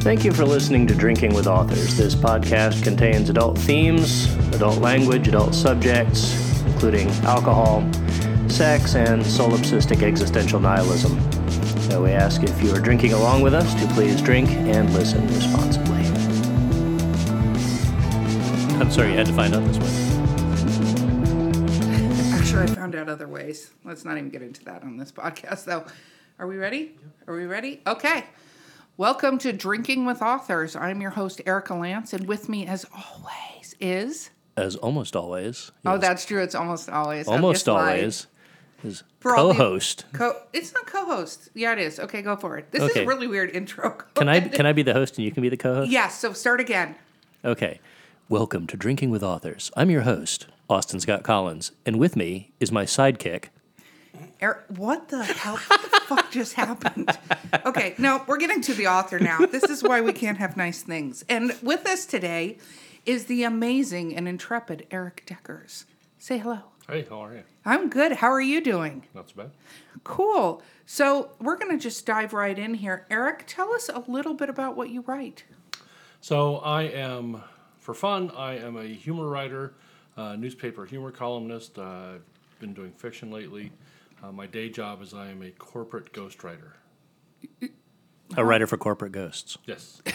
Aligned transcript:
Thank 0.00 0.24
you 0.24 0.32
for 0.32 0.46
listening 0.46 0.86
to 0.86 0.94
Drinking 0.94 1.34
with 1.34 1.46
Authors. 1.46 1.94
This 1.94 2.14
podcast 2.14 2.82
contains 2.82 3.28
adult 3.28 3.58
themes, 3.58 4.34
adult 4.54 4.78
language, 4.78 5.28
adult 5.28 5.54
subjects, 5.54 6.62
including 6.64 7.10
alcohol, 7.26 7.82
sex, 8.48 8.94
and 8.94 9.20
solipsistic 9.22 10.02
existential 10.02 10.58
nihilism. 10.58 11.20
So 11.82 12.02
we 12.02 12.12
ask 12.12 12.42
if 12.42 12.62
you 12.62 12.74
are 12.74 12.80
drinking 12.80 13.12
along 13.12 13.42
with 13.42 13.52
us 13.52 13.74
to 13.74 13.86
please 13.88 14.22
drink 14.22 14.48
and 14.48 14.90
listen 14.94 15.26
responsibly. 15.28 16.00
I'm 18.80 18.90
sorry 18.90 19.10
you 19.10 19.18
had 19.18 19.26
to 19.26 19.34
find 19.34 19.54
out 19.54 19.62
this 19.66 19.76
way. 19.76 19.86
Actually, 22.38 22.62
I 22.62 22.66
found 22.74 22.94
out 22.94 23.10
other 23.10 23.28
ways. 23.28 23.70
Let's 23.84 24.06
not 24.06 24.16
even 24.16 24.30
get 24.30 24.40
into 24.40 24.64
that 24.64 24.82
on 24.82 24.96
this 24.96 25.12
podcast, 25.12 25.66
though. 25.66 25.84
Are 26.38 26.46
we 26.46 26.56
ready? 26.56 26.96
Are 27.26 27.34
we 27.34 27.44
ready? 27.44 27.82
Okay. 27.86 28.24
Welcome 29.00 29.38
to 29.38 29.54
Drinking 29.54 30.04
with 30.04 30.20
Authors. 30.20 30.76
I'm 30.76 31.00
your 31.00 31.12
host, 31.12 31.40
Erica 31.46 31.72
Lance, 31.72 32.12
and 32.12 32.28
with 32.28 32.50
me, 32.50 32.66
as 32.66 32.84
always, 32.94 33.74
is. 33.80 34.28
As 34.58 34.76
almost 34.76 35.16
always. 35.16 35.72
Oh, 35.86 35.96
that's 35.96 36.26
true. 36.26 36.42
It's 36.42 36.54
almost 36.54 36.90
always. 36.90 37.26
Almost 37.26 37.66
always 37.66 38.26
is 38.84 39.02
For 39.20 39.34
co-host. 39.34 40.04
Co- 40.12 40.36
it's 40.52 40.74
not 40.74 40.86
co-host. 40.86 41.48
Yeah, 41.54 41.72
it 41.72 41.78
is. 41.78 41.98
Okay, 41.98 42.20
go 42.20 42.36
for 42.36 42.58
it. 42.58 42.70
This 42.72 42.82
Okay. 42.82 43.00
is 43.00 43.06
a 43.06 43.08
really 43.08 43.26
weird 43.26 43.48
intro. 43.56 43.92
Can 44.16 44.28
I 44.28 44.40
can 44.40 44.66
I 44.66 44.74
be 44.74 44.82
the 44.82 44.92
host 44.92 45.16
and 45.16 45.24
you 45.24 45.32
can 45.32 45.42
be 45.42 45.48
the 45.48 45.56
co-host? 45.56 45.90
Yes. 45.90 46.20
So 46.20 46.34
start 46.34 46.60
again. 46.60 46.94
Okay. 47.42 47.80
Welcome 48.28 48.66
to 48.66 48.76
Drinking 48.76 49.08
with 49.08 49.22
Authors. 49.22 49.70
I'm 49.78 49.88
your 49.88 50.02
host, 50.02 50.46
Austin 50.68 51.00
Scott 51.00 51.22
Collins, 51.22 51.72
and 51.86 51.98
with 51.98 52.16
me 52.16 52.50
is 52.60 52.70
my 52.70 52.84
sidekick. 52.84 53.44
Er, 54.42 54.64
what 54.68 55.08
the 55.08 55.22
hell 55.22 55.58
what 55.66 55.82
the 55.82 56.00
fuck 56.06 56.30
just 56.30 56.54
happened? 56.54 57.10
Okay, 57.66 57.94
no, 57.98 58.22
we're 58.26 58.38
getting 58.38 58.62
to 58.62 58.74
the 58.74 58.86
author 58.86 59.18
now. 59.18 59.38
This 59.38 59.64
is 59.64 59.82
why 59.82 60.00
we 60.00 60.12
can't 60.14 60.38
have 60.38 60.56
nice 60.56 60.82
things. 60.82 61.24
And 61.28 61.54
with 61.62 61.86
us 61.86 62.06
today 62.06 62.56
is 63.04 63.26
the 63.26 63.44
amazing 63.44 64.16
and 64.16 64.26
intrepid 64.26 64.86
Erik 64.90 65.24
Deckers. 65.26 65.84
Say 66.18 66.38
hello. 66.38 66.60
Hey, 66.88 67.06
how 67.08 67.20
are 67.20 67.34
you? 67.34 67.42
I'm 67.64 67.90
good. 67.90 68.12
How 68.12 68.28
are 68.28 68.40
you 68.40 68.62
doing? 68.62 69.06
Not 69.14 69.28
so 69.28 69.34
bad. 69.36 69.50
Cool. 70.04 70.62
So 70.86 71.30
we're 71.38 71.56
going 71.56 71.70
to 71.70 71.82
just 71.82 72.06
dive 72.06 72.32
right 72.32 72.58
in 72.58 72.74
here. 72.74 73.06
Erik, 73.10 73.44
tell 73.46 73.72
us 73.74 73.88
a 73.88 74.02
little 74.08 74.34
bit 74.34 74.48
about 74.48 74.76
what 74.76 74.88
you 74.90 75.02
write. 75.02 75.44
So 76.20 76.56
I 76.56 76.82
am, 76.82 77.42
for 77.78 77.94
fun, 77.94 78.30
I 78.36 78.56
am 78.56 78.76
a 78.76 78.86
humor 78.86 79.28
writer, 79.28 79.74
uh, 80.16 80.36
newspaper 80.36 80.86
humor 80.86 81.10
columnist. 81.10 81.78
Uh, 81.78 81.82
I've 81.82 82.22
been 82.58 82.74
doing 82.74 82.92
fiction 82.92 83.30
lately. 83.30 83.70
Uh, 84.22 84.32
my 84.32 84.46
day 84.46 84.68
job 84.68 85.02
is 85.02 85.14
I 85.14 85.28
am 85.30 85.42
a 85.42 85.50
corporate 85.50 86.12
ghostwriter. 86.12 86.72
A 88.36 88.44
writer 88.44 88.66
for 88.66 88.76
corporate 88.76 89.12
ghosts. 89.12 89.56
Yes. 89.66 90.02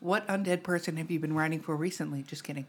What 0.00 0.26
undead 0.28 0.62
person 0.64 0.96
have 0.98 1.10
you 1.10 1.18
been 1.20 1.32
writing 1.32 1.60
for 1.60 1.74
recently? 1.76 2.22
Just 2.22 2.42
kidding. 2.44 2.66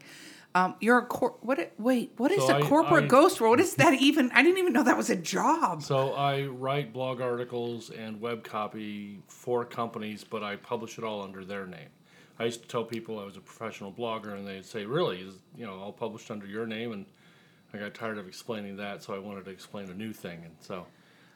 Um, 0.54 0.76
you're 0.80 0.98
a 0.98 1.04
cor- 1.06 1.34
what? 1.40 1.72
Wait, 1.78 2.12
what 2.16 2.30
is 2.32 2.46
So 2.46 2.54
a 2.56 2.58
I- 2.58 2.62
corporate 2.62 3.04
I- 3.04 3.08
ghost? 3.08 3.40
What 3.40 3.58
is 3.60 3.74
that 3.74 3.94
even? 3.94 4.30
I 4.32 4.42
didn't 4.42 4.58
even 4.58 4.72
know 4.72 4.82
that 4.84 4.96
was 4.96 5.10
a 5.10 5.16
job. 5.16 5.82
So 5.82 6.12
I 6.14 6.44
write 6.46 6.92
blog 6.92 7.20
articles 7.20 7.90
and 7.90 8.20
web 8.20 8.44
copy 8.44 9.20
for 9.28 9.64
companies, 9.64 10.24
but 10.24 10.42
I 10.44 10.54
publish 10.56 10.98
it 10.98 11.04
all 11.04 11.20
under 11.20 11.44
their 11.44 11.66
name. 11.66 11.88
I 12.38 12.44
used 12.44 12.62
to 12.62 12.68
tell 12.68 12.84
people 12.84 13.18
I 13.18 13.24
was 13.24 13.36
a 13.36 13.40
professional 13.40 13.92
blogger, 13.92 14.34
and 14.34 14.46
they'd 14.46 14.64
say, 14.64 14.86
"Really? 14.86 15.18
Is 15.20 15.34
you 15.56 15.66
know 15.66 15.74
all 15.78 15.92
published 15.92 16.30
under 16.30 16.46
your 16.46 16.66
name?" 16.66 16.92
And 16.92 17.06
I 17.72 17.78
got 17.78 17.94
tired 17.94 18.18
of 18.18 18.26
explaining 18.26 18.76
that, 18.78 19.02
so 19.02 19.14
I 19.14 19.18
wanted 19.18 19.44
to 19.46 19.50
explain 19.50 19.88
a 19.90 19.94
new 19.94 20.12
thing, 20.12 20.40
and 20.44 20.54
so 20.60 20.86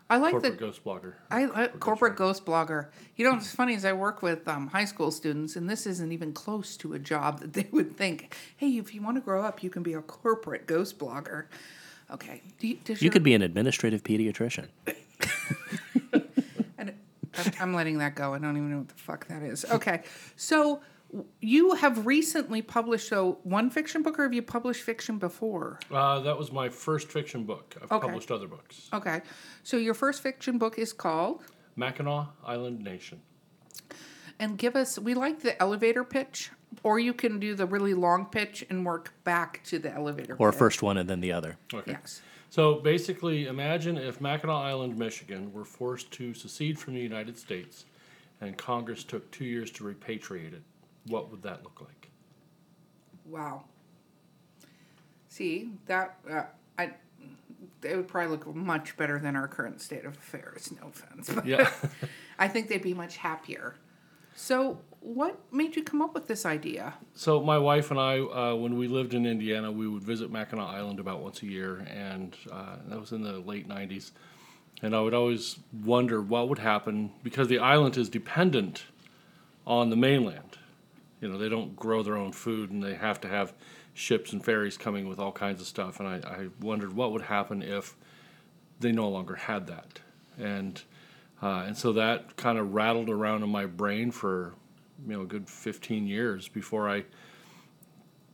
I 0.09 0.17
like 0.17 0.33
corporate 0.33 0.53
the 0.55 0.59
ghost 0.59 0.85
blogger. 0.85 1.15
I 1.31 1.45
uh, 1.45 1.69
corporate 1.69 2.15
ghostwriter. 2.15 2.17
ghost 2.17 2.45
blogger. 2.47 2.87
You 3.17 3.25
know 3.27 3.33
what's 3.33 3.55
funny 3.55 3.75
is 3.75 3.85
I 3.85 3.93
work 3.93 4.23
with 4.23 4.47
um, 4.49 4.69
high 4.69 4.85
school 4.87 5.11
students, 5.11 5.57
and 5.57 5.69
this 5.69 5.87
isn't 5.87 6.11
even 6.13 6.33
close 6.33 6.77
to 6.79 6.95
a 6.95 6.99
job 6.99 7.41
that 7.41 7.53
they 7.53 7.67
would 7.73 7.97
think. 7.97 8.35
Hey, 8.57 8.71
if 8.79 8.95
you 8.95 9.03
want 9.03 9.17
to 9.17 9.21
grow 9.21 9.43
up, 9.43 9.63
you 9.63 9.71
can 9.71 9.83
be 9.83 9.93
a 9.95 10.03
corporate 10.03 10.67
ghost 10.67 10.99
blogger. 10.99 11.45
Okay. 12.11 12.43
Do 12.59 12.69
you, 12.69 12.77
does 12.85 13.01
You 13.01 13.07
your- 13.07 13.13
could 13.13 13.23
be 13.23 13.35
an 13.35 13.43
administrative 13.43 14.03
pediatrician. 14.03 14.69
and 16.79 16.93
I'm, 17.37 17.53
I'm 17.61 17.75
letting 17.75 17.99
that 17.99 18.15
go. 18.15 18.35
I 18.35 18.39
don't 18.39 18.57
even 18.57 18.71
know 18.71 18.79
what 18.79 18.89
the 18.89 18.95
fuck 18.95 19.27
that 19.29 19.43
is. 19.43 19.65
Okay. 19.71 20.03
So 20.37 20.59
w- 20.59 20.83
you 21.41 21.75
have 21.75 22.07
recently 22.07 22.63
published 22.63 23.09
so 23.09 23.39
one 23.43 23.71
fiction 23.71 24.03
book, 24.03 24.19
or 24.19 24.23
have 24.23 24.33
you 24.33 24.43
published 24.43 24.83
fiction 24.83 25.19
before? 25.19 25.79
Uh, 25.91 26.21
that 26.21 26.39
was 26.39 26.53
my 26.53 26.69
first 26.69 27.09
fiction 27.11 27.45
book. 27.45 27.75
I've 27.83 27.93
Okay. 27.93 28.07
published 28.07 28.31
other 28.31 28.47
books. 28.47 28.89
Okay. 28.93 29.21
So 29.63 29.77
your 29.77 29.95
first 29.95 30.23
fiction 30.23 30.59
book 30.59 30.79
is 30.79 30.93
called. 30.93 31.45
Mackinac 31.77 32.29
Island 32.45 32.83
Nation. 32.83 33.21
And 34.39 34.59
give 34.59 34.75
us, 34.77 34.99
we 34.99 35.15
like 35.15 35.41
the 35.41 35.61
elevator 35.63 36.03
pitch, 36.05 36.51
or 36.83 36.99
you 36.99 37.13
can 37.15 37.39
do 37.39 37.55
the 37.55 37.67
really 37.67 37.95
long 37.95 38.27
pitch 38.27 38.65
and 38.71 38.85
work 38.85 39.13
back 39.25 39.63
to 39.65 39.79
the 39.79 39.93
elevator 39.93 40.37
Or 40.39 40.51
pitch. 40.51 40.59
first 40.59 40.83
one 40.83 40.97
and 40.99 41.09
then 41.09 41.21
the 41.21 41.33
other. 41.33 41.59
Okay. 41.73 41.93
Yes. 41.93 42.23
So 42.51 42.77
basically, 42.77 43.47
imagine 43.47 43.97
if 43.97 44.21
Mackinac 44.21 44.57
Island, 44.57 44.99
Michigan, 44.99 45.53
were 45.53 45.65
forced 45.65 46.11
to 46.13 46.35
secede 46.35 46.79
from 46.79 46.95
the 46.95 47.01
United 47.01 47.39
States, 47.39 47.85
and 48.41 48.57
Congress 48.57 49.05
took 49.05 49.31
two 49.31 49.45
years 49.45 49.71
to 49.73 49.85
repatriate 49.85 50.53
it. 50.53 50.63
What 51.07 51.31
would 51.31 51.43
that 51.43 51.63
look 51.63 51.81
like? 51.81 52.09
Wow. 53.27 53.65
See, 55.29 55.71
that, 55.87 56.19
uh, 56.31 56.43
I, 56.79 56.93
they 57.81 57.97
would 57.97 58.09
probably 58.09 58.31
look 58.31 58.55
much 58.55 58.97
better 58.97 59.19
than 59.19 59.35
our 59.37 59.49
current 59.49 59.81
state 59.81 60.05
of 60.05 60.17
affairs, 60.17 60.73
no 60.81 60.89
offense. 60.89 61.31
But 61.35 61.47
Yeah. 61.47 61.71
I 62.39 62.49
think 62.49 62.69
they'd 62.69 62.83
be 62.83 62.95
much 62.95 63.17
happier. 63.17 63.77
So, 64.35 64.79
what 65.01 65.39
made 65.53 65.77
you 65.77 65.83
come 65.83 66.01
up 66.01 66.15
with 66.15 66.27
this 66.29 66.47
idea? 66.47 66.95
so 67.15 67.43
my 67.43 67.59
wife 67.59 67.91
and 67.91 68.01
I, 68.01 68.21
uh, 68.21 68.55
when 68.55 68.77
we 68.79 68.89
lived 68.89 69.15
in 69.15 69.27
Indiana, 69.27 69.71
we 69.71 69.87
would 69.89 70.03
visit 70.03 70.31
Mackinac 70.31 70.69
Island 70.69 71.01
about 71.01 71.21
once 71.21 71.43
a 71.43 71.47
year, 71.47 71.85
and 71.91 72.35
uh, 72.51 72.77
that 72.89 72.99
was 72.99 73.13
in 73.13 73.23
the 73.23 73.41
late 73.41 73.69
'90s. 73.69 74.13
And 74.81 74.97
I 74.97 75.01
would 75.01 75.13
always 75.15 75.59
wonder 75.85 76.21
what 76.23 76.49
would 76.49 76.59
happen 76.59 77.13
because 77.23 77.49
the 77.49 77.59
island 77.59 77.97
is 77.97 78.09
dependent 78.09 78.85
on 79.67 79.91
the 79.91 79.97
mainland. 79.97 80.52
You 81.23 81.29
know, 81.29 81.39
they 81.39 81.49
don't 81.49 81.75
grow 81.77 82.03
their 82.03 82.17
own 82.17 82.33
food, 82.33 82.71
and 82.71 82.83
they 82.83 82.95
have 82.95 83.21
to 83.23 83.29
have 83.29 83.55
ships 83.95 84.33
and 84.33 84.45
ferries 84.45 84.77
coming 84.77 85.09
with 85.09 85.19
all 85.19 85.33
kinds 85.33 85.61
of 85.61 85.67
stuff. 85.67 86.01
And 86.01 86.09
I, 86.09 86.17
I 86.17 86.49
wondered 86.61 86.93
what 86.93 87.13
would 87.13 87.23
happen 87.23 87.63
if 87.63 87.97
they 88.81 88.93
no 88.93 89.09
longer 89.09 89.37
had 89.37 89.69
that, 89.69 90.01
and 90.37 90.83
uh, 91.41 91.65
and 91.67 91.77
so 91.77 91.93
that 91.93 92.37
kind 92.37 92.59
of 92.59 92.75
rattled 92.75 93.09
around 93.09 93.45
in 93.45 93.49
my 93.49 93.67
brain 93.67 94.11
for 94.11 94.53
you 95.07 95.15
know 95.15 95.23
a 95.23 95.27
good 95.27 95.49
15 95.49 96.07
years 96.07 96.49
before 96.49 96.91
I 96.91 97.05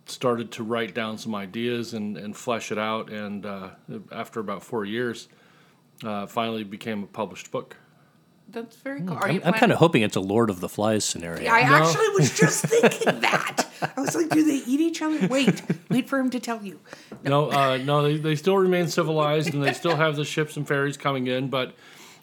started 0.06 0.50
to 0.53 0.65
write 0.65 0.94
down 0.94 1.19
some 1.19 1.34
ideas 1.34 1.93
and, 1.94 2.16
and 2.16 2.34
flesh 2.34 2.72
it 2.72 2.78
out. 2.78 3.10
And 3.10 3.44
uh, 3.44 3.71
after 4.10 4.41
about 4.41 4.62
four 4.62 4.84
years, 4.84 5.28
uh, 6.03 6.27
finally 6.27 6.65
became 6.65 7.03
a 7.03 7.06
published 7.06 7.50
book. 7.50 7.77
That's 8.50 8.76
very 8.76 9.00
cool. 9.03 9.12
Are 9.12 9.28
I'm, 9.28 9.34
you 9.36 9.41
I'm 9.44 9.53
kind 9.54 9.72
of 9.72 9.78
hoping 9.78 10.03
it's 10.03 10.16
a 10.16 10.20
Lord 10.20 10.48
of 10.48 10.60
the 10.60 10.69
Flies 10.69 11.04
scenario. 11.04 11.50
I 11.50 11.62
No. 11.69 11.75
actually 11.86 12.09
was 12.19 12.34
just 12.36 12.64
thinking 12.66 13.20
that. 13.20 13.66
I 13.97 14.00
was 14.00 14.14
like, 14.16 14.31
do 14.31 14.42
they 14.42 14.64
eat 14.70 14.81
each 14.81 15.03
other? 15.03 15.26
Wait, 15.28 15.62
wait 15.91 16.09
for 16.09 16.19
him 16.19 16.31
to 16.31 16.41
tell 16.41 16.62
you. 16.64 16.81
No, 17.25 17.50
uh, 17.50 17.76
no, 17.76 18.03
they, 18.03 18.16
they 18.16 18.34
still 18.36 18.56
remain 18.56 18.88
civilized 18.88 19.53
and 19.53 19.62
they 19.62 19.75
still 19.75 19.97
have 19.97 20.16
the 20.16 20.25
ships 20.25 20.56
and 20.56 20.66
ferries 20.66 20.97
coming 20.97 21.26
in, 21.26 21.48
but 21.48 21.75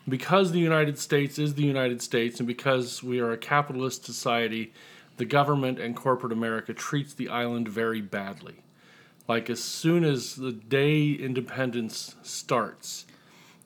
because 0.10 0.52
the 0.52 0.60
United 0.60 0.98
States 0.98 1.38
is 1.38 1.54
the 1.54 1.64
United 1.64 2.02
States 2.02 2.40
and 2.40 2.48
because 2.48 3.04
we 3.04 3.20
are 3.20 3.32
a 3.32 3.38
capitalist 3.38 4.04
society, 4.06 4.74
the 5.18 5.26
government 5.26 5.80
and 5.80 5.96
corporate 5.96 6.34
America 6.34 6.74
treats 6.74 7.14
the 7.14 7.30
island 7.30 7.68
very 7.68 8.02
badly. 8.02 8.56
Like 9.28 9.50
as 9.50 9.64
soon 9.64 10.04
as 10.04 10.36
the 10.36 10.52
day 10.52 11.12
independence 11.12 12.16
starts, 12.24 13.06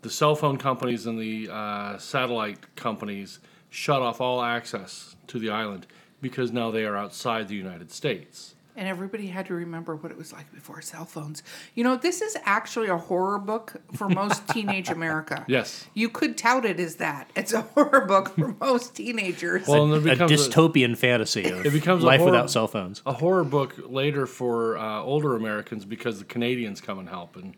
the 0.01 0.09
cell 0.09 0.35
phone 0.35 0.57
companies 0.57 1.05
and 1.05 1.19
the 1.19 1.49
uh, 1.51 1.97
satellite 1.97 2.75
companies 2.75 3.39
shut 3.69 4.01
off 4.01 4.19
all 4.21 4.41
access 4.41 5.15
to 5.27 5.39
the 5.39 5.49
island 5.49 5.85
because 6.21 6.51
now 6.51 6.71
they 6.71 6.85
are 6.85 6.97
outside 6.97 7.47
the 7.47 7.55
United 7.55 7.91
States. 7.91 8.55
And 8.75 8.87
everybody 8.87 9.27
had 9.27 9.45
to 9.47 9.53
remember 9.55 9.93
what 9.97 10.09
it 10.09 10.17
was 10.17 10.31
like 10.31 10.49
before 10.53 10.81
cell 10.81 11.03
phones. 11.03 11.43
You 11.75 11.83
know, 11.83 11.97
this 11.97 12.21
is 12.21 12.37
actually 12.45 12.87
a 12.87 12.95
horror 12.97 13.37
book 13.37 13.73
for 13.93 14.07
most 14.07 14.47
teenage 14.53 14.87
America. 14.89 15.43
Yes. 15.49 15.85
You 15.93 16.07
could 16.07 16.37
tout 16.37 16.63
it 16.63 16.79
as 16.79 16.95
that. 16.95 17.29
It's 17.35 17.51
a 17.51 17.61
horror 17.61 18.05
book 18.05 18.35
for 18.35 18.55
most 18.61 18.95
teenagers. 18.95 19.67
Well, 19.67 19.83
and 19.83 19.91
there 20.05 20.13
a 20.13 20.15
becomes 20.15 20.31
a- 20.31 20.49
dystopian 20.49 20.97
fantasy 20.97 21.43
of 21.49 21.65
It 21.65 21.73
becomes 21.73 22.03
life 22.03 22.19
horror- 22.21 22.31
without 22.31 22.49
cell 22.51 22.69
phones. 22.69 23.01
a 23.05 23.11
horror 23.13 23.43
book 23.43 23.75
later 23.85 24.25
for 24.25 24.77
uh, 24.77 25.01
older 25.01 25.35
Americans 25.35 25.83
because 25.83 26.19
the 26.19 26.25
Canadians 26.25 26.79
come 26.79 26.99
and 26.99 27.09
help, 27.09 27.35
and 27.35 27.55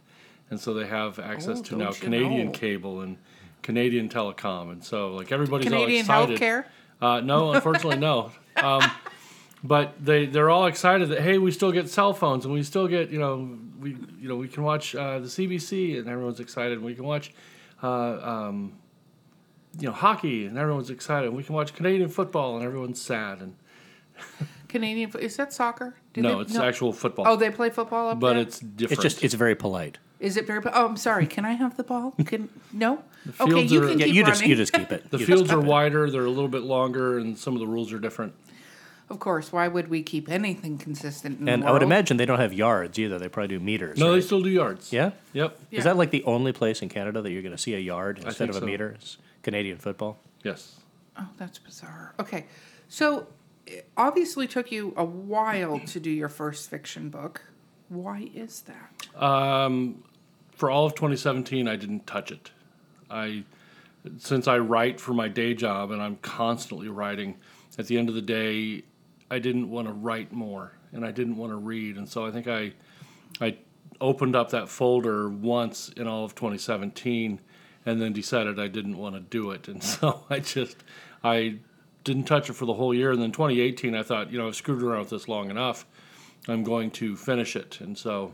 and 0.52 0.60
so 0.60 0.74
they 0.76 0.86
have 0.86 1.18
access 1.18 1.60
Oh, 1.60 1.64
to 1.64 1.76
now 1.78 1.92
Canadian 1.92 2.48
know. 2.48 2.52
cable 2.52 3.02
and 3.02 3.18
Canadian 3.64 4.10
telecom, 4.10 4.72
and 4.72 4.84
so 4.84 5.14
like 5.16 5.32
everybody's 5.32 5.66
Canadian 5.68 6.10
all 6.12 6.30
excited. 6.30 6.40
healthcare? 6.40 6.66
Uh, 7.02 7.20
no, 7.22 7.54
unfortunately, 7.54 7.98
no. 7.98 8.32
Um, 8.62 8.84
but 9.64 9.94
they 10.04 10.26
they're 10.26 10.50
all 10.50 10.66
excited 10.66 11.08
that 11.10 11.22
hey, 11.22 11.38
we 11.38 11.52
still 11.52 11.72
get 11.72 11.90
cell 11.90 12.14
phones 12.14 12.44
and 12.46 12.54
we 12.54 12.62
still 12.64 12.88
get 12.88 13.10
you 13.12 13.18
know 13.18 13.58
we 13.80 13.92
you 14.20 14.28
know 14.28 14.36
we 14.36 14.48
can 14.50 14.64
watch 14.64 14.94
uh, 14.94 15.20
the 15.20 15.28
CBC 15.28 15.98
and 15.98 16.08
everyone's 16.10 16.40
excited 16.42 16.74
and 16.74 16.84
we 16.84 16.94
can 16.94 17.06
watch 17.06 17.32
uh, 17.82 17.88
um, 18.22 18.74
you 19.80 19.88
know 19.88 19.94
hockey 19.94 20.46
and 20.46 20.58
everyone's 20.58 20.90
excited. 20.90 21.32
We 21.34 21.44
can 21.44 21.56
watch 21.56 21.74
Canadian 21.74 22.10
football 22.10 22.58
and 22.58 22.66
everyone's 22.66 23.02
sad. 23.02 23.40
And 23.42 23.56
Canadian 24.68 25.12
is 25.20 25.38
that 25.38 25.54
soccer? 25.54 25.96
Do 26.14 26.22
no, 26.22 26.36
they- 26.36 26.42
it's 26.42 26.56
actual 26.58 26.92
football. 26.92 27.26
Oh, 27.28 27.36
they 27.36 27.50
play 27.52 27.70
football 27.70 28.10
up 28.10 28.20
but 28.20 28.34
there. 28.34 28.42
it's 28.42 28.60
different. 28.60 28.92
It's 28.92 29.02
just 29.02 29.24
it's 29.24 29.34
very 29.34 29.56
polite. 29.56 29.98
Is 30.22 30.38
it 30.38 30.48
very? 30.48 30.62
Oh, 30.72 30.86
I'm 30.88 30.98
sorry. 30.98 31.26
Can 31.28 31.44
I 31.46 31.54
have 31.54 31.76
the 31.78 31.84
ball? 31.84 32.12
Can 32.26 32.48
no? 32.72 33.04
Okay, 33.40 33.62
you 33.64 33.84
are- 33.84 33.88
can 33.90 34.00
Yeah, 34.00 34.06
keep 34.06 34.16
you 34.16 34.22
running. 34.24 34.26
just 34.40 34.46
you 34.48 34.56
just 34.56 34.74
keep 34.74 34.92
it. 34.92 35.10
the 35.12 35.18
You 35.20 35.26
fields 35.26 35.52
are 35.52 35.58
keep 35.58 35.66
it. 35.66 35.70
wider. 35.70 36.10
They're 36.10 36.26
a 36.26 36.30
little 36.30 36.48
bit 36.48 36.62
longer, 36.64 37.18
and 37.20 37.38
some 37.38 37.54
of 37.54 37.60
the 37.60 37.68
rules 37.68 37.92
are 37.92 38.00
different. 38.00 38.34
Of 39.10 39.20
course. 39.20 39.52
Why 39.52 39.68
would 39.68 39.90
we 39.90 40.04
keep 40.04 40.30
anything 40.30 40.78
consistent? 40.78 41.42
In 41.42 41.50
And 41.50 41.64
the 41.64 41.68
I 41.68 41.72
would 41.72 41.84
imagine 41.84 42.16
they 42.18 42.26
don't 42.26 42.40
have 42.40 42.54
yards 42.54 42.98
either. 42.98 43.20
They 43.20 43.28
probably 43.28 43.58
do 43.58 43.60
meters. 43.64 43.98
No, 44.00 44.08
right? 44.10 44.16
they 44.16 44.22
still 44.22 44.42
do 44.42 44.50
yards. 44.50 44.94
Yeah. 44.94 45.12
Yep. 45.34 45.60
Yeah. 45.70 45.78
Is 45.80 45.84
that 45.84 45.98
like 45.98 46.12
the 46.12 46.24
only 46.24 46.54
place 46.54 46.82
in 46.82 46.88
Canada 46.88 47.22
that 47.22 47.30
you're 47.30 47.42
going 47.42 47.52
to 47.56 47.62
see 47.62 47.74
a 47.74 47.80
yard 47.80 48.20
instead 48.24 48.50
of 48.50 48.56
a 48.56 48.60
so. 48.60 48.66
meter? 48.66 48.96
Is 49.02 49.18
Canadian 49.44 49.78
football. 49.80 50.18
Yes. 50.44 50.78
Oh, 51.20 51.28
that's 51.38 51.60
bizarre. 51.60 52.14
Okay, 52.20 52.46
so 52.88 53.28
it 53.68 53.88
obviously 53.98 54.48
took 54.48 54.72
you 54.72 54.94
a 54.96 55.04
while 55.04 55.80
to 55.80 56.00
do 56.00 56.10
your 56.10 56.30
first 56.30 56.70
fiction 56.70 57.10
book. 57.10 57.42
Why 57.90 58.30
is 58.34 58.62
that? 58.62 59.22
Um, 59.22 60.04
for 60.62 60.70
all 60.70 60.86
of 60.86 60.94
2017, 60.94 61.68
I 61.68 61.76
didn't 61.76 62.06
touch 62.06 62.32
it. 62.32 62.52
I, 63.10 63.46
since 64.20 64.48
I 64.48 64.60
write 64.60 65.00
for 65.00 65.12
my 65.12 65.28
day 65.28 65.56
job 65.56 65.90
and 65.90 66.00
I'm 66.00 66.18
constantly 66.18 66.88
writing, 66.88 67.38
at 67.80 67.88
the 67.88 67.98
end 67.98 68.10
of 68.10 68.14
the 68.14 68.22
day, 68.22 68.84
I 69.32 69.40
didn't 69.40 69.72
want 69.72 69.88
to 69.88 69.94
write 69.94 70.32
more 70.32 70.74
and 70.92 71.04
I 71.04 71.10
didn't 71.10 71.38
want 71.38 71.52
to 71.52 71.56
read, 71.56 71.98
and 71.98 72.08
so 72.08 72.28
I 72.28 72.30
think 72.30 72.48
I, 72.48 72.74
I 73.42 73.58
opened 74.00 74.36
up 74.36 74.52
that 74.52 74.70
folder 74.70 75.30
once 75.30 75.90
in 75.98 76.06
all 76.06 76.26
of 76.26 76.36
2017, 76.36 77.42
and 77.88 78.00
then 78.00 78.14
decided 78.14 78.60
I 78.60 78.68
didn't 78.68 79.00
want 79.00 79.16
to 79.16 79.22
do 79.22 79.50
it, 79.50 79.68
and 79.68 79.84
so 79.96 80.26
I 80.30 80.42
just, 80.42 80.84
I 81.24 81.56
didn't 82.04 82.26
touch 82.26 82.52
it 82.52 82.54
for 82.54 82.68
the 82.68 82.76
whole 82.76 82.94
year, 82.94 83.12
and 83.12 83.20
then 83.20 83.32
2018, 83.32 83.96
I 83.96 84.04
thought, 84.04 84.32
you 84.32 84.38
know, 84.38 84.48
I've 84.48 84.56
screwed 84.56 84.84
around 84.84 85.00
with 85.00 85.10
this 85.10 85.28
long 85.28 85.50
enough. 85.50 85.88
I'm 86.48 86.64
going 86.64 86.92
to 86.92 87.18
finish 87.18 87.56
it, 87.56 87.80
and 87.82 87.98
so 87.98 88.34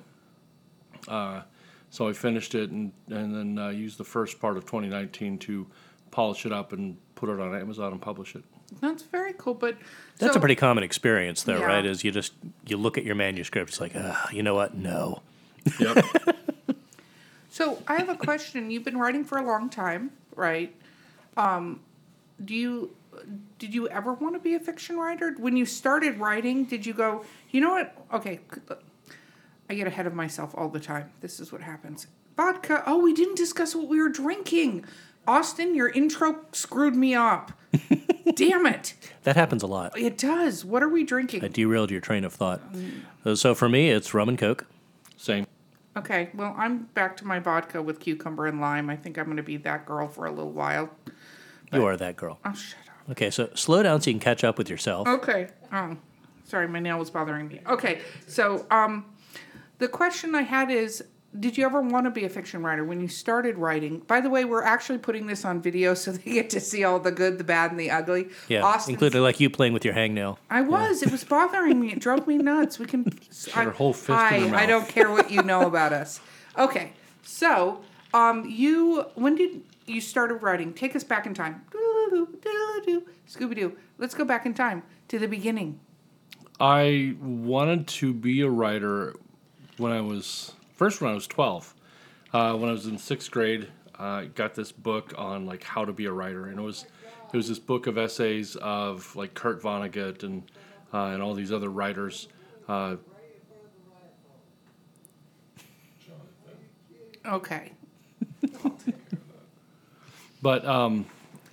uh, 1.07 1.43
so 1.89 2.07
I 2.07 2.13
finished 2.13 2.55
it 2.55 2.69
and, 2.71 2.91
and 3.09 3.33
then 3.35 3.57
uh, 3.57 3.69
used 3.69 3.97
the 3.97 4.03
first 4.03 4.39
part 4.39 4.57
of 4.57 4.65
2019 4.65 5.37
to 5.39 5.67
polish 6.11 6.45
it 6.45 6.51
up 6.51 6.73
and 6.73 6.97
put 7.15 7.29
it 7.29 7.39
on 7.39 7.55
Amazon 7.55 7.91
and 7.93 8.01
publish 8.01 8.35
it. 8.35 8.43
That's 8.81 9.03
very 9.03 9.33
cool, 9.37 9.53
but 9.53 9.77
That's 10.17 10.33
so, 10.33 10.37
a 10.37 10.41
pretty 10.41 10.55
common 10.55 10.83
experience, 10.83 11.43
though, 11.43 11.59
Yeah. 11.59 11.65
right? 11.65 11.85
Is 11.85 12.03
you 12.03 12.11
just 12.11 12.33
you 12.65 12.77
look 12.77 12.97
at 12.97 13.05
your 13.05 13.15
manuscript, 13.15 13.69
it's 13.69 13.79
like, 13.79 13.93
ah, 13.95 14.29
you 14.31 14.43
know 14.43 14.55
what? 14.55 14.75
No. 14.75 15.21
Yep. 15.79 16.05
So 17.49 17.81
I 17.87 17.95
have 17.95 18.07
a 18.09 18.15
question. 18.15 18.69
You've 18.69 18.83
been 18.83 18.99
writing 18.99 19.23
for 19.25 19.39
a 19.39 19.43
long 19.43 19.67
time, 19.67 20.11
right? 20.35 20.75
Um, 21.35 21.79
do 22.45 22.53
you 22.53 22.91
did 23.57 23.73
you 23.73 23.87
ever 23.89 24.13
want 24.13 24.35
to 24.35 24.39
be 24.39 24.53
a 24.53 24.59
fiction 24.59 24.95
writer? 24.95 25.33
When 25.39 25.57
you 25.57 25.65
started 25.65 26.19
writing, 26.19 26.65
did 26.65 26.85
you 26.85 26.93
go, 26.93 27.25
you 27.49 27.59
know 27.59 27.71
what? 27.71 27.95
Okay, 28.13 28.41
I 29.69 29.75
get 29.75 29.87
ahead 29.87 30.07
of 30.07 30.13
myself 30.13 30.53
all 30.55 30.69
the 30.69 30.79
time. 30.79 31.11
This 31.21 31.39
is 31.39 31.51
what 31.51 31.61
happens. 31.61 32.07
Vodka. 32.35 32.83
Oh, 32.85 32.99
we 33.01 33.13
didn't 33.13 33.35
discuss 33.35 33.75
what 33.75 33.87
we 33.87 33.99
were 34.01 34.09
drinking. 34.09 34.85
Austin, 35.27 35.75
your 35.75 35.89
intro 35.89 36.37
screwed 36.53 36.95
me 36.95 37.13
up. 37.13 37.51
Damn 38.35 38.65
it. 38.65 38.93
That 39.23 39.35
happens 39.35 39.63
a 39.63 39.67
lot. 39.67 39.97
It 39.97 40.17
does. 40.17 40.63
What 40.63 40.83
are 40.83 40.89
we 40.89 41.03
drinking? 41.03 41.43
I 41.43 41.49
derailed 41.49 41.91
your 41.91 41.99
train 41.99 42.23
of 42.23 42.33
thought. 42.33 42.61
Uh, 43.25 43.35
So 43.35 43.53
for 43.53 43.67
me, 43.67 43.89
it's 43.89 44.13
rum 44.13 44.29
and 44.29 44.37
coke. 44.37 44.65
Same. 45.17 45.45
Okay, 45.97 46.29
well, 46.35 46.53
I'm 46.57 46.83
back 46.93 47.17
to 47.17 47.25
my 47.25 47.39
vodka 47.39 47.81
with 47.81 47.99
cucumber 47.99 48.45
and 48.45 48.61
lime. 48.61 48.89
I 48.89 48.95
think 48.95 49.17
I'm 49.17 49.25
going 49.25 49.37
to 49.37 49.43
be 49.43 49.57
that 49.57 49.85
girl 49.85 50.07
for 50.07 50.27
a 50.27 50.29
little 50.31 50.51
while. 50.51 50.91
You 51.73 51.83
are 51.85 51.97
that 51.97 52.15
girl. 52.15 52.39
Oh, 52.45 52.53
shut 52.53 52.77
up. 52.87 53.09
Okay, 53.11 53.31
so 53.31 53.49
slow 53.55 53.81
down 53.83 53.99
so 53.99 54.11
you 54.11 54.13
can 54.13 54.19
catch 54.21 54.43
up 54.43 54.57
with 54.59 54.69
yourself. 54.69 55.07
Okay. 55.07 55.47
Oh, 55.73 55.97
sorry, 56.45 56.67
my 56.67 56.79
nail 56.79 56.99
was 56.99 57.09
bothering 57.09 57.47
me. 57.47 57.61
Okay, 57.67 58.01
so 58.27 58.65
um, 58.69 59.05
the 59.79 59.87
question 59.87 60.35
I 60.35 60.41
had 60.41 60.71
is, 60.71 61.03
did 61.39 61.57
you 61.57 61.65
ever 61.65 61.81
want 61.81 62.05
to 62.05 62.11
be 62.11 62.23
a 62.23 62.29
fiction 62.29 62.63
writer 62.63 62.83
when 62.83 62.99
you 62.99 63.07
started 63.07 63.57
writing? 63.57 63.99
By 63.99 64.21
the 64.21 64.29
way, 64.29 64.45
we're 64.45 64.63
actually 64.63 64.97
putting 64.97 65.27
this 65.27 65.45
on 65.45 65.61
video 65.61 65.93
so 65.93 66.11
they 66.11 66.33
get 66.33 66.49
to 66.51 66.59
see 66.59 66.83
all 66.83 66.99
the 66.99 67.11
good, 67.11 67.37
the 67.37 67.43
bad, 67.43 67.71
and 67.71 67.79
the 67.79 67.91
ugly. 67.91 68.29
Yeah, 68.47 68.63
Austin's- 68.63 68.95
including 68.95 69.21
like 69.21 69.39
you 69.39 69.49
playing 69.49 69.73
with 69.73 69.85
your 69.85 69.93
hangnail. 69.93 70.37
I 70.49 70.61
was. 70.61 71.03
It 71.03 71.11
was 71.11 71.23
bothering 71.23 71.79
me. 71.79 71.91
It 71.91 71.99
drove 71.99 72.27
me 72.27 72.37
nuts. 72.37 72.79
We 72.79 72.85
can. 72.85 73.11
I, 73.55 73.65
whole 73.65 73.93
fist 73.93 74.09
in 74.09 74.15
I, 74.15 74.47
her 74.47 74.55
I 74.55 74.65
don't 74.65 74.87
care 74.87 75.11
what 75.11 75.29
you 75.29 75.43
know 75.43 75.61
about 75.67 75.93
us. 75.93 76.19
Okay, 76.57 76.93
so 77.23 77.81
um, 78.13 78.45
you 78.45 79.05
when 79.15 79.35
did 79.35 79.61
you 79.85 80.01
started 80.01 80.35
writing? 80.35 80.73
Take 80.73 80.95
us 80.95 81.03
back 81.03 81.25
in 81.25 81.33
time. 81.33 81.63
Scooby 83.29 83.55
Doo. 83.55 83.77
Let's 83.97 84.15
go 84.15 84.25
back 84.25 84.45
in 84.45 84.53
time 84.53 84.83
to 85.09 85.19
the 85.19 85.27
beginning. 85.27 85.79
I 86.59 87.15
wanted 87.21 87.87
to 87.87 88.13
be 88.13 88.41
a 88.41 88.49
writer 88.49 89.13
when 89.77 89.91
I 89.91 90.01
was 90.01 90.53
first 90.75 91.01
when 91.01 91.11
I 91.11 91.13
was 91.13 91.27
12. 91.27 91.73
Uh, 92.33 92.55
when 92.55 92.69
I 92.69 92.73
was 92.73 92.85
in 92.85 92.97
sixth 92.97 93.31
grade, 93.31 93.69
I 93.97 94.25
got 94.25 94.53
this 94.53 94.71
book 94.71 95.13
on 95.17 95.45
like 95.45 95.63
how 95.63 95.85
to 95.85 95.93
be 95.93 96.05
a 96.05 96.11
writer, 96.11 96.47
and 96.47 96.59
it 96.59 96.63
was 96.63 96.85
it 97.33 97.37
was 97.37 97.47
this 97.47 97.59
book 97.59 97.87
of 97.87 97.97
essays 97.97 98.55
of 98.57 99.15
like 99.15 99.33
Kurt 99.33 99.61
Vonnegut 99.61 100.23
and 100.23 100.43
uh, 100.93 101.05
and 101.07 101.21
all 101.21 101.33
these 101.33 101.51
other 101.51 101.69
writers. 101.69 102.27
Uh, 102.67 102.97
Okay. 107.25 107.71
But 110.41 110.65
um, 110.65 111.05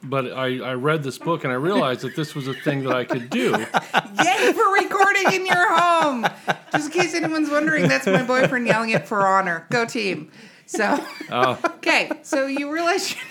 but 0.05 0.33
I, 0.33 0.59
I 0.59 0.75
read 0.75 1.03
this 1.03 1.19
book 1.19 1.45
and 1.45 1.53
I 1.53 1.57
realized 1.57 2.03
that 2.03 2.15
this 2.17 2.35
was 2.35 2.49
a 2.49 2.55
thing 2.55 2.85
that 2.85 2.95
I 2.95 3.05
could 3.05 3.31
do. 3.31 3.51
Yay 4.25 4.53
for 4.53 4.73
recording 4.73 5.33
in 5.33 5.47
your 5.47 5.75
home. 5.75 6.27
Just 6.73 6.93
in 6.93 7.01
case 7.01 7.15
anyone's 7.15 7.51
wondering, 7.51 7.89
that's 7.89 8.07
my 8.07 8.23
boyfriend 8.23 8.67
yelling 8.67 8.91
it 8.91 9.07
for 9.09 9.27
honor. 9.27 9.67
Go 9.71 9.85
team. 9.85 10.31
So, 10.67 11.05
okay. 11.31 12.11
So 12.23 12.47
you 12.47 12.71
realize. 12.71 13.15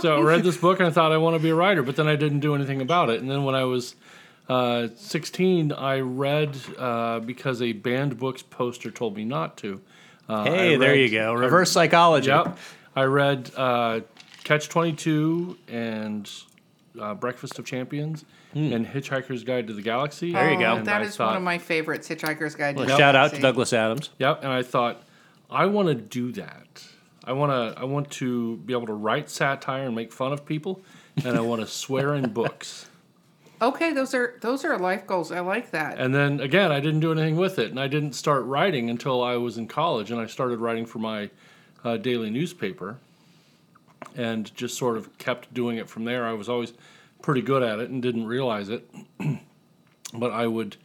So 0.00 0.18
I 0.18 0.20
read 0.20 0.42
this 0.42 0.56
book 0.56 0.80
and 0.80 0.88
I 0.88 0.90
thought 0.90 1.12
I 1.12 1.16
want 1.18 1.36
to 1.36 1.42
be 1.42 1.50
a 1.50 1.54
writer, 1.54 1.84
but 1.84 1.94
then 1.94 2.08
I 2.08 2.16
didn't 2.16 2.40
do 2.40 2.56
anything 2.56 2.80
about 2.80 3.08
it. 3.08 3.20
And 3.20 3.30
then 3.30 3.44
when 3.44 3.54
I 3.54 3.62
was 3.62 3.94
uh, 4.48 4.88
16, 4.96 5.70
I 5.70 6.00
read 6.00 6.56
uh, 6.76 7.20
because 7.20 7.62
a 7.62 7.72
banned 7.72 8.18
books 8.18 8.42
poster 8.42 8.90
told 8.90 9.16
me 9.16 9.24
not 9.24 9.56
to. 9.58 9.80
Uh, 10.28 10.42
hey, 10.42 10.74
I 10.74 10.78
there 10.78 10.96
you 10.96 11.08
go. 11.08 11.34
Reverse 11.34 11.70
psychology. 11.70 12.28
Yep. 12.28 12.58
I 12.96 13.04
read 13.04 13.52
uh, 13.56 14.00
Catch 14.48 14.70
22 14.70 15.58
and 15.68 16.30
uh, 16.98 17.12
Breakfast 17.12 17.58
of 17.58 17.66
Champions 17.66 18.24
and 18.54 18.86
Hitchhiker's 18.86 19.44
Guide 19.44 19.66
to 19.66 19.74
the 19.74 19.82
Galaxy. 19.82 20.32
There 20.32 20.50
you 20.50 20.58
go. 20.58 20.76
And 20.76 20.86
That 20.86 21.02
I 21.02 21.04
is 21.04 21.16
thought- 21.16 21.26
one 21.26 21.36
of 21.36 21.42
my 21.42 21.58
favorites. 21.58 22.08
Hitchhiker's 22.08 22.54
Guide. 22.54 22.76
to 22.76 22.78
Well, 22.78 22.88
the 22.88 22.96
Shout 22.96 23.14
out 23.14 23.34
to 23.34 23.40
Douglas 23.42 23.74
Adams. 23.74 24.08
Yep, 24.18 24.42
and 24.44 24.50
I 24.50 24.62
thought 24.62 25.02
I 25.50 25.66
want 25.66 25.88
to 25.88 25.94
do 25.94 26.32
that. 26.32 26.82
I 27.24 27.32
want 27.32 27.52
to 27.52 27.78
I 27.78 27.84
want 27.84 28.10
to 28.12 28.56
be 28.56 28.72
able 28.72 28.86
to 28.86 28.94
write 28.94 29.28
satire 29.28 29.84
and 29.84 29.94
make 29.94 30.12
fun 30.12 30.32
of 30.32 30.46
people, 30.46 30.80
and 31.26 31.36
I 31.36 31.40
want 31.42 31.60
to 31.60 31.66
swear 31.66 32.14
in 32.14 32.30
books. 32.30 32.88
Okay, 33.60 33.92
those 33.92 34.14
are 34.14 34.38
those 34.40 34.64
are 34.64 34.78
life 34.78 35.06
goals. 35.06 35.30
I 35.30 35.40
like 35.40 35.72
that. 35.72 35.98
And 35.98 36.14
then 36.14 36.40
again, 36.40 36.72
I 36.72 36.80
didn't 36.80 37.00
do 37.00 37.12
anything 37.12 37.36
with 37.36 37.58
it, 37.58 37.68
and 37.68 37.78
I 37.78 37.86
didn't 37.86 38.14
start 38.14 38.46
writing 38.46 38.88
until 38.88 39.22
I 39.22 39.36
was 39.36 39.58
in 39.58 39.68
college, 39.68 40.10
and 40.10 40.18
I 40.18 40.24
started 40.24 40.58
writing 40.58 40.86
for 40.86 41.00
my 41.00 41.28
uh, 41.84 41.98
daily 41.98 42.30
newspaper, 42.30 42.98
and 44.16 44.54
just 44.54 44.76
sort 44.76 44.96
of 44.96 45.16
kept 45.18 45.52
doing 45.54 45.76
it 45.78 45.88
from 45.88 46.04
there. 46.04 46.26
I 46.26 46.32
was 46.32 46.48
always 46.48 46.72
pretty 47.22 47.42
good 47.42 47.62
at 47.62 47.78
it 47.78 47.90
and 47.90 48.02
didn't 48.02 48.26
realize 48.26 48.68
it, 48.68 48.88
but 50.14 50.30
I 50.30 50.46
would 50.46 50.76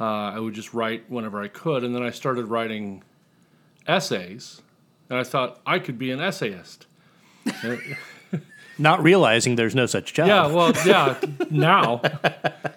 uh, 0.00 0.04
I 0.04 0.38
would 0.38 0.54
just 0.54 0.74
write 0.74 1.04
whenever 1.08 1.40
I 1.42 1.48
could, 1.48 1.84
and 1.84 1.94
then 1.94 2.02
I 2.02 2.10
started 2.10 2.46
writing 2.46 3.02
essays, 3.86 4.60
and 5.08 5.18
I 5.18 5.24
thought 5.24 5.60
I 5.66 5.78
could 5.78 5.98
be 5.98 6.10
an 6.10 6.20
essayist. 6.20 6.86
Not 8.76 9.04
realizing 9.04 9.54
there's 9.54 9.74
no 9.76 9.86
such 9.86 10.14
job. 10.14 10.26
Yeah, 10.26 10.46
well, 10.48 10.72
yeah, 10.84 11.20
now. 11.48 12.00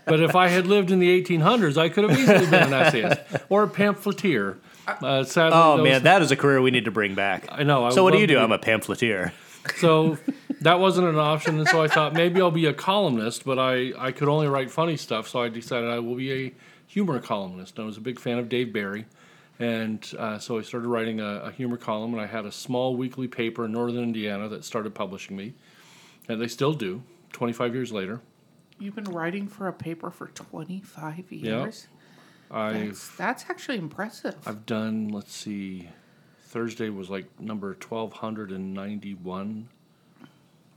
But 0.05 0.19
if 0.19 0.35
I 0.35 0.47
had 0.47 0.67
lived 0.67 0.91
in 0.91 0.99
the 0.99 1.23
1800s, 1.23 1.75
I 1.75 1.89
could 1.89 2.07
have 2.07 2.19
easily 2.19 2.45
been 2.45 2.71
an 2.71 2.73
essayist 2.73 3.19
or 3.49 3.63
a 3.63 3.67
pamphleteer. 3.67 4.59
Uh, 4.87 5.23
sadly, 5.23 5.57
Oh 5.59 5.83
man, 5.83 6.03
that 6.03 6.21
is 6.21 6.31
a 6.31 6.35
career 6.35 6.61
we 6.61 6.69
need 6.69 6.85
to 6.85 6.91
bring 6.91 7.15
back. 7.15 7.47
I 7.49 7.63
know. 7.63 7.85
I 7.85 7.89
so 7.89 8.03
what 8.03 8.13
do 8.13 8.19
you 8.19 8.27
do? 8.27 8.35
love 8.35 8.43
I'm 8.45 8.51
a 8.51 8.59
pamphleteer. 8.59 9.33
So 9.77 10.17
that 10.61 10.79
wasn't 10.79 11.07
an 11.07 11.17
option, 11.17 11.59
and 11.59 11.67
so 11.67 11.83
I 11.83 11.87
thought 11.87 12.13
maybe 12.13 12.41
I'll 12.41 12.51
be 12.51 12.65
a 12.65 12.73
columnist, 12.73 13.45
but 13.45 13.59
I, 13.59 13.93
I 13.97 14.11
could 14.11 14.27
only 14.27 14.47
write 14.47 14.71
funny 14.71 14.97
stuff, 14.97 15.27
so 15.27 15.41
I 15.41 15.49
decided 15.49 15.89
I 15.89 15.99
will 15.99 16.15
be 16.15 16.31
a 16.47 16.53
humor 16.87 17.19
columnist. 17.19 17.79
I 17.79 17.83
was 17.83 17.97
a 17.97 18.01
big 18.01 18.19
fan 18.19 18.37
of 18.37 18.49
Dave 18.49 18.73
Barry, 18.73 19.05
and 19.59 20.09
uh, 20.17 20.39
so 20.39 20.57
I 20.57 20.61
started 20.61 20.87
writing 20.87 21.19
a, 21.19 21.41
a 21.43 21.51
humor 21.51 21.77
column, 21.77 22.13
and 22.13 22.21
I 22.21 22.27
had 22.27 22.45
a 22.45 22.51
small 22.51 22.95
weekly 22.95 23.27
paper 23.27 23.65
in 23.65 23.71
northern 23.71 24.03
Indiana 24.03 24.49
that 24.49 24.63
started 24.65 24.95
publishing 24.95 25.35
me, 25.35 25.53
and 26.27 26.41
they 26.41 26.47
still 26.47 26.73
do, 26.73 27.03
25 27.33 27.75
years 27.75 27.91
later. 27.91 28.21
You've 28.79 28.95
been 28.95 29.05
writing 29.05 29.47
for 29.47 29.67
a 29.67 29.73
paper 29.73 30.11
for 30.11 30.27
25 30.27 31.31
years. 31.31 31.87
I've 32.49 32.87
That's, 32.87 33.15
that's 33.17 33.45
actually 33.49 33.77
impressive. 33.77 34.35
I've 34.45 34.65
done, 34.65 35.09
let's 35.09 35.33
see, 35.33 35.89
Thursday 36.47 36.89
was 36.89 37.09
like 37.09 37.25
number 37.39 37.69
1291 37.73 39.69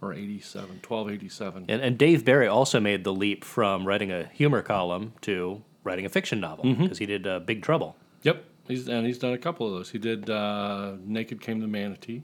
or 0.03 0.13
87, 0.15 0.69
1287. 0.87 1.67
And, 1.69 1.83
and 1.83 1.99
Dave 1.99 2.25
Barry 2.25 2.47
also 2.49 2.81
made 2.81 3.05
the 3.05 3.13
leap 3.13 3.45
from 3.45 3.87
writing 3.87 4.11
a 4.11 4.25
humor 4.33 4.63
column 4.63 5.13
to 5.23 5.63
writing 5.85 6.07
a 6.07 6.09
fiction 6.09 6.41
novel 6.41 6.65
Mm-hmm. 6.65 6.83
because 6.85 6.99
he 6.99 7.07
did 7.07 7.27
uh, 7.27 7.39
Big 7.41 7.63
Trouble. 7.63 7.97
Yep, 8.23 8.45
he's 8.69 8.89
and 8.89 9.07
he's 9.07 9.19
done 9.19 9.33
a 9.33 9.39
couple 9.39 9.67
of 9.67 9.73
those. 9.73 9.91
He 9.91 9.99
did 9.99 10.29
uh, 10.29 10.95
Naked 11.05 11.41
Came 11.41 11.61
the 11.61 11.67
Manatee 11.69 12.23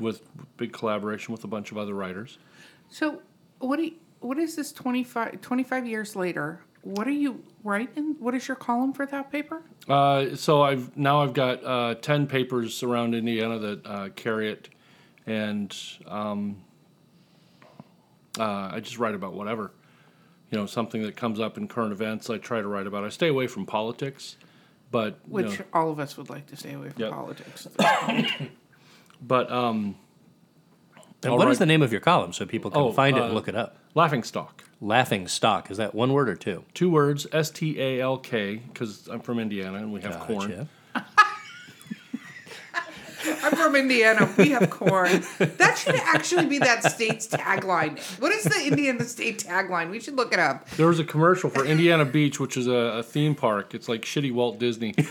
with 0.00 0.22
big 0.56 0.72
collaboration 0.72 1.30
with 1.32 1.44
a 1.44 1.46
bunch 1.46 1.70
of 1.70 1.78
other 1.78 1.94
writers. 1.94 2.38
So, 2.88 3.22
what 3.60 3.76
do 3.76 3.84
you, 3.84 3.92
what 4.18 4.36
is 4.36 4.56
this 4.56 4.72
25, 4.72 5.40
25 5.40 5.86
years 5.86 6.16
later? 6.16 6.60
What 6.82 7.06
are 7.06 7.10
you 7.12 7.42
writing? 7.62 8.16
What 8.18 8.34
is 8.34 8.48
your 8.48 8.56
column 8.56 8.92
for 8.92 9.04
that 9.06 9.30
paper? 9.30 9.62
Uh, 9.88 10.34
so 10.34 10.62
I've 10.62 10.96
now 10.96 11.22
I've 11.22 11.34
got 11.34 11.62
uh, 11.64 11.94
ten 11.96 12.26
papers 12.26 12.82
around 12.82 13.14
Indiana 13.14 13.58
that 13.58 13.86
uh, 13.86 14.08
carry 14.16 14.50
it, 14.50 14.68
and 15.26 15.76
um, 16.06 16.56
uh, 18.38 18.70
I 18.72 18.80
just 18.80 18.98
write 18.98 19.14
about 19.14 19.34
whatever, 19.34 19.72
you 20.50 20.58
know, 20.58 20.64
something 20.66 21.02
that 21.02 21.16
comes 21.16 21.38
up 21.38 21.58
in 21.58 21.68
current 21.68 21.92
events. 21.92 22.30
I 22.30 22.38
try 22.38 22.60
to 22.62 22.68
write 22.68 22.86
about. 22.86 23.04
I 23.04 23.10
stay 23.10 23.28
away 23.28 23.46
from 23.46 23.66
politics, 23.66 24.36
but 24.90 25.18
you 25.26 25.32
Which 25.34 25.58
know, 25.58 25.64
all 25.74 25.90
of 25.90 26.00
us 26.00 26.16
would 26.16 26.30
like 26.30 26.46
to 26.46 26.56
stay 26.56 26.72
away 26.72 26.88
from 26.90 27.02
Yep. 27.02 27.10
politics. 27.12 27.68
but 29.22 29.50
um, 29.52 29.96
And 31.22 31.32
All 31.32 31.38
what 31.38 31.46
is 31.48 31.56
right. 31.56 31.58
the 31.58 31.66
name 31.66 31.82
of 31.82 31.92
your 31.92 32.00
column 32.00 32.32
so 32.32 32.46
people 32.46 32.70
can 32.70 32.80
Oh, 32.80 32.90
find 32.92 33.16
it 33.18 33.22
and 33.22 33.32
uh, 33.32 33.34
look 33.34 33.48
it 33.48 33.54
up? 33.54 33.76
Laughing 33.94 34.22
Stock. 34.22 34.64
Laughing 34.80 35.28
Stock. 35.28 35.70
Is 35.70 35.76
that 35.76 35.94
one 35.94 36.12
word 36.12 36.28
or 36.28 36.36
two? 36.36 36.64
Two 36.74 36.90
words, 36.90 37.26
S 37.32 37.50
T 37.50 37.80
A 37.80 38.00
L 38.00 38.18
K, 38.18 38.56
because 38.56 39.08
I'm 39.08 39.20
from 39.20 39.38
Indiana 39.38 39.78
and 39.78 39.92
we 39.92 40.00
have 40.00 40.20
corn. 40.20 40.68
I'm 43.42 43.52
from 43.52 43.76
Indiana. 43.76 44.32
We 44.38 44.50
have 44.50 44.70
corn. 44.70 45.22
That 45.38 45.76
should 45.76 45.96
actually 45.96 46.46
be 46.46 46.58
that 46.58 46.84
state's 46.84 47.28
tagline. 47.28 47.98
What 48.18 48.32
is 48.32 48.44
the 48.44 48.66
Indiana 48.66 49.04
state 49.04 49.44
tagline? 49.44 49.90
We 49.90 50.00
should 50.00 50.16
look 50.16 50.32
it 50.32 50.38
up. 50.38 50.68
There 50.70 50.86
was 50.86 50.98
a 50.98 51.04
commercial 51.04 51.50
for 51.50 51.66
Indiana 51.66 52.06
Beach, 52.06 52.40
which 52.40 52.56
is 52.56 52.66
a, 52.66 52.72
a 52.72 53.02
theme 53.02 53.34
park. 53.34 53.74
It's 53.74 53.90
like 53.90 54.02
shitty 54.02 54.32
Walt 54.32 54.58
Disney. 54.58 54.94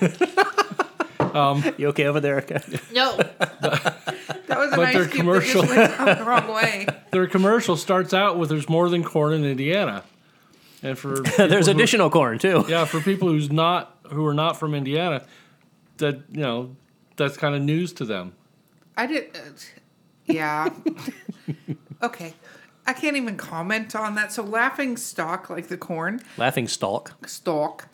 Um, 1.34 1.64
you 1.78 1.90
okay 1.90 2.06
over 2.06 2.20
there? 2.20 2.36
Erica? 2.36 2.62
No. 2.92 3.20
That 4.50 4.58
was 4.60 4.74
a 4.74 4.76
But 4.76 4.82
nice 4.84 4.94
their 4.96 5.06
cube 5.06 5.16
commercial- 5.22 5.62
that 5.64 5.76
just 5.90 6.00
went 6.00 6.08
down 6.08 6.18
the 6.20 6.24
wrong 6.26 6.48
way. 6.54 6.88
Their 7.12 7.28
commercial 7.28 7.78
starts 7.78 8.14
out 8.14 8.38
with 8.38 8.50
"There's 8.50 8.68
more 8.70 8.90
than 8.90 9.04
corn 9.04 9.34
in 9.34 9.44
Indiana," 9.46 10.04
and 10.84 10.98
for 10.98 11.20
There's 11.22 11.30
people 11.38 11.48
who- 11.66 11.72
additional 11.72 12.10
corn 12.10 12.38
too. 12.40 12.66
yeah 12.68 12.86
for 12.86 13.00
people 13.00 13.28
who's 13.30 13.52
not 13.52 13.96
who 14.12 14.26
are 14.26 14.34
not 14.34 14.58
from 14.60 14.74
Indiana, 14.76 15.24
that 15.98 16.16
you 16.32 16.42
know 16.42 16.76
that's 17.16 17.38
kind 17.38 17.56
of 17.56 17.62
news 17.62 17.94
to 17.94 18.06
them. 18.06 18.34
I 18.98 19.06
did. 19.08 19.30
Uh, 19.36 19.40
yeah. 20.26 20.70
okay. 22.04 22.34
I 22.86 22.94
can't 22.94 23.18
even 23.18 23.38
comment 23.38 23.96
on 23.96 24.16
that. 24.16 24.32
So 24.32 24.44
laughing 24.44 24.98
stock 24.98 25.50
like 25.50 25.68
the 25.68 25.78
corn 25.78 26.22
Laughing 26.38 26.68
Stalk. 26.68 27.14
stalk, 27.28 27.88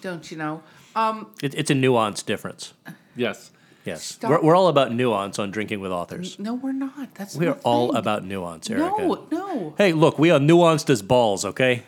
don't 0.00 0.30
you 0.30 0.36
know? 0.38 0.62
Um, 0.96 1.30
It, 1.42 1.54
it's 1.54 1.70
a 1.70 1.74
nuance 1.74 2.22
difference. 2.22 2.72
Yes, 3.14 3.50
Yes. 3.88 4.04
Stop. 4.04 4.30
We're, 4.30 4.42
we're 4.42 4.56
all 4.56 4.68
about 4.68 4.92
nuance 4.92 5.38
on 5.38 5.50
Drinking 5.50 5.80
with 5.80 5.90
Authors. 5.92 6.38
no, 6.38 6.54
we're 6.54 6.72
not. 6.72 7.14
That's 7.14 7.36
We 7.36 7.46
are 7.46 7.54
the 7.54 7.60
all 7.62 7.96
about 7.96 8.24
nuance, 8.24 8.70
Erica. 8.70 8.98
No, 8.98 9.26
no. 9.30 9.74
Hey, 9.78 9.92
look, 9.92 10.18
we 10.18 10.30
are 10.30 10.38
nuanced 10.38 10.90
as 10.90 11.02
balls, 11.02 11.44
okay? 11.44 11.82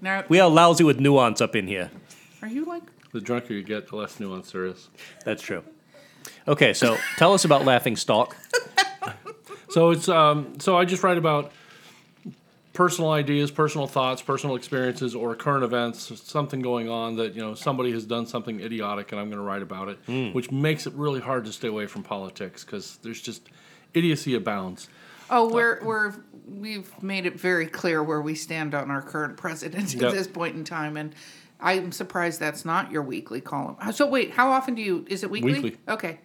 Now, 0.00 0.24
We 0.28 0.40
are 0.40 0.50
lousy 0.50 0.84
with 0.84 0.98
nuance 1.00 1.40
up 1.40 1.54
in 1.56 1.66
here. 1.66 1.90
are 2.42 2.48
you 2.48 2.64
like? 2.64 2.82
the 3.12 3.20
drunker 3.20 3.54
you 3.54 3.62
get, 3.62 3.88
the 3.88 3.96
less 3.96 4.18
nuance 4.18 4.50
there 4.50 4.66
is. 4.66 4.88
That's 5.24 5.40
true. 5.42 5.62
Okay, 6.48 6.74
so 6.74 6.98
tell 7.16 7.32
us 7.32 7.44
about 7.44 7.64
Laughing 7.64 7.96
stock. 7.96 8.36
So 9.70 9.90
it's 9.90 10.08
um, 10.08 10.60
so 10.60 10.78
I 10.78 10.84
just 10.84 11.02
write 11.02 11.18
about 11.18 11.50
personal 12.74 13.12
ideas, 13.12 13.50
personal 13.50 13.86
thoughts, 13.86 14.20
personal 14.20 14.56
experiences, 14.56 15.14
or 15.14 15.34
current 15.34 15.64
events, 15.64 16.12
something 16.22 16.60
going 16.60 16.90
on 16.90 17.16
that 17.16 17.34
you 17.34 17.40
know 17.40 17.54
somebody 17.54 17.90
has 17.92 18.04
done 18.04 18.26
something 18.26 18.60
idiotic, 18.60 19.12
and 19.12 19.20
I'm 19.20 19.28
going 19.28 19.38
to 19.38 19.44
write 19.44 19.62
about 19.62 19.88
it, 19.88 19.98
hmm. 20.04 20.28
which 20.32 20.50
makes 20.50 20.86
it 20.86 20.92
really 20.92 21.20
hard 21.20 21.46
to 21.46 21.52
stay 21.52 21.68
away 21.68 21.86
from 21.86 22.02
politics 22.02 22.64
because 22.64 22.98
there's 22.98 23.22
just 23.22 23.48
idiocy 23.94 24.34
abounds. 24.34 24.88
Oh, 25.30 25.48
we're 25.48 25.82
we're 25.82 26.14
we've 26.46 27.02
made 27.02 27.24
it 27.24 27.40
very 27.40 27.66
clear 27.66 28.02
where 28.02 28.20
we 28.20 28.34
stand 28.34 28.74
on 28.74 28.90
our 28.90 29.00
current 29.00 29.38
president 29.38 29.94
Yep. 29.94 30.02
at 30.02 30.12
this 30.12 30.26
point 30.26 30.56
in 30.56 30.64
time, 30.64 30.98
and 30.98 31.14
I'm 31.60 31.92
surprised 31.92 32.40
that's 32.40 32.64
not 32.66 32.90
your 32.90 33.02
weekly 33.02 33.40
column. 33.40 33.76
So 33.92 34.06
wait, 34.06 34.32
how 34.32 34.50
often 34.50 34.74
do 34.74 34.82
you? 34.82 35.06
Is 35.08 35.22
it 35.22 35.30
weekly? 35.30 35.54
Weekly. 35.54 35.76
Okay. 35.88 36.20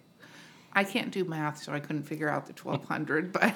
I 0.71 0.83
can't 0.83 1.11
do 1.11 1.25
math, 1.25 1.63
so 1.63 1.73
I 1.73 1.79
couldn't 1.79 2.03
figure 2.03 2.29
out 2.29 2.45
the 2.45 2.53
twelve 2.53 2.85
hundred, 2.85 3.31
but 3.31 3.55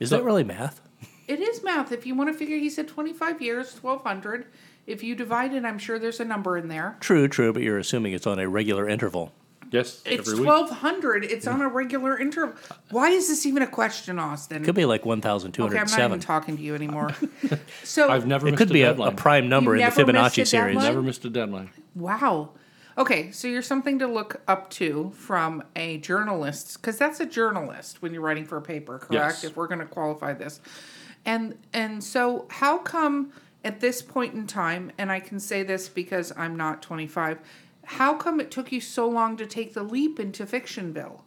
Is 0.00 0.10
that 0.10 0.22
really 0.22 0.44
math? 0.44 0.80
It 1.28 1.40
is 1.40 1.62
math. 1.62 1.92
If 1.92 2.06
you 2.06 2.14
want 2.14 2.32
to 2.32 2.34
figure, 2.36 2.56
he 2.56 2.70
said 2.70 2.88
twenty 2.88 3.12
five 3.12 3.40
years, 3.40 3.74
twelve 3.74 4.02
hundred. 4.02 4.46
If 4.86 5.02
you 5.02 5.14
divide 5.14 5.52
it, 5.52 5.64
I'm 5.64 5.78
sure 5.78 5.98
there's 5.98 6.18
a 6.18 6.24
number 6.24 6.56
in 6.56 6.68
there. 6.68 6.96
True, 7.00 7.28
true, 7.28 7.52
but 7.52 7.62
you're 7.62 7.78
assuming 7.78 8.14
it's 8.14 8.26
on 8.26 8.38
a 8.38 8.48
regular 8.48 8.88
interval. 8.88 9.32
Yes, 9.70 10.00
It's 10.06 10.26
every 10.26 10.34
week. 10.40 10.44
twelve 10.44 10.70
hundred. 10.70 11.24
It's 11.24 11.46
on 11.46 11.60
a 11.60 11.68
regular 11.68 12.18
interval. 12.18 12.56
Why 12.90 13.10
is 13.10 13.28
this 13.28 13.44
even 13.44 13.62
a 13.62 13.66
question, 13.66 14.18
Austin? 14.18 14.62
It 14.62 14.64
could 14.64 14.74
be 14.74 14.86
like 14.86 15.02
okay, 15.02 15.12
I'm 15.12 15.20
not 15.20 15.44
even 15.44 15.52
1,207. 15.52 16.20
talking 16.20 16.56
to 16.56 16.62
you 16.62 16.74
anymore. 16.74 17.14
so 17.84 18.08
I've 18.08 18.26
never 18.26 18.48
it 18.48 18.52
missed 18.52 18.58
could 18.58 18.70
a 18.70 18.72
be 18.72 18.82
a, 18.82 18.94
a 18.94 19.12
prime 19.12 19.50
number 19.50 19.76
You 19.76 19.82
in 19.84 19.90
the 19.90 20.02
Fibonacci 20.02 20.46
series. 20.46 20.76
Never 20.78 21.02
missed 21.02 21.24
a 21.26 21.30
deadline. 21.30 21.68
Wow. 21.94 22.50
Okay, 22.96 23.30
so 23.30 23.46
you're 23.46 23.62
something 23.62 24.00
to 24.00 24.08
look 24.08 24.40
up 24.48 24.70
to 24.70 25.12
from 25.14 25.62
a 25.76 25.98
journalist, 25.98 26.80
because 26.80 26.98
that's 26.98 27.20
a 27.20 27.26
journalist 27.26 28.02
when 28.02 28.12
you're 28.12 28.22
writing 28.22 28.44
for 28.44 28.56
a 28.56 28.62
paper, 28.62 28.98
correct? 28.98 29.12
Yes. 29.12 29.44
If 29.44 29.56
we're 29.56 29.68
going 29.68 29.78
to 29.78 29.86
qualify 29.86 30.32
this, 30.32 30.60
and 31.24 31.56
and 31.72 32.02
so 32.02 32.46
how 32.50 32.78
come 32.78 33.32
at 33.64 33.80
this 33.80 34.02
point 34.02 34.34
in 34.34 34.46
time, 34.46 34.92
and 34.98 35.10
I 35.10 35.20
can 35.20 35.40
say 35.40 35.62
this 35.62 35.88
because 35.88 36.32
I'm 36.36 36.56
not 36.56 36.80
25, 36.80 37.38
how 37.84 38.14
come 38.14 38.40
it 38.40 38.50
took 38.50 38.70
you 38.72 38.80
so 38.80 39.08
long 39.08 39.36
to 39.36 39.46
take 39.46 39.74
the 39.74 39.82
leap 39.82 40.20
into 40.20 40.46
Fictionville, 40.46 41.20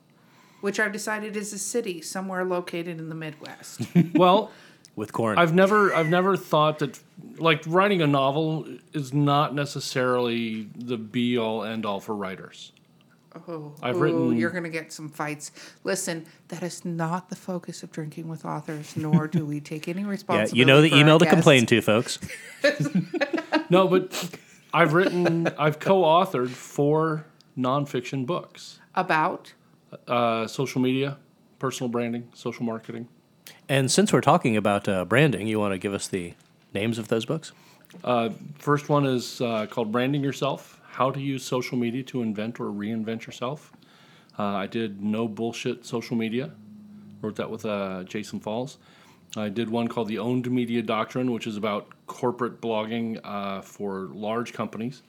which 0.62 0.80
I've 0.80 0.92
decided 0.92 1.36
is 1.36 1.52
a 1.54 1.60
city 1.60 2.02
somewhere 2.02 2.46
located 2.46 3.00
in 3.00 3.10
the 3.10 3.16
Midwest? 3.16 3.82
Well, 4.14 4.52
With 4.96 5.14
corn. 5.14 5.38
I've 5.38 5.54
never 5.54 5.94
I've 5.94 6.10
never 6.10 6.36
thought 6.38 6.80
that 6.80 7.00
like 7.38 7.64
writing 7.68 8.02
a 8.02 8.08
novel 8.08 8.66
is 8.94 9.14
not 9.14 9.54
necessarily 9.56 10.68
the 10.76 10.98
be 10.98 11.38
all 11.38 11.64
end 11.64 11.86
all 11.86 12.00
for 12.00 12.16
writers. 12.16 12.72
Oh, 13.48 13.74
I've 13.82 13.96
ooh, 13.96 14.00
written- 14.00 14.38
You're 14.38 14.50
going 14.50 14.64
to 14.64 14.70
get 14.70 14.92
some 14.92 15.08
fights. 15.10 15.52
Listen, 15.84 16.26
that 16.50 16.64
is 16.64 16.84
not 16.84 17.30
the 17.30 17.36
focus 17.36 17.82
of 17.84 17.92
drinking 17.92 18.28
with 18.28 18.44
authors, 18.46 18.96
nor 18.98 19.28
do 19.28 19.46
we 19.46 19.60
take 19.62 19.88
any 19.88 20.04
responsibility. 20.06 20.58
yeah, 20.58 20.60
responsibility. 20.60 20.60
you 20.60 20.66
know 20.66 20.82
the 20.82 20.90
for 20.90 20.96
email 20.98 21.20
to 21.20 21.26
guests. 21.26 21.34
complain 21.36 21.66
to, 21.68 21.82
folks. 21.82 22.20
No, 23.70 23.88
but 23.88 24.30
I've 24.74 24.92
written 24.94 25.48
I've 25.58 25.80
co-authored 25.80 26.50
four 26.50 27.26
nonfiction 27.58 28.26
books. 28.26 28.80
about. 28.96 29.54
Uh, 30.08 30.46
social 30.48 30.82
media, 30.82 31.18
personal 31.58 31.90
branding, 31.90 32.28
social 32.34 32.66
marketing. 32.66 33.08
And 33.70 33.90
since 33.90 34.12
we're 34.12 34.20
talking 34.22 34.58
about 34.58 34.90
uh, 34.90 35.06
branding, 35.06 35.48
you 35.48 35.58
want 35.58 35.74
to 35.74 35.78
give 35.78 35.94
us 35.94 36.10
the 36.10 36.34
names 36.74 36.98
of 36.98 37.08
those 37.08 37.26
books? 37.26 37.54
First 38.58 38.90
one 38.90 39.06
is 39.06 39.40
uh, 39.40 39.68
called 39.68 39.92
Branding 39.94 40.22
Yourself 40.22 40.81
How 40.92 41.10
to 41.10 41.22
Use 41.22 41.44
Social 41.44 41.78
Media 41.78 42.04
to 42.04 42.22
Invent 42.22 42.60
or 42.60 42.66
Reinvent 42.66 43.26
Yourself. 43.26 43.72
Uh, 44.38 44.44
I 44.44 44.68
did 44.68 45.02
No 45.02 45.26
Bullshit 45.26 45.86
Social 45.86 46.18
Media, 46.18 46.52
wrote 47.22 47.38
that 47.38 47.50
with 47.50 47.66
uh, 47.66 48.04
Jason 48.04 48.42
Falls. 48.42 48.78
I 49.38 49.48
did 49.48 49.70
one 49.70 49.88
called 49.88 50.10
The 50.10 50.20
Owned 50.20 50.52
Media 50.52 50.82
Doctrine, 50.82 51.32
which 51.32 51.48
is 51.48 51.56
about 51.56 51.88
corporate 52.08 52.60
blogging 52.60 53.22
uh, 53.24 53.62
for 53.62 54.10
large 54.12 54.52
companies. 54.52 55.02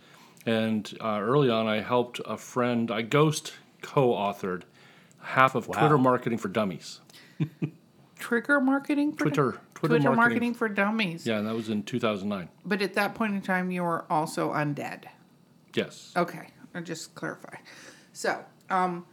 And 0.47 0.97
uh, 1.01 1.19
early 1.21 1.51
on, 1.51 1.67
I 1.67 1.81
helped 1.81 2.21
a 2.25 2.37
friend, 2.37 2.91
I 2.91 3.03
ghost 3.03 3.55
co 3.81 4.11
authored 4.11 4.62
half 5.21 5.57
of 5.57 5.67
Twitter 5.67 5.99
Marketing 5.99 6.39
for 6.39 6.49
Dummies. 6.49 7.01
Trigger 8.21 8.61
marketing? 8.61 9.15
For 9.15 9.25
Twitter, 9.25 9.51
Twitter, 9.51 9.59
Twitter, 9.75 10.03
marketing. 10.05 10.17
marketing. 10.17 10.55
for 10.55 10.69
dummies. 10.69 11.27
Yeah, 11.27 11.41
that 11.41 11.57
was 11.57 11.69
in 11.69 11.83
2009. 11.83 12.49
But 12.65 12.81
at 12.83 12.95
that 12.95 13.17
point 13.17 13.35
in 13.35 13.43
time, 13.43 13.73
you 13.73 13.83
were 13.83 14.05
also 14.09 14.53
undead. 14.53 15.07
Yes. 15.75 16.12
Okay, 16.17 16.49
I'll 16.75 16.83
just 16.83 17.14
clarify. 17.14 17.57
So, 18.12 18.45
um, 18.71 19.07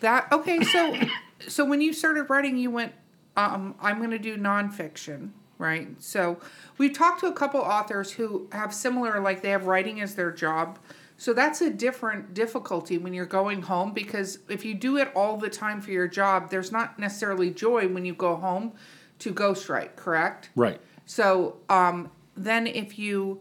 that 0.00 0.30
okay. 0.32 0.62
So, 0.62 0.96
so 1.48 1.64
when 1.64 1.80
you 1.80 1.92
started 1.92 2.24
writing, 2.24 2.56
you 2.56 2.70
went, 2.70 2.92
um, 3.36 3.74
I'm 3.80 3.98
going 3.98 4.10
to 4.10 4.18
do 4.18 4.36
nonfiction, 4.36 5.30
right? 5.58 5.88
So, 5.98 6.38
we've 6.78 6.92
talked 6.92 7.20
to 7.20 7.26
a 7.26 7.32
couple 7.32 7.60
authors 7.60 8.12
who 8.12 8.48
have 8.52 8.72
similar, 8.74 9.20
like 9.20 9.42
they 9.42 9.50
have 9.50 9.66
writing 9.66 10.00
as 10.00 10.14
their 10.14 10.30
job. 10.32 10.78
So 11.20 11.32
that's 11.32 11.60
a 11.60 11.68
different 11.68 12.32
difficulty 12.32 12.96
when 12.96 13.12
you're 13.12 13.26
going 13.26 13.62
home 13.62 13.92
because 13.92 14.38
if 14.48 14.64
you 14.64 14.72
do 14.72 14.98
it 14.98 15.10
all 15.16 15.36
the 15.36 15.50
time 15.50 15.80
for 15.80 15.90
your 15.90 16.06
job, 16.06 16.48
there's 16.48 16.70
not 16.70 16.96
necessarily 16.96 17.50
joy 17.50 17.88
when 17.88 18.04
you 18.04 18.14
go 18.14 18.36
home 18.36 18.72
to 19.18 19.34
ghostwrite, 19.34 19.96
correct? 19.96 20.50
Right. 20.54 20.80
So 21.06 21.56
um, 21.68 22.12
then 22.36 22.68
if 22.68 23.00
you, 23.00 23.40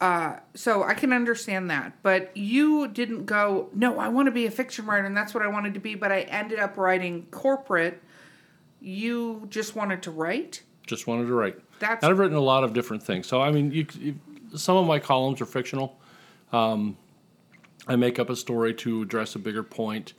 uh, 0.00 0.36
so 0.54 0.82
I 0.82 0.94
can 0.94 1.12
understand 1.12 1.70
that, 1.70 1.92
but 2.02 2.34
you 2.36 2.88
didn't 2.88 3.26
go, 3.26 3.68
no, 3.74 3.98
I 3.98 4.08
want 4.08 4.26
to 4.26 4.32
be 4.32 4.46
a 4.46 4.50
fiction 4.50 4.86
writer 4.86 5.04
and 5.06 5.16
that's 5.16 5.34
what 5.34 5.42
I 5.42 5.48
wanted 5.48 5.74
to 5.74 5.80
be, 5.80 5.94
but 5.94 6.10
I 6.10 6.22
ended 6.22 6.58
up 6.58 6.76
writing 6.76 7.26
corporate. 7.30 8.02
you 8.80 9.46
just 9.50 9.76
wanted 9.76 10.02
to 10.04 10.10
write. 10.10 10.62
Just 10.86 11.06
wanted 11.06 11.26
to 11.26 11.34
write. 11.34 11.58
That's- 11.80 12.02
I've 12.02 12.18
written 12.18 12.36
a 12.36 12.40
lot 12.40 12.64
of 12.64 12.72
different 12.72 13.02
things. 13.02 13.26
So 13.26 13.42
I 13.42 13.50
mean, 13.50 13.72
you, 13.72 13.86
you, 13.98 14.14
some 14.56 14.76
of 14.76 14.86
my 14.86 14.98
columns 14.98 15.40
are 15.42 15.46
fictional. 15.46 15.98
Um, 16.52 16.96
I 17.86 17.96
make 17.96 18.18
up 18.18 18.30
a 18.30 18.36
story 18.36 18.72
to 18.74 19.02
address 19.02 19.34
a 19.34 19.38
bigger 19.38 19.62
point. 19.62 20.14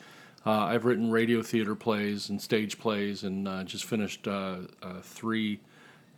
Uh, 0.45 0.51
I've 0.51 0.85
written 0.85 1.11
radio 1.11 1.41
theater 1.41 1.75
plays 1.75 2.29
and 2.29 2.41
stage 2.41 2.77
plays, 2.79 3.23
and 3.23 3.47
uh, 3.47 3.63
just 3.63 3.85
finished 3.85 4.27
uh, 4.27 4.57
uh, 4.81 5.01
three 5.01 5.59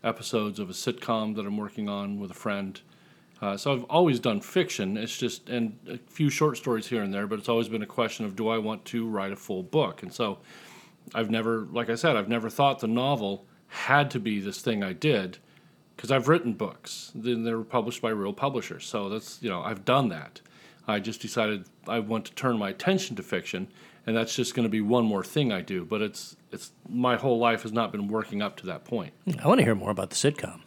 episodes 0.03 0.59
of 0.59 0.69
a 0.69 0.73
sitcom 0.73 1.35
that 1.35 1.45
I'm 1.45 1.57
working 1.57 1.87
on 1.89 2.19
with 2.19 2.31
a 2.31 2.35
friend. 2.35 2.79
Uh, 3.43 3.57
so 3.57 3.73
I've 3.73 3.83
always 3.85 4.21
done 4.21 4.39
fiction. 4.39 4.95
It's 4.95 5.17
just 5.17 5.49
and 5.49 5.77
a 5.89 5.97
few 5.97 6.29
short 6.29 6.55
stories 6.55 6.87
here 6.87 7.03
and 7.03 7.13
there, 7.13 7.27
but 7.27 7.39
it's 7.39 7.49
always 7.49 7.67
been 7.67 7.81
a 7.81 7.85
question 7.85 8.23
of 8.23 8.37
do 8.37 8.47
I 8.47 8.57
want 8.57 8.85
to 8.85 9.05
write 9.05 9.33
a 9.33 9.35
full 9.35 9.63
book? 9.63 10.01
And 10.01 10.13
so 10.13 10.37
I've 11.13 11.29
never, 11.29 11.67
like 11.69 11.89
I 11.89 11.95
said, 11.95 12.15
I've 12.15 12.29
never 12.29 12.49
thought 12.49 12.79
the 12.79 12.87
novel 12.87 13.45
had 13.67 14.09
to 14.11 14.19
be 14.21 14.39
this 14.39 14.61
thing 14.61 14.81
I 14.81 14.93
did 14.93 15.39
because 15.97 16.09
I've 16.09 16.29
written 16.29 16.53
books. 16.53 17.11
Then 17.13 17.43
they 17.43 17.53
were 17.53 17.65
published 17.65 18.01
by 18.01 18.11
real 18.11 18.31
publishers. 18.31 18.85
So 18.85 19.09
that's 19.09 19.43
you 19.43 19.49
know 19.49 19.61
I've 19.61 19.83
done 19.83 20.07
that. 20.07 20.39
I 20.87 21.01
just 21.01 21.21
decided 21.21 21.65
I 21.85 21.99
want 21.99 22.23
to 22.27 22.33
turn 22.35 22.57
my 22.57 22.69
attention 22.69 23.17
to 23.17 23.23
fiction, 23.23 23.67
and 24.07 24.15
that's 24.15 24.37
just 24.37 24.55
going 24.55 24.63
to 24.63 24.69
be 24.69 24.79
one 24.79 25.03
more 25.03 25.23
thing 25.23 25.51
I 25.51 25.59
do. 25.59 25.83
But 25.83 26.01
it's 26.01 26.37
it's 26.53 26.71
my 26.87 27.17
whole 27.17 27.39
life 27.39 27.63
has 27.63 27.73
not 27.73 27.91
been 27.91 28.07
working 28.07 28.41
up 28.41 28.55
to 28.57 28.67
that 28.67 28.85
point. 28.85 29.11
I 29.43 29.49
want 29.49 29.59
to 29.59 29.65
hear 29.65 29.75
more 29.75 29.91
about 29.91 30.11
the 30.11 30.15
sitcom. 30.15 30.61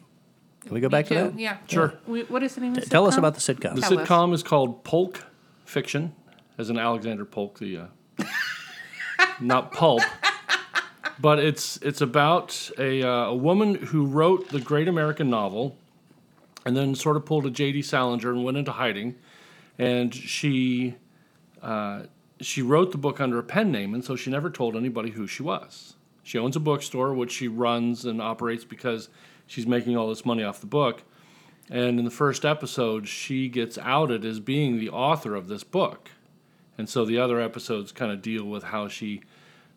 Can 0.66 0.75
we 0.75 0.80
go 0.80 0.88
back 0.88 1.06
to 1.06 1.14
that? 1.14 1.38
Yeah. 1.38 1.58
Sure. 1.68 1.94
We- 2.06 2.25
What 2.25 2.42
is 2.42 2.54
the 2.56 2.61
name 2.61 2.75
of 2.75 2.80
the 2.85 2.90
Tell 2.90 3.06
us 3.06 3.14
sitcom? 3.14 3.18
about 3.18 3.35
the 3.35 3.40
sitcom. 3.40 3.75
The 3.76 3.80
Tell 3.82 3.99
us. 4.00 4.08
sitcom 4.08 4.32
is 4.35 4.42
called 4.42 4.82
Polk 4.85 5.25
Fiction, 5.64 6.12
as 6.58 6.70
in 6.70 6.78
Alexander 6.78 7.25
Polk, 7.25 7.58
the 7.58 7.78
uh, 7.78 7.87
not 9.40 9.73
pulp. 9.73 10.02
But 11.18 11.38
it's 11.38 11.78
it's 11.78 12.00
about 12.02 12.70
a 12.78 13.02
uh, 13.02 13.26
a 13.26 13.35
woman 13.35 13.76
who 13.76 14.04
wrote 14.06 14.50
the 14.50 14.61
great 14.61 14.87
American 14.87 15.30
novel, 15.30 15.76
and 16.66 16.76
then 16.76 16.94
sort 16.94 17.16
of 17.16 17.25
pulled 17.25 17.46
a 17.46 17.50
J.D. 17.50 17.82
Salinger 17.82 18.30
and 18.32 18.44
went 18.44 18.58
into 18.58 18.73
hiding, 18.73 19.14
and 19.78 20.14
she 20.14 20.96
uh, 21.62 22.02
she 22.40 22.61
wrote 22.61 22.92
the 22.92 22.99
book 22.99 23.18
under 23.20 23.38
a 23.38 23.42
pen 23.42 23.70
name, 23.73 23.94
and 23.94 24.04
so 24.04 24.14
she 24.14 24.30
never 24.30 24.50
told 24.50 24.76
anybody 24.76 25.11
who 25.11 25.26
she 25.26 25.42
was. 25.42 25.94
She 26.23 26.38
owns 26.38 26.54
a 26.56 26.61
bookstore 26.61 27.14
which 27.14 27.32
she 27.32 27.49
runs 27.49 28.04
and 28.04 28.20
operates 28.20 28.64
because 28.64 29.08
she's 29.46 29.66
making 29.66 29.96
all 29.96 30.08
this 30.08 30.24
money 30.24 30.42
off 30.42 30.60
the 30.60 30.66
book. 30.66 31.02
And 31.68 31.98
in 31.98 32.04
the 32.04 32.10
first 32.10 32.44
episode, 32.44 33.08
she 33.08 33.48
gets 33.48 33.76
outed 33.78 34.24
as 34.24 34.38
being 34.38 34.78
the 34.78 34.90
author 34.90 35.34
of 35.34 35.48
this 35.48 35.64
book. 35.64 36.10
And 36.78 36.88
so 36.88 37.04
the 37.04 37.18
other 37.18 37.40
episodes 37.40 37.90
kind 37.90 38.12
of 38.12 38.22
deal 38.22 38.44
with 38.44 38.64
how 38.64 38.88
she, 38.88 39.22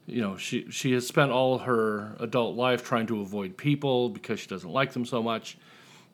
you 0.05 0.21
know, 0.21 0.38
she, 0.38 0.69
she 0.69 0.91
has 0.93 1.07
spent 1.07 1.31
all 1.31 1.59
her 1.59 2.15
adult 2.19 2.55
life 2.55 2.83
trying 2.83 3.07
to 3.07 3.21
avoid 3.21 3.57
people 3.57 4.09
because 4.09 4.39
she 4.39 4.47
doesn't 4.47 4.69
like 4.69 4.93
them 4.93 5.05
so 5.05 5.23
much. 5.23 5.57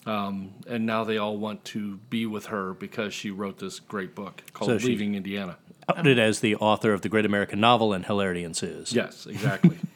Um, 0.05 0.53
and 0.67 0.85
now 0.85 1.03
they 1.03 1.17
all 1.17 1.35
want 1.37 1.65
to 1.65 1.97
be 2.09 2.25
with 2.27 2.47
her 2.47 2.73
because 2.73 3.13
she 3.13 3.31
wrote 3.31 3.57
this 3.57 3.79
great 3.79 4.13
book 4.13 4.43
called 4.53 4.79
So 4.79 4.87
Leaving 4.87 5.15
Indiana. 5.15 5.57
Outed 5.89 6.19
as 6.19 6.39
the 6.39 6.55
author 6.55 6.93
of 6.93 7.01
the 7.01 7.09
great 7.09 7.25
American 7.25 7.59
novel, 7.59 7.93
and 7.93 8.05
hilarity 8.05 8.43
ensues. 8.43 8.93
Yes, 8.93 9.25
exactly. 9.25 9.77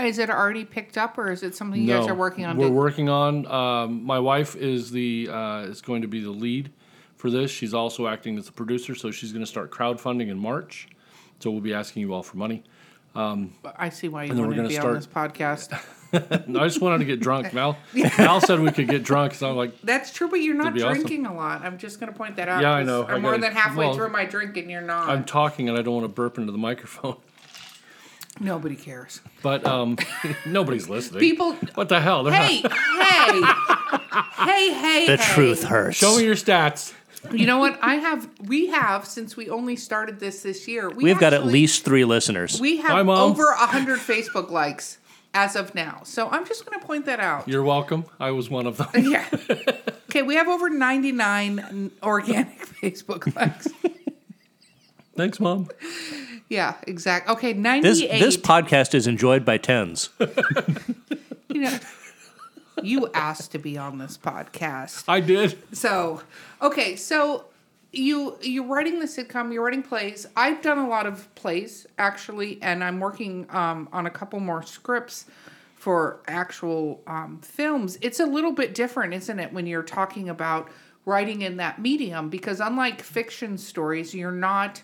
Is 0.00 0.18
it 0.18 0.30
already 0.30 0.64
picked 0.64 0.96
up, 0.96 1.18
or 1.18 1.30
is 1.30 1.42
it 1.42 1.54
something 1.54 1.80
you 1.80 1.86
guys 1.86 2.06
are 2.08 2.14
working 2.14 2.44
on? 2.44 2.56
We're 2.56 2.70
working 2.70 3.08
on. 3.08 3.46
Um, 3.46 4.04
my 4.04 4.18
wife 4.18 4.56
is 4.56 4.90
the 4.90 5.28
uh, 5.30 5.60
is 5.62 5.82
going 5.82 6.02
to 6.02 6.08
be 6.08 6.20
the 6.20 6.30
lead 6.30 6.70
for 7.16 7.30
this. 7.30 7.50
She's 7.50 7.74
also 7.74 8.06
acting 8.06 8.38
as 8.38 8.46
the 8.46 8.52
producer, 8.52 8.94
so 8.94 9.10
she's 9.10 9.32
going 9.32 9.44
to 9.44 9.50
start 9.50 9.70
crowdfunding 9.70 10.28
in 10.30 10.38
March. 10.38 10.88
So 11.40 11.50
we'll 11.50 11.60
be 11.60 11.74
asking 11.74 12.02
you 12.02 12.14
all 12.14 12.22
for 12.22 12.36
money. 12.38 12.62
I 13.14 13.90
see 13.90 14.08
why 14.08 14.24
you 14.24 14.34
wanted 14.34 14.56
to 14.56 14.68
be 14.68 14.74
start- 14.74 14.88
on 14.88 14.94
this 14.94 15.06
podcast. 15.06 15.78
No, 16.46 16.60
I 16.60 16.64
just 16.66 16.80
wanted 16.80 16.98
to 16.98 17.04
get 17.04 17.20
drunk. 17.20 17.50
Val 17.52 17.76
Val 17.92 18.40
said 18.40 18.60
we 18.60 18.70
could 18.70 18.88
get 18.88 19.02
drunk, 19.02 19.34
so 19.34 19.50
I'm 19.50 19.56
like, 19.56 19.78
That's 19.82 20.12
true, 20.12 20.28
but 20.28 20.36
you're 20.36 20.54
not 20.54 20.72
be 20.74 20.82
awesome. 20.82 21.02
drinking 21.02 21.26
a 21.26 21.34
lot. 21.34 21.62
I'm 21.62 21.78
just 21.78 22.00
going 22.00 22.10
to 22.10 22.16
point 22.16 22.36
that 22.36 22.48
out. 22.48 22.62
Yeah, 22.62 22.72
I 22.72 22.82
know. 22.82 23.02
I 23.02 23.14
I'm 23.14 23.22
more 23.22 23.32
gotta- 23.32 23.42
than 23.42 23.52
halfway 23.52 23.86
well, 23.86 23.94
through 23.94 24.08
my 24.10 24.24
drink, 24.24 24.56
and 24.56 24.70
you're 24.70 24.80
not. 24.80 25.08
I'm 25.08 25.24
talking 25.24 25.68
and 25.68 25.76
I 25.76 25.82
don't 25.82 25.94
want 25.94 26.04
to 26.04 26.08
burp 26.08 26.38
into 26.38 26.52
the 26.52 26.58
microphone. 26.58 27.16
Nobody 28.40 28.76
cares. 28.76 29.20
But 29.42 29.66
um, 29.66 29.98
nobody's 30.46 30.88
listening. 30.88 31.20
People. 31.20 31.52
what 31.74 31.88
the 31.88 32.00
hell? 32.00 32.24
They're 32.24 32.32
Hey, 32.32 32.56
hey, 32.62 33.42
hey, 34.36 34.72
hey. 34.72 35.06
The 35.06 35.16
hey. 35.16 35.34
truth 35.34 35.64
hurts. 35.64 35.96
Show 35.98 36.16
me 36.16 36.24
your 36.24 36.34
stats. 36.34 36.94
You 37.30 37.46
know 37.46 37.58
what? 37.58 37.78
I 37.82 37.96
have. 37.96 38.28
We 38.40 38.66
have 38.68 39.06
since 39.06 39.36
we 39.36 39.48
only 39.48 39.76
started 39.76 40.18
this 40.18 40.42
this 40.42 40.66
year. 40.66 40.90
We 40.90 41.04
We've 41.04 41.18
got 41.18 41.32
at 41.32 41.46
least 41.46 41.84
three 41.84 42.04
listeners. 42.04 42.60
We 42.60 42.78
have 42.78 43.06
Mom. 43.06 43.30
over 43.30 43.44
a 43.50 43.66
hundred 43.66 43.98
Facebook 44.00 44.50
likes 44.50 44.98
as 45.34 45.54
of 45.54 45.74
now. 45.74 46.00
So 46.04 46.28
I'm 46.28 46.44
just 46.46 46.66
going 46.66 46.80
to 46.80 46.86
point 46.86 47.06
that 47.06 47.20
out. 47.20 47.46
You're 47.46 47.62
welcome. 47.62 48.06
I 48.18 48.32
was 48.32 48.50
one 48.50 48.66
of 48.66 48.76
them. 48.78 48.88
Yeah. 48.94 49.26
Okay, 50.10 50.22
we 50.22 50.34
have 50.34 50.48
over 50.48 50.68
99 50.68 51.90
organic 52.02 52.66
Facebook 52.66 53.34
likes. 53.34 53.68
Thanks, 55.16 55.40
mom. 55.40 55.68
Yeah, 56.48 56.74
exactly. 56.86 57.32
Okay, 57.34 57.52
this 57.80 58.00
this 58.00 58.36
podcast 58.36 58.94
is 58.94 59.06
enjoyed 59.06 59.44
by 59.44 59.58
tens. 59.58 60.10
you 61.48 61.62
know, 61.62 61.78
you 62.82 63.10
asked 63.12 63.52
to 63.52 63.58
be 63.58 63.78
on 63.78 63.98
this 63.98 64.18
podcast. 64.18 65.04
I 65.08 65.20
did. 65.20 65.58
So, 65.74 66.22
okay, 66.60 66.96
so 66.96 67.46
you 67.92 68.38
you're 68.40 68.64
writing 68.64 68.98
the 68.98 69.06
sitcom, 69.06 69.52
you're 69.52 69.64
writing 69.64 69.82
plays. 69.82 70.26
I've 70.36 70.62
done 70.62 70.78
a 70.78 70.88
lot 70.88 71.06
of 71.06 71.32
plays 71.34 71.86
actually, 71.98 72.58
and 72.62 72.82
I'm 72.82 73.00
working 73.00 73.46
um, 73.50 73.88
on 73.92 74.06
a 74.06 74.10
couple 74.10 74.40
more 74.40 74.62
scripts 74.62 75.26
for 75.76 76.20
actual 76.28 77.02
um, 77.06 77.40
films. 77.42 77.98
It's 78.00 78.20
a 78.20 78.26
little 78.26 78.52
bit 78.52 78.74
different, 78.74 79.14
isn't 79.14 79.38
it, 79.38 79.52
when 79.52 79.66
you're 79.66 79.82
talking 79.82 80.28
about 80.28 80.70
writing 81.04 81.42
in 81.42 81.56
that 81.56 81.80
medium? 81.80 82.30
Because 82.30 82.60
unlike 82.60 83.02
fiction 83.02 83.58
stories, 83.58 84.14
you're 84.14 84.32
not. 84.32 84.82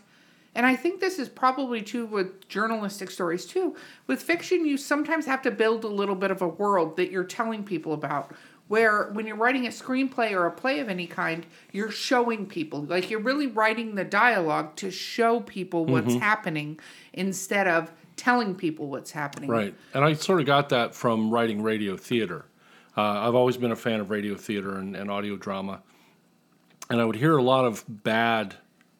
And 0.55 0.67
I 0.67 0.75
think 0.75 1.01
this 1.01 1.19
is 1.19 1.29
probably 1.29 1.83
true 1.83 2.07
with 2.07 2.49
journalistic 2.49 3.11
stories 3.11 3.47
too. 3.47 3.77
With 4.07 4.23
fiction, 4.23 4.67
you 4.67 4.77
sometimes 4.77 5.27
have 5.27 5.43
to 5.43 5.51
build 5.51 5.85
a 5.85 5.89
little 5.89 6.15
bit 6.15 6.31
of 6.31 6.43
a 6.43 6.49
world 6.49 6.97
that 6.97 7.11
you're 7.11 7.25
telling 7.25 7.63
people 7.63 7.93
about. 7.93 8.35
Where 8.67 9.11
when 9.13 9.27
you're 9.27 9.37
writing 9.37 9.67
a 9.67 9.71
screenplay 9.71 10.33
or 10.33 10.45
a 10.45 10.51
play 10.51 10.81
of 10.81 10.91
any 10.91 11.07
kind, 11.07 11.47
you're 11.73 11.91
showing 11.91 12.45
people. 12.45 12.83
Like 12.83 13.09
you're 13.09 13.21
really 13.21 13.47
writing 13.47 13.95
the 13.95 14.05
dialogue 14.05 14.77
to 14.77 14.91
show 14.91 15.41
people 15.41 15.87
what's 15.87 16.15
happening 16.15 16.79
instead 17.15 17.67
of 17.67 17.91
telling 18.17 18.55
people 18.55 18.89
what's 18.89 19.11
happening. 19.11 19.49
Right. 19.49 19.75
And 19.95 20.05
I 20.05 20.13
sort 20.13 20.41
of 20.41 20.47
got 20.47 20.69
that 20.69 20.95
from 20.95 21.31
writing 21.31 21.63
radio 21.63 21.97
theater. 21.97 22.45
Uh, 22.95 23.03
I've 23.03 23.35
always 23.35 23.57
been 23.57 23.71
a 23.71 23.77
fan 23.77 24.01
of 24.01 24.11
radio 24.11 24.35
theater 24.35 24.77
and, 24.77 24.97
and 24.97 25.11
audio 25.11 25.37
drama. 25.37 25.81
And 26.91 27.01
I 27.01 27.05
would 27.05 27.17
hear 27.17 27.37
a 27.37 27.43
lot 27.43 27.65
of 27.65 27.85
bad 27.89 28.57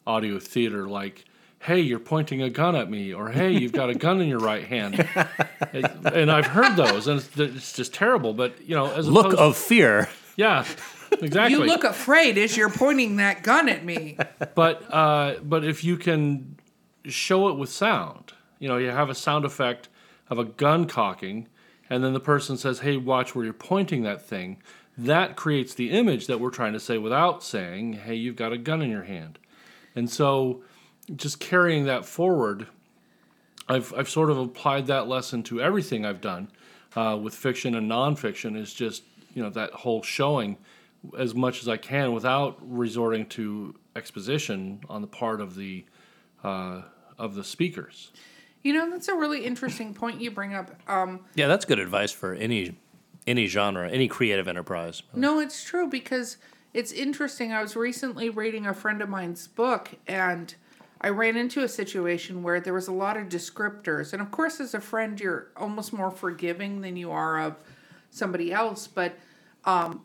audio 0.07 0.39
theater, 0.39 0.89
like, 0.89 1.25
hey, 1.61 1.81
you're 1.81 1.99
pointing 1.99 2.43
a 2.43 2.51
gun 2.51 2.77
at 2.77 2.91
me, 2.91 3.13
or 3.13 3.31
hey, 3.31 3.51
you've 3.51 3.73
got 3.73 3.91
a 3.91 3.95
gun 3.95 4.21
in 4.21 4.29
your 4.29 4.41
right 4.41 4.65
hand. 4.65 5.07
And 5.71 6.31
I've 6.31 6.47
heard 6.47 6.77
those, 6.77 7.09
and 7.09 7.21
it's, 7.21 7.37
it's 7.39 7.73
just 7.75 7.93
terrible. 7.93 8.33
But, 8.33 8.61
you 8.63 8.75
know, 8.75 8.91
as 8.93 9.09
Look 9.09 9.27
opposed, 9.33 9.41
of 9.41 9.57
fear. 9.57 10.09
Yeah, 10.37 10.65
exactly. 11.21 11.59
You 11.59 11.65
look 11.65 11.85
afraid 11.85 12.39
as 12.39 12.57
you're 12.57 12.71
pointing 12.71 13.17
that 13.17 13.43
gun 13.43 13.69
at 13.69 13.85
me. 13.85 14.17
but 14.55 14.83
uh, 14.93 15.35
but 15.43 15.65
if 15.65 15.85
you 15.85 15.97
can 15.97 16.57
show 17.05 17.49
it 17.49 17.59
with 17.59 17.69
sound, 17.69 18.33
you 18.59 18.69
know, 18.69 18.77
you 18.79 18.89
have 18.91 19.11
a 19.11 19.15
sound 19.15 19.45
effect 19.45 19.89
of 20.31 20.39
a 20.39 20.45
gun 20.45 20.87
cocking, 20.87 21.49
and 21.91 22.03
then 22.03 22.13
the 22.13 22.21
person 22.21 22.57
says, 22.57 22.81
"Hey, 22.81 22.97
watch 22.97 23.35
where 23.35 23.45
you're 23.45 23.53
pointing 23.53 24.05
that 24.05 24.27
thing." 24.27 24.63
That 24.97 25.37
creates 25.37 25.75
the 25.75 25.91
image 25.91 26.27
that 26.29 26.41
we're 26.41 26.51
trying 26.51 26.73
to 26.73 26.81
say 26.81 26.99
without 26.99 27.43
saying, 27.43 27.95
"Hey, 27.95 28.15
you've 28.15 28.37
got 28.37 28.53
a 28.53 28.59
gun 28.59 28.81
in 28.81 28.91
your 28.91 29.05
hand," 29.05 29.39
and 29.95 30.09
so 30.09 30.63
just 31.15 31.41
carrying 31.41 31.85
that 31.87 32.05
forward. 32.05 32.67
I've, 33.69 33.93
I've 33.97 34.09
sort 34.09 34.31
of 34.31 34.39
applied 34.39 34.87
that 34.87 35.09
lesson 35.09 35.43
to 35.45 35.61
everything 35.61 36.07
I've 36.07 36.21
done 36.21 36.51
uh, 36.97 37.19
with 37.21 37.35
fiction 37.35 37.75
and 37.75 37.91
nonfiction 37.91 38.57
is 38.57 38.73
just 38.73 39.03
you 39.35 39.43
know 39.43 39.51
that 39.51 39.71
whole 39.73 40.03
showing 40.03 40.57
as 41.17 41.35
much 41.35 41.63
as 41.63 41.69
I 41.69 41.77
can 41.77 42.13
without 42.13 42.59
resorting 42.61 43.27
to 43.27 43.75
exposition 43.95 44.81
on 44.89 45.01
the 45.01 45.07
part 45.07 45.41
of 45.41 45.55
the 45.55 45.85
uh, 46.43 46.83
of 47.19 47.35
the 47.35 47.45
speakers. 47.45 48.11
You 48.63 48.73
know, 48.73 48.91
that's 48.91 49.09
a 49.09 49.15
really 49.15 49.45
interesting 49.45 49.95
point 49.95 50.21
you 50.21 50.31
bring 50.31 50.55
up. 50.55 50.71
Um, 50.89 51.21
Yeah, 51.35 51.47
that's 51.47 51.65
good 51.65 51.79
advice 51.79 52.11
for 52.11 52.35
any 52.35 52.77
any 53.27 53.47
genre, 53.47 53.89
any 53.91 54.09
creative 54.09 54.49
enterprise. 54.49 55.03
No, 55.15 55.39
it's 55.39 55.63
true 55.63 55.87
because 55.87 56.39
it's 56.73 56.93
interesting. 56.93 57.53
I 57.53 57.61
was 57.63 57.77
recently 57.77 58.31
reading 58.31 58.67
a 58.67 58.75
friend 58.75 59.03
of 59.03 59.09
mine's 59.09 59.47
book 59.47 59.91
and 60.07 60.55
I 61.01 61.11
ran 61.11 61.37
into 61.37 61.63
a 61.63 61.69
situation 61.69 62.43
where 62.43 62.61
there 62.61 62.75
was 62.75 62.89
a 62.89 62.93
lot 62.93 63.17
of 63.17 63.29
descriptors. 63.29 64.13
And 64.13 64.21
of 64.21 64.31
course, 64.31 64.61
as 64.61 64.75
a 64.75 64.81
friend, 64.81 65.19
you're 65.21 65.49
almost 65.57 65.93
more 65.93 66.11
forgiving 66.11 66.81
than 66.81 66.97
you 66.97 67.11
are 67.13 67.41
of 67.41 67.57
somebody 68.11 68.53
else. 68.53 68.87
But 68.87 69.17
um, 69.65 70.03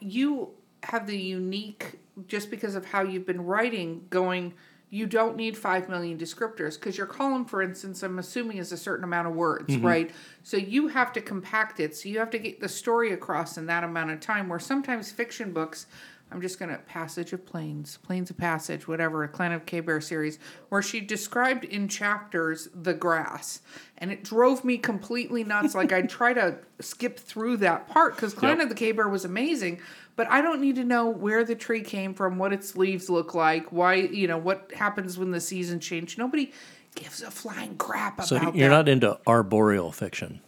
you 0.00 0.50
have 0.82 1.06
the 1.06 1.16
unique, 1.16 2.00
just 2.26 2.50
because 2.50 2.74
of 2.74 2.84
how 2.86 3.02
you've 3.02 3.26
been 3.26 3.44
writing, 3.44 4.06
going 4.10 4.54
you 4.92 5.06
don't 5.06 5.36
need 5.36 5.56
5 5.56 5.88
million 5.88 6.18
descriptors 6.18 6.74
because 6.78 6.98
your 6.98 7.06
column, 7.06 7.46
for 7.46 7.62
instance, 7.62 8.02
I'm 8.02 8.18
assuming 8.18 8.58
is 8.58 8.72
a 8.72 8.76
certain 8.76 9.04
amount 9.04 9.26
of 9.26 9.32
words, 9.34 9.74
right? 9.78 10.10
So 10.42 10.58
you 10.58 10.88
have 10.88 11.14
to 11.14 11.22
compact 11.22 11.80
it. 11.80 11.96
So 11.96 12.10
you 12.10 12.18
have 12.18 12.28
to 12.28 12.38
get 12.38 12.60
the 12.60 12.68
story 12.68 13.10
across 13.12 13.56
in 13.56 13.64
that 13.66 13.84
amount 13.84 14.10
of 14.10 14.20
time. 14.20 14.50
Where 14.50 14.58
sometimes 14.58 15.10
fiction 15.10 15.54
books, 15.54 15.86
I'm 16.32 16.40
just 16.40 16.58
going 16.58 16.70
to 16.70 16.78
Passage 16.78 17.32
of 17.32 17.44
Plains, 17.44 17.98
Plains 18.02 18.30
of 18.30 18.38
Passage, 18.38 18.88
whatever, 18.88 19.22
a 19.22 19.28
Clan 19.28 19.52
of 19.52 19.66
Cave 19.66 19.86
Bear 19.86 20.00
series, 20.00 20.38
where 20.70 20.80
she 20.82 21.00
described 21.00 21.64
in 21.64 21.88
chapters 21.88 22.68
the 22.74 22.94
grass. 22.94 23.60
And 23.98 24.10
it 24.10 24.24
drove 24.24 24.64
me 24.64 24.78
completely 24.78 25.44
nuts. 25.44 25.74
like 25.74 25.92
I'd 25.92 26.08
try 26.08 26.32
to 26.32 26.56
skip 26.80 27.18
through 27.18 27.58
that 27.58 27.88
part 27.88 28.16
because 28.16 28.32
Clan 28.34 28.58
Yep. 28.58 28.62
of 28.64 28.68
the 28.70 28.74
Cave 28.74 28.96
Bear 28.96 29.08
was 29.08 29.24
amazing. 29.24 29.80
But 30.16 30.30
I 30.30 30.40
don't 30.42 30.60
need 30.60 30.76
to 30.76 30.84
know 30.84 31.08
where 31.08 31.44
the 31.44 31.54
tree 31.54 31.82
came 31.82 32.12
from, 32.14 32.36
what 32.38 32.52
its 32.52 32.76
leaves 32.76 33.08
look 33.08 33.34
like, 33.34 33.72
why, 33.72 33.94
you 33.94 34.26
know, 34.26 34.38
what 34.38 34.72
happens 34.74 35.18
when 35.18 35.30
the 35.30 35.40
season 35.40 35.80
change. 35.80 36.18
Nobody 36.18 36.52
gives 36.94 37.22
a 37.22 37.30
flying 37.30 37.76
crap 37.76 38.14
about 38.14 38.26
So 38.28 38.52
you're 38.54 38.68
not 38.68 38.88
into 38.88 39.18
arboreal 39.26 39.92
fiction. 39.92 40.40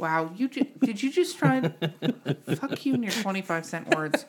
Wow, 0.00 0.32
you 0.34 0.48
ju- 0.48 0.66
did 0.80 1.02
you 1.02 1.12
just 1.12 1.36
try? 1.38 1.56
and 2.00 2.38
fuck 2.58 2.86
you 2.86 2.94
and 2.94 3.04
your 3.04 3.12
twenty-five 3.12 3.66
cent 3.66 3.94
words. 3.94 4.24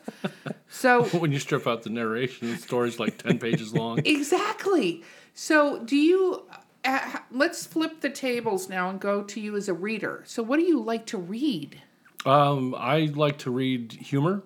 So 0.68 1.04
when 1.18 1.32
you 1.32 1.38
strip 1.38 1.66
out 1.66 1.82
the 1.82 1.88
narration, 1.88 2.50
the 2.50 2.56
story's 2.58 2.98
like 3.00 3.16
10 3.16 3.38
pages 3.38 3.72
long. 3.72 3.98
exactly. 4.04 5.02
So 5.32 5.82
do 5.82 5.96
you? 5.96 6.44
Uh, 6.84 7.18
let's 7.30 7.64
flip 7.64 8.00
the 8.02 8.10
tables 8.10 8.68
now 8.68 8.90
and 8.90 9.00
go 9.00 9.22
to 9.22 9.40
you 9.40 9.56
as 9.56 9.68
a 9.68 9.72
reader. 9.74 10.22
So 10.26 10.42
what 10.42 10.58
do 10.58 10.64
you 10.66 10.78
like 10.78 11.06
to 11.06 11.16
read? 11.18 11.80
Um, 12.26 12.74
I 12.76 13.06
like 13.14 13.38
to 13.38 13.50
read 13.50 13.92
humor. 13.92 14.42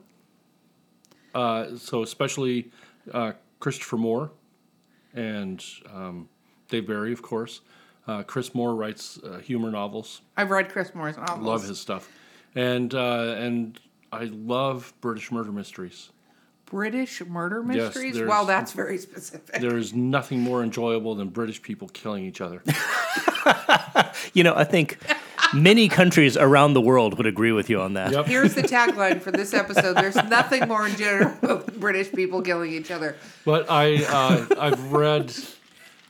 Uh, 1.34 1.76
so 1.76 2.02
especially 2.02 2.70
uh, 3.12 3.32
Christopher 3.58 3.96
Moore 3.96 4.30
and 5.12 5.64
um, 5.92 6.28
Dave 6.68 6.86
Barry, 6.86 7.12
of 7.12 7.22
course. 7.22 7.62
Uh, 8.06 8.22
Chris 8.22 8.54
Moore 8.54 8.74
writes 8.74 9.18
uh, 9.24 9.38
humor 9.38 9.70
novels. 9.70 10.20
I've 10.36 10.50
read 10.50 10.68
Chris 10.70 10.94
Moore's 10.94 11.16
novels. 11.16 11.40
Love 11.46 11.62
his 11.66 11.80
stuff, 11.80 12.08
and 12.54 12.94
uh, 12.94 13.34
and 13.38 13.78
I 14.12 14.24
love 14.24 14.92
British 15.00 15.32
murder 15.32 15.50
mysteries. 15.52 16.10
British 16.66 17.24
murder 17.24 17.62
mysteries. 17.62 18.14
there's- 18.14 18.28
well, 18.28 18.44
that's 18.44 18.72
very 18.72 18.98
specific. 18.98 19.60
There 19.60 19.76
is 19.76 19.94
nothing 19.94 20.40
more 20.40 20.62
enjoyable 20.64 21.14
than 21.14 21.28
British 21.28 21.62
people 21.62 21.88
killing 21.88 22.24
each 22.24 22.40
other. 22.40 22.62
You 24.32 24.42
know, 24.42 24.54
I 24.54 24.64
think 24.64 24.98
many 25.54 25.88
countries 25.88 26.36
around 26.36 26.74
the 26.74 26.80
world 26.80 27.16
would 27.16 27.26
agree 27.26 27.52
with 27.52 27.70
you 27.70 27.80
on 27.80 27.94
that. 27.94 28.12
Yep. 28.12 28.26
Here's 28.26 28.54
the 28.54 28.62
tagline 28.62 29.20
for 29.20 29.30
this 29.30 29.54
episode. 29.54 29.94
There's 29.96 30.16
nothing 30.16 30.66
more 30.68 30.86
enjoyable 30.86 31.58
than 31.58 31.78
British 31.80 32.12
people 32.12 32.42
killing 32.42 32.72
each 32.72 32.90
other. 32.90 33.16
But 33.44 33.70
I 33.70 34.04
uh, 34.04 34.46
I've 34.58 34.92
read, 34.92 35.32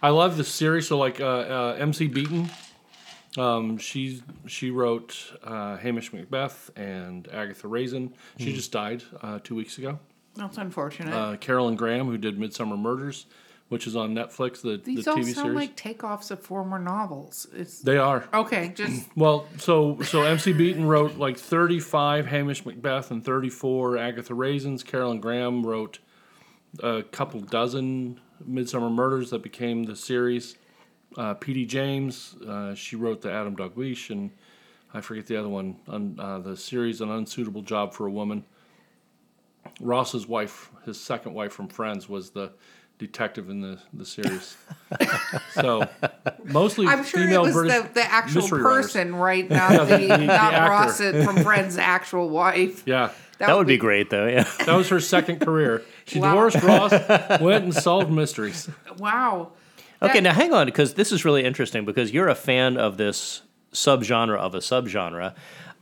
I 0.07 0.11
love 0.11 0.37
the 0.37 0.45
series. 0.45 0.87
So 0.87 0.99
like 0.99 1.21
uh, 1.21 1.25
uh, 1.25 1.77
MC 1.81 2.07
Beaton, 2.07 2.49
um, 3.37 3.77
she 3.77 4.23
she 4.47 4.71
wrote 4.71 5.33
uh, 5.43 5.79
Hamish 5.79 6.13
Macbeth 6.13 6.71
and 6.77 7.27
Agatha 7.33 7.67
Raisin. 7.67 8.15
She 8.39 8.53
just 8.53 8.71
died 8.71 9.03
uh, 9.21 9.41
two 9.43 9.57
weeks 9.57 9.79
ago. 9.79 9.99
That's 10.37 10.59
unfortunate. 10.59 11.13
Uh, 11.13 11.37
Carolyn 11.39 11.75
Graham, 11.75 12.07
who 12.07 12.19
did 12.19 12.39
Midsomer 12.39 12.79
Murders, 12.79 13.27
which 13.69 13.89
is 13.89 13.97
on 13.97 14.15
Netflix, 14.15 14.61
the, 14.63 14.77
These 14.77 15.07
the 15.07 15.11
all 15.11 15.17
TV 15.17 15.25
sound 15.25 15.37
series. 15.37 15.57
like 15.57 15.77
takeoffs 15.77 16.31
of 16.31 16.39
former 16.39 16.79
novels. 16.79 17.49
It's 17.53 17.81
they 17.81 17.99
are. 17.99 18.29
okay. 18.33 18.71
Just 18.77 19.09
Well, 19.17 19.49
so 19.59 20.01
so 20.03 20.23
MC 20.23 20.53
Beaton 20.53 20.87
wrote 20.87 21.17
like 21.17 21.37
35 21.37 22.27
Hamish 22.27 22.65
Macbeth 22.65 23.11
and 23.11 23.25
34 23.25 23.99
Agatha 23.99 24.35
Raisins. 24.35 24.85
Carolyn 24.85 25.19
Graham 25.19 25.67
wrote 25.67 25.99
a 26.81 27.03
couple 27.03 27.41
dozen 27.41 28.21
Midsomer 28.49 28.93
Murders 28.93 29.31
that 29.31 29.43
became 29.43 29.85
the 29.85 29.97
series. 29.97 30.57
Uh, 31.17 31.35
P.D. 31.35 31.67
James, 31.67 32.35
uh, 32.47 32.75
she 32.75 32.97
wrote 32.97 33.23
the 33.23 33.33
Adam 33.33 33.57
Dalgliesh, 33.57 34.11
and 34.11 34.31
I 34.93 35.01
forget 35.01 35.27
the 35.27 35.37
other 35.37 35.49
one 35.49 35.77
on 35.89 36.19
uh, 36.19 36.39
the 36.41 36.57
series 36.57 37.01
An 37.01 37.11
Unsuitable 37.11 37.63
Job 37.63 37.95
for 37.95 38.07
a 38.07 38.11
Woman. 38.11 38.45
Ross's 39.81 40.27
wife, 40.27 40.71
his 40.85 41.01
second 41.01 41.35
wife 41.35 41.53
from 41.53 41.69
Friends, 41.69 42.09
was 42.09 42.31
the 42.31 42.53
detective 42.99 43.51
in 43.51 43.61
the, 43.61 43.79
the 43.93 44.05
series. 44.07 44.57
so 45.53 45.89
mostly 46.45 46.87
I'm 46.87 47.05
sure 47.05 47.21
it 47.21 47.27
female 47.27 47.43
was 47.43 47.53
British 47.53 47.83
the, 47.83 47.93
the 47.95 48.13
actual 48.13 48.43
mystery 48.43 48.63
writers. 48.63 48.87
person, 48.87 49.15
right? 49.15 49.49
Not 49.51 49.89
the, 49.89 49.97
the 49.97 50.19
not 50.19 50.55
actor. 50.55 50.71
Ross 50.71 51.25
from 51.25 51.43
Friends' 51.43 51.79
actual 51.79 52.31
wife. 52.31 52.83
Yeah. 52.87 53.11
That 53.39 53.57
would 53.57 53.67
be 53.67 53.77
great, 53.77 54.11
though. 54.11 54.27
Yeah. 54.27 54.49
That 54.65 54.77
was 54.77 54.89
her 54.89 55.01
second 55.01 55.41
career. 55.41 55.83
She 56.07 56.19
Wow. 56.21 56.31
divorced 56.49 56.63
Ross, 56.63 56.91
went 57.41 57.65
and 57.65 57.75
solved 57.75 58.11
mysteries. 58.11 58.69
Wow. 58.99 59.53
Okay, 60.03 60.15
That- 60.15 60.23
now 60.23 60.33
hang 60.33 60.53
on, 60.55 60.67
because 60.67 60.95
this 60.95 61.13
is 61.13 61.25
really 61.25 61.45
interesting 61.45 61.85
because 61.85 62.13
you're 62.13 62.29
a 62.29 62.35
fan 62.35 62.77
of 62.77 62.97
this 62.97 63.43
subgenre 63.73 64.37
of 64.39 64.55
a 64.55 64.59
subgenre. 64.59 65.35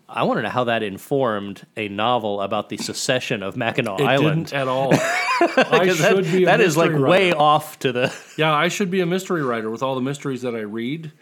I 0.08 0.22
want 0.24 0.38
to 0.38 0.42
know 0.42 0.50
how 0.50 0.64
that 0.64 0.82
informed 0.82 1.66
a 1.76 1.88
novel 1.88 2.40
about 2.42 2.68
the 2.68 2.76
secession 2.76 3.42
of 3.42 3.56
Mackinac 3.56 4.00
It 4.00 4.04
Island. 4.06 4.46
didn't 4.46 4.60
at 4.60 4.68
all. 4.68 4.92
I 4.94 5.78
Because 5.80 5.98
that- 6.00 6.14
should 6.14 6.24
be 6.32 6.42
a 6.42 6.46
that 6.46 6.60
is 6.60 6.76
like 6.76 6.90
mystery 6.90 7.08
way 7.10 7.32
off 7.32 7.78
to 7.80 7.92
the. 7.92 8.12
Yeah, 8.38 8.52
I 8.52 8.68
should 8.68 8.90
be 8.90 9.00
a 9.00 9.06
mystery 9.06 9.42
writer 9.42 9.70
with 9.70 9.82
all 9.82 9.94
the 9.94 10.00
mysteries 10.00 10.42
that 10.42 10.54
I 10.54 10.60
read, 10.60 11.12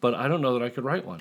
but 0.00 0.14
I 0.14 0.26
don't 0.28 0.40
know 0.40 0.58
that 0.58 0.64
I 0.64 0.68
could 0.70 0.84
write 0.84 1.04
one. 1.06 1.20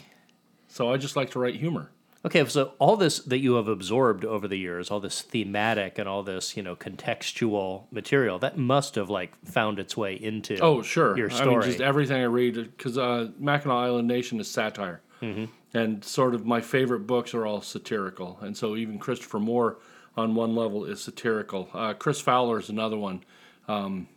So 0.67 0.91
I 0.91 0.97
just 0.97 1.15
like 1.15 1.31
to 1.31 1.39
write 1.39 1.55
humor. 1.55 1.91
Okay, 2.23 2.45
so 2.45 2.73
all 2.77 2.97
this 2.97 3.19
that 3.19 3.39
you 3.39 3.55
have 3.55 3.67
absorbed 3.67 4.23
over 4.25 4.47
the 4.47 4.55
years, 4.57 4.91
all 4.91 4.99
this 4.99 5.21
thematic 5.21 5.97
and 5.97 6.07
all 6.07 6.21
this, 6.21 6.55
you 6.55 6.61
know, 6.61 6.75
contextual 6.75 7.85
material, 7.91 8.37
that 8.39 8.57
must 8.57 8.93
have 8.95 9.09
like 9.09 9.33
found 9.45 9.79
its 9.79 9.97
way 9.97 10.13
into 10.13 10.59
Oh, 10.59 10.83
sure. 10.83 11.17
your 11.17 11.29
story. 11.31 11.49
I 11.49 11.59
mean, 11.59 11.61
just 11.63 11.81
everything 11.81 12.21
I 12.21 12.25
read, 12.25 12.55
because 12.55 12.97
uh, 12.97 13.29
Mackinac 13.39 13.75
Island 13.75 14.07
Nation 14.07 14.39
is 14.39 14.49
satire. 14.49 15.01
Mm-hmm. 15.21 15.45
And 15.73 16.03
sort 16.03 16.35
of 16.35 16.45
my 16.45 16.61
favorite 16.61 17.07
books 17.07 17.33
are 17.33 17.45
all 17.45 17.61
satirical. 17.61 18.37
And 18.41 18.55
so 18.55 18.75
even 18.75 18.99
Christopher 18.99 19.39
Moore, 19.39 19.77
on 20.15 20.35
one 20.35 20.55
level, 20.55 20.85
is 20.85 21.01
satirical. 21.01 21.69
Uh, 21.73 21.93
Chris 21.93 22.19
Fowler 22.21 22.59
is 22.59 22.69
another 22.69 22.97
one. 22.97 23.23
Um, 23.67 24.07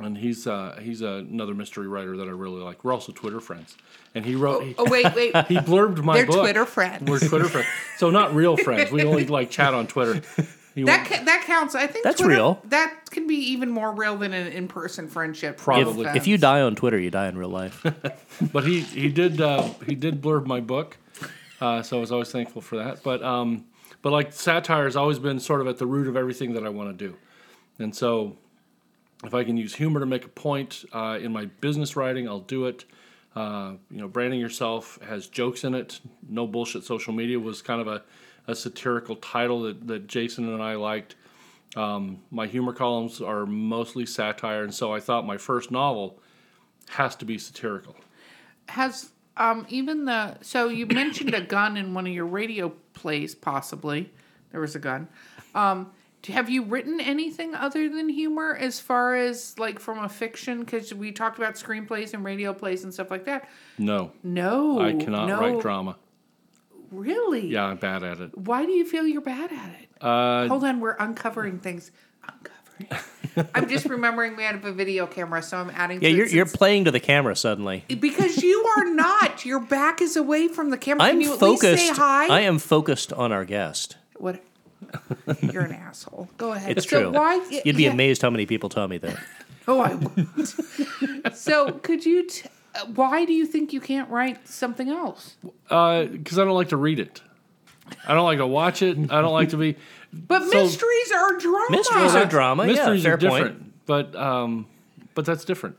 and 0.00 0.16
he's 0.18 0.46
uh, 0.46 0.78
he's 0.82 1.00
another 1.02 1.54
mystery 1.54 1.88
writer 1.88 2.16
that 2.16 2.26
I 2.26 2.30
really 2.30 2.60
like. 2.60 2.84
We're 2.84 2.92
also 2.92 3.12
Twitter 3.12 3.40
friends. 3.40 3.76
And 4.14 4.24
he 4.24 4.34
wrote, 4.34 4.64
he, 4.64 4.74
Oh 4.78 4.90
wait, 4.90 5.14
wait. 5.14 5.36
he 5.46 5.56
blurbed 5.56 6.02
my 6.02 6.14
book. 6.14 6.14
They're 6.14 6.26
book. 6.26 6.40
Twitter 6.40 6.66
friends. 6.66 7.08
We're 7.08 7.18
Twitter 7.20 7.48
friends. 7.48 7.68
So 7.98 8.10
not 8.10 8.34
real 8.34 8.56
friends. 8.56 8.90
We 8.90 9.04
only 9.04 9.26
like 9.26 9.50
chat 9.50 9.74
on 9.74 9.86
Twitter. 9.86 10.22
He 10.74 10.84
That 10.84 11.06
ca- 11.06 11.24
that 11.24 11.42
counts. 11.46 11.74
I 11.74 11.86
think 11.86 12.04
That's 12.04 12.20
Twitter- 12.20 12.34
real. 12.34 12.62
That 12.66 13.10
can 13.10 13.26
be 13.26 13.34
even 13.36 13.70
more 13.70 13.92
real 13.92 14.16
than 14.16 14.32
an 14.32 14.46
in-person 14.52 15.08
friendship. 15.08 15.58
Probably. 15.58 16.04
No 16.04 16.14
if 16.14 16.26
you 16.26 16.38
die 16.38 16.60
on 16.60 16.76
Twitter, 16.76 16.98
you 16.98 17.10
die 17.10 17.28
in 17.28 17.36
real 17.36 17.48
life. 17.48 17.84
but 18.52 18.64
he 18.64 18.80
he 18.80 19.08
did 19.08 19.40
uh, 19.40 19.62
he 19.86 19.94
did 19.94 20.22
blurb 20.22 20.46
my 20.46 20.60
book, 20.60 20.96
uh, 21.60 21.82
so 21.82 21.98
I 21.98 22.00
was 22.00 22.12
always 22.12 22.30
thankful 22.30 22.62
for 22.62 22.76
that. 22.76 23.02
But 23.02 23.22
um, 23.22 23.64
but 24.00 24.12
like 24.12 24.32
satire 24.32 24.84
has 24.84 24.96
always 24.96 25.18
been 25.18 25.40
sort 25.40 25.60
of 25.60 25.66
at 25.66 25.78
the 25.78 25.86
root 25.86 26.06
of 26.06 26.16
everything 26.16 26.54
that 26.54 26.64
I 26.64 26.68
want 26.68 26.96
to 26.96 27.08
do, 27.08 27.16
and 27.78 27.94
so 27.94 28.36
if 29.24 29.34
I 29.34 29.44
can 29.44 29.56
use 29.56 29.74
humor 29.74 30.00
to 30.00 30.06
make 30.06 30.24
a 30.24 30.28
point 30.28 30.84
uh, 30.92 31.18
in 31.20 31.32
my 31.32 31.46
business 31.60 31.96
writing, 31.96 32.28
I'll 32.28 32.40
do 32.40 32.66
it. 32.66 32.84
Uh, 33.36 33.74
you 33.90 33.98
know, 33.98 34.08
branding 34.08 34.40
yourself 34.40 34.98
has 35.06 35.28
jokes 35.28 35.62
in 35.64 35.74
it. 35.74 36.00
No 36.28 36.46
bullshit. 36.46 36.84
Social 36.84 37.12
media 37.12 37.38
was 37.38 37.62
kind 37.62 37.80
of 37.80 37.86
a, 37.86 38.02
a 38.48 38.54
satirical 38.54 39.16
title 39.16 39.62
that, 39.62 39.86
that 39.86 40.06
Jason 40.06 40.52
and 40.52 40.62
I 40.62 40.74
liked. 40.74 41.14
Um, 41.76 42.20
my 42.30 42.46
humor 42.46 42.72
columns 42.72 43.20
are 43.20 43.46
mostly 43.46 44.04
satire, 44.06 44.64
and 44.64 44.74
so 44.74 44.92
I 44.92 44.98
thought 45.00 45.24
my 45.26 45.36
first 45.36 45.70
novel 45.70 46.18
has 46.88 47.14
to 47.16 47.24
be 47.24 47.38
satirical. 47.38 47.94
has 48.68 49.10
um 49.36 49.64
even 49.68 50.06
the 50.06 50.36
so 50.40 50.68
you 50.68 50.86
mentioned 50.86 51.32
a 51.34 51.40
gun 51.40 51.76
in 51.76 51.94
one 51.94 52.06
of 52.06 52.12
your 52.12 52.26
radio 52.26 52.70
plays 52.94 53.32
possibly 53.34 54.10
there 54.50 54.60
was 54.60 54.74
a 54.74 54.78
gun 54.80 55.06
um 55.54 55.92
have 56.28 56.50
you 56.50 56.62
written 56.64 57.00
anything 57.00 57.54
other 57.54 57.88
than 57.88 58.08
humor 58.08 58.54
as 58.54 58.78
far 58.78 59.14
as 59.16 59.58
like 59.58 59.78
from 59.78 59.98
a 59.98 60.08
fiction 60.08 60.60
because 60.60 60.92
we 60.92 61.12
talked 61.12 61.38
about 61.38 61.54
screenplays 61.54 62.12
and 62.14 62.24
radio 62.24 62.52
plays 62.52 62.84
and 62.84 62.92
stuff 62.92 63.10
like 63.10 63.24
that 63.24 63.48
No, 63.78 64.12
no 64.22 64.80
I 64.80 64.92
cannot 64.94 65.26
no, 65.28 65.40
write 65.40 65.60
drama. 65.60 65.96
really 66.90 67.46
Yeah, 67.46 67.64
I'm 67.66 67.76
bad 67.78 68.02
at 68.02 68.20
it. 68.20 68.36
why 68.36 68.66
do 68.66 68.72
you 68.72 68.84
feel 68.84 69.06
you're 69.06 69.20
bad 69.20 69.50
at 69.52 69.70
it 69.80 69.88
Uh, 70.00 70.46
hold 70.48 70.64
on 70.64 70.80
we're 70.80 70.96
uncovering 70.98 71.58
things 71.58 71.90
uncovering 72.22 72.56
i'm 73.54 73.68
just 73.68 73.84
remembering 73.86 74.36
we 74.36 74.42
had 74.42 74.62
a 74.64 74.72
video 74.72 75.06
camera 75.06 75.42
so 75.42 75.58
i'm 75.58 75.70
adding 75.70 76.00
yeah, 76.02 76.08
to 76.08 76.14
you're, 76.14 76.26
you're 76.26 76.46
playing 76.46 76.84
to 76.86 76.90
the 76.90 76.98
camera 77.00 77.36
suddenly. 77.36 77.84
because 78.00 78.42
you 78.42 78.64
are 78.78 78.84
not 78.94 79.44
your 79.44 79.60
back 79.60 80.00
is 80.00 80.16
away 80.16 80.48
from 80.48 80.70
the 80.70 80.78
camera 80.78 81.02
I'm 81.04 81.12
Can 81.16 81.20
you 81.20 81.32
at 81.34 81.38
focused. 81.40 81.62
least 81.82 81.94
say 81.96 82.00
hi 82.02 82.26
I 82.28 82.40
am 82.40 82.58
focused 82.58 83.12
on 83.12 83.32
our 83.32 83.44
guest. 83.44 83.96
What? 84.16 84.42
You're 85.40 85.64
an 85.64 85.72
asshole. 85.72 86.28
Go 86.38 86.52
ahead. 86.52 86.76
It's 86.78 86.88
so 86.88 87.00
true. 87.02 87.10
Why? 87.12 87.36
You'd 87.64 87.76
be 87.76 87.84
yeah. 87.84 87.92
amazed 87.92 88.22
how 88.22 88.30
many 88.30 88.46
people 88.46 88.68
tell 88.68 88.88
me 88.88 88.98
that. 88.98 89.16
Oh, 89.68 89.78
I 89.80 89.94
would. 89.94 91.36
so, 91.36 91.70
could 91.70 92.04
you? 92.04 92.26
T- 92.26 92.48
uh, 92.74 92.86
why 92.86 93.24
do 93.24 93.32
you 93.32 93.46
think 93.46 93.72
you 93.72 93.80
can't 93.80 94.08
write 94.10 94.48
something 94.48 94.88
else? 94.88 95.36
because 95.68 96.38
I 96.38 96.44
don't 96.44 96.54
like 96.54 96.70
to 96.70 96.76
read 96.76 96.98
it. 96.98 97.20
I 98.08 98.14
don't 98.14 98.24
like 98.24 98.38
to 98.38 98.46
watch 98.46 98.82
it. 98.82 98.96
I 99.12 99.20
don't 99.20 99.32
like 99.32 99.50
to 99.50 99.58
be. 99.58 99.76
But 100.12 100.48
So- 100.48 100.62
mysteries 100.62 101.12
are 101.14 101.38
drama. 101.38 101.66
Mysteries 101.70 102.14
are 102.14 102.24
drama. 102.24 102.66
Mysteries 102.66 103.04
yeah, 103.04 103.04
fair 103.04 103.14
are 103.14 103.16
different, 103.18 103.60
point. 103.60 103.86
but 103.86 104.16
um, 104.16 104.66
but 105.14 105.24
that's 105.24 105.44
different. 105.44 105.76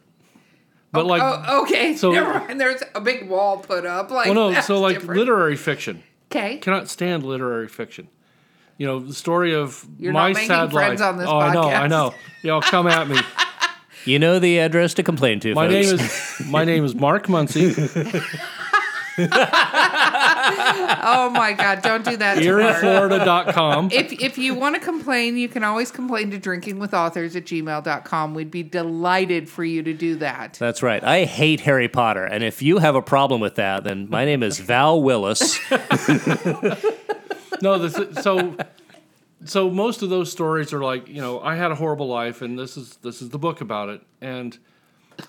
But 0.93 1.05
like, 1.05 1.21
oh, 1.23 1.63
okay. 1.63 1.95
so- 1.97 2.11
Never 2.11 2.33
mind. 2.39 2.61
There's 2.61 2.83
a 2.95 3.01
big 3.01 3.29
wall 3.29 3.57
put 3.57 3.85
up. 3.85 4.11
Like, 4.11 4.27
well, 4.27 4.51
no, 4.51 4.61
so 4.61 4.79
like 4.79 4.99
different. 4.99 5.19
literary 5.19 5.55
fiction. 5.57 6.03
Okay. 6.31 6.57
Cannot 6.57 6.87
stand 6.87 7.23
literary 7.23 7.67
fiction. 7.67 8.07
You 8.81 8.87
know, 8.87 8.99
the 8.99 9.13
story 9.13 9.53
of 9.53 9.85
You're 9.99 10.11
my 10.11 10.29
not 10.29 10.33
making 10.33 10.47
sad 10.47 10.71
friends 10.71 11.01
life. 11.01 11.09
on 11.09 11.17
this 11.19 11.27
oh, 11.27 11.37
I 11.37 11.53
know, 11.53 11.69
I 11.69 11.85
know. 11.85 12.15
Y'all 12.41 12.63
come 12.63 12.87
at 12.87 13.07
me. 13.07 13.19
You 14.03 14.17
know 14.17 14.39
the 14.39 14.57
address 14.57 14.95
to 14.95 15.03
complain 15.03 15.39
to. 15.41 15.53
My 15.53 15.69
folks. 15.69 15.91
name 15.91 15.93
is 15.93 16.41
my 16.47 16.63
name 16.65 16.83
is 16.83 16.95
Mark 16.95 17.27
Muncy. 17.27 17.69
Oh 21.03 21.29
my 21.29 21.53
God! 21.53 21.81
Don't 21.81 22.03
do 22.03 22.17
that. 22.17 22.35
to 22.35 22.57
Mark. 22.57 22.77
EerieFlorida.com. 22.77 23.89
if 23.91 24.13
if 24.13 24.37
you 24.37 24.55
want 24.55 24.75
to 24.75 24.81
complain, 24.81 25.37
you 25.37 25.47
can 25.49 25.63
always 25.63 25.91
complain 25.91 26.31
to 26.31 26.39
drinkingwithauthors 26.39 27.35
at 27.35 27.45
gmail.com. 27.45 28.33
We'd 28.33 28.51
be 28.51 28.63
delighted 28.63 29.49
for 29.49 29.63
you 29.63 29.83
to 29.83 29.93
do 29.93 30.15
that. 30.15 30.53
That's 30.59 30.81
right. 30.81 31.03
I 31.03 31.25
hate 31.25 31.59
Harry 31.61 31.87
Potter, 31.87 32.25
and 32.25 32.43
if 32.43 32.61
you 32.61 32.79
have 32.79 32.95
a 32.95 33.01
problem 33.01 33.41
with 33.41 33.55
that, 33.55 33.83
then 33.83 34.09
my 34.09 34.25
name 34.25 34.43
is 34.43 34.59
Val 34.59 35.01
Willis. 35.01 35.59
No, 37.61 37.77
this, 37.77 38.23
so 38.23 38.55
so 39.45 39.69
most 39.69 40.01
of 40.01 40.09
those 40.09 40.31
stories 40.31 40.73
are 40.73 40.81
like 40.83 41.07
you 41.07 41.21
know 41.21 41.39
I 41.41 41.55
had 41.55 41.71
a 41.71 41.75
horrible 41.75 42.07
life 42.07 42.41
and 42.41 42.57
this 42.57 42.77
is 42.77 42.97
this 42.97 43.21
is 43.21 43.29
the 43.29 43.39
book 43.39 43.61
about 43.61 43.89
it 43.89 44.01
and 44.21 44.57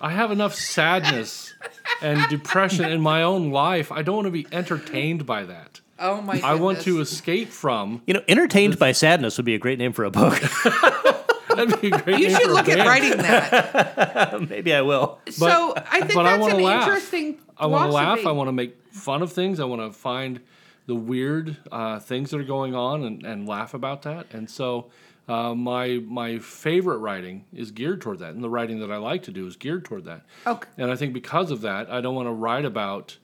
I 0.01 0.11
have 0.11 0.31
enough 0.31 0.55
sadness 0.55 1.53
and 2.01 2.27
depression 2.29 2.85
in 2.85 3.01
my 3.01 3.21
own 3.23 3.51
life. 3.51 3.91
I 3.91 4.01
don't 4.01 4.15
want 4.15 4.25
to 4.27 4.31
be 4.31 4.47
entertained 4.51 5.25
by 5.25 5.43
that. 5.43 5.81
Oh 5.99 6.21
my! 6.21 6.33
Goodness. 6.33 6.43
I 6.43 6.55
want 6.55 6.81
to 6.81 6.99
escape 7.01 7.49
from. 7.49 8.01
You 8.07 8.15
know, 8.15 8.23
entertained 8.27 8.79
by 8.79 8.91
sadness 8.93 9.37
would 9.37 9.45
be 9.45 9.53
a 9.55 9.59
great 9.59 9.77
name 9.79 9.93
for 9.93 10.03
a 10.05 10.11
book. 10.11 10.39
That'd 11.49 11.79
be 11.81 11.87
a 11.89 11.99
great 12.01 12.19
You 12.19 12.27
name 12.29 12.35
should 12.37 12.43
for 12.45 12.49
a 12.49 12.53
look 12.53 12.69
at 12.69 12.77
band. 12.77 12.89
writing 12.89 13.17
that. 13.17 14.41
Maybe 14.49 14.73
I 14.73 14.81
will. 14.81 15.19
so 15.29 15.75
I 15.77 15.99
think 15.99 16.13
but 16.15 16.25
I 16.25 16.31
that's 16.31 16.41
wanna 16.41 16.55
an 16.55 16.63
laugh. 16.63 16.87
interesting. 16.87 17.39
I 17.57 17.67
want 17.67 17.89
to 17.89 17.93
laugh. 17.93 18.25
I 18.25 18.31
want 18.31 18.47
to 18.47 18.51
make 18.53 18.75
fun 18.91 19.21
of 19.21 19.31
things. 19.31 19.59
I 19.59 19.65
want 19.65 19.81
to 19.81 19.91
find 19.97 20.39
the 20.85 20.95
weird 20.95 21.57
uh, 21.71 21.99
things 21.99 22.31
that 22.31 22.39
are 22.39 22.45
going 22.45 22.75
on 22.75 23.03
and, 23.03 23.25
and 23.25 23.47
laugh 23.47 23.73
about 23.73 24.01
that. 24.03 24.27
And 24.33 24.49
so, 24.49 24.89
uh, 25.27 25.55
my 25.55 26.01
my 26.05 26.37
favorite 26.39 26.97
writing 26.97 27.45
is 27.53 27.71
geared 27.71 28.01
toward 28.01 28.19
that, 28.19 28.33
and 28.33 28.43
the 28.43 28.49
writing 28.49 28.79
that 28.79 28.91
I 28.91 28.97
like 28.97 29.23
to 29.23 29.31
do 29.31 29.47
is 29.47 29.55
geared 29.55 29.85
toward 29.85 30.03
that. 30.05 30.25
Okay. 30.45 30.67
And 30.77 30.91
I 30.91 30.95
think 30.95 31.13
because 31.13 31.49
of 31.51 31.61
that, 31.61 31.89
I 31.89 32.01
don't 32.01 32.15
want 32.15 32.27
to 32.27 32.33
write 32.33 32.65
about, 32.65 33.17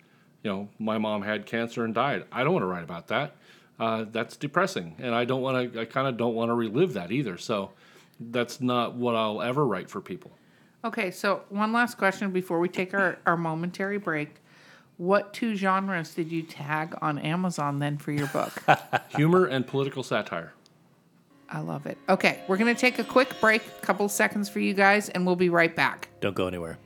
you 0.43 0.49
know, 0.49 0.69
my 0.79 0.97
mom 0.97 1.23
had 1.23 1.45
cancer 1.45 1.83
and 1.83 1.93
died. 1.93 2.23
I 2.31 2.43
don't 2.43 2.53
want 2.53 2.63
to 2.63 2.67
write 2.67 2.83
about 2.83 3.07
that. 3.07 3.35
Uh, 3.79 4.05
that's 4.09 4.37
depressing, 4.37 4.95
and 4.99 5.13
I 5.13 5.25
don't 5.25 5.41
want 5.41 5.73
to. 5.73 5.81
I 5.81 5.85
kind 5.85 6.07
of 6.07 6.15
don't 6.15 6.35
want 6.35 6.49
to 6.49 6.53
relive 6.53 6.93
that 6.93 7.11
either. 7.11 7.37
So, 7.37 7.71
that's 8.19 8.61
not 8.61 8.95
what 8.95 9.15
I'll 9.15 9.41
ever 9.41 9.65
write 9.65 9.89
for 9.89 10.01
people. 10.01 10.31
Okay, 10.83 11.11
so 11.11 11.41
one 11.49 11.73
last 11.73 11.97
question 11.97 12.31
before 12.31 12.59
we 12.59 12.69
take 12.69 12.93
our, 12.93 13.19
our 13.25 13.35
momentary 13.35 13.97
break. 13.97 14.35
What 14.99 15.33
two 15.33 15.55
genres 15.55 16.13
did 16.13 16.29
you 16.29 16.41
tag 16.41 16.93
on 17.01 17.19
Amazon 17.19 17.79
then 17.79 17.97
for 17.97 18.11
your 18.11 18.27
book? 18.27 18.51
Humor 19.15 19.45
and 19.45 19.65
political 19.65 20.03
satire. 20.03 20.51
I 21.49 21.61
love 21.61 21.85
it. 21.85 21.97
Okay, 22.09 22.43
we're 22.49 22.57
going 22.57 22.75
to 22.75 22.79
take 22.79 22.99
a 22.99 23.05
quick 23.05 23.39
break, 23.39 23.65
a 23.65 23.85
couple 23.85 24.09
seconds 24.09 24.49
for 24.49 24.59
you 24.59 24.73
guys, 24.73 25.07
and 25.07 25.25
we'll 25.25 25.37
be 25.37 25.47
right 25.47 25.73
back. 25.73 26.09
Don't 26.19 26.35
go 26.35 26.47
anywhere. 26.47 26.77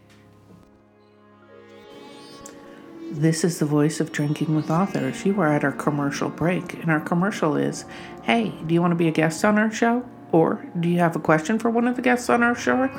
This 3.10 3.44
is 3.44 3.58
the 3.58 3.66
voice 3.66 4.00
of 4.00 4.12
Drinking 4.12 4.56
with 4.56 4.70
Authors. 4.70 5.26
You 5.26 5.42
are 5.42 5.52
at 5.52 5.64
our 5.64 5.72
commercial 5.72 6.30
break, 6.30 6.76
and 6.76 6.92
our 6.92 7.02
commercial 7.02 7.58
is 7.58 7.84
Hey, 8.22 8.54
do 8.68 8.76
you 8.76 8.82
want 8.82 8.92
to 8.92 8.96
be 8.96 9.08
a 9.08 9.12
guest 9.12 9.44
on 9.44 9.58
our 9.58 9.72
show? 9.72 10.08
Or 10.32 10.64
do 10.80 10.88
you 10.88 11.00
have 11.00 11.16
a 11.16 11.20
question 11.20 11.58
for 11.58 11.72
one 11.72 11.88
of 11.88 11.96
the 11.96 12.02
guests 12.04 12.30
on 12.30 12.44
our 12.44 12.56
show? 12.56 12.92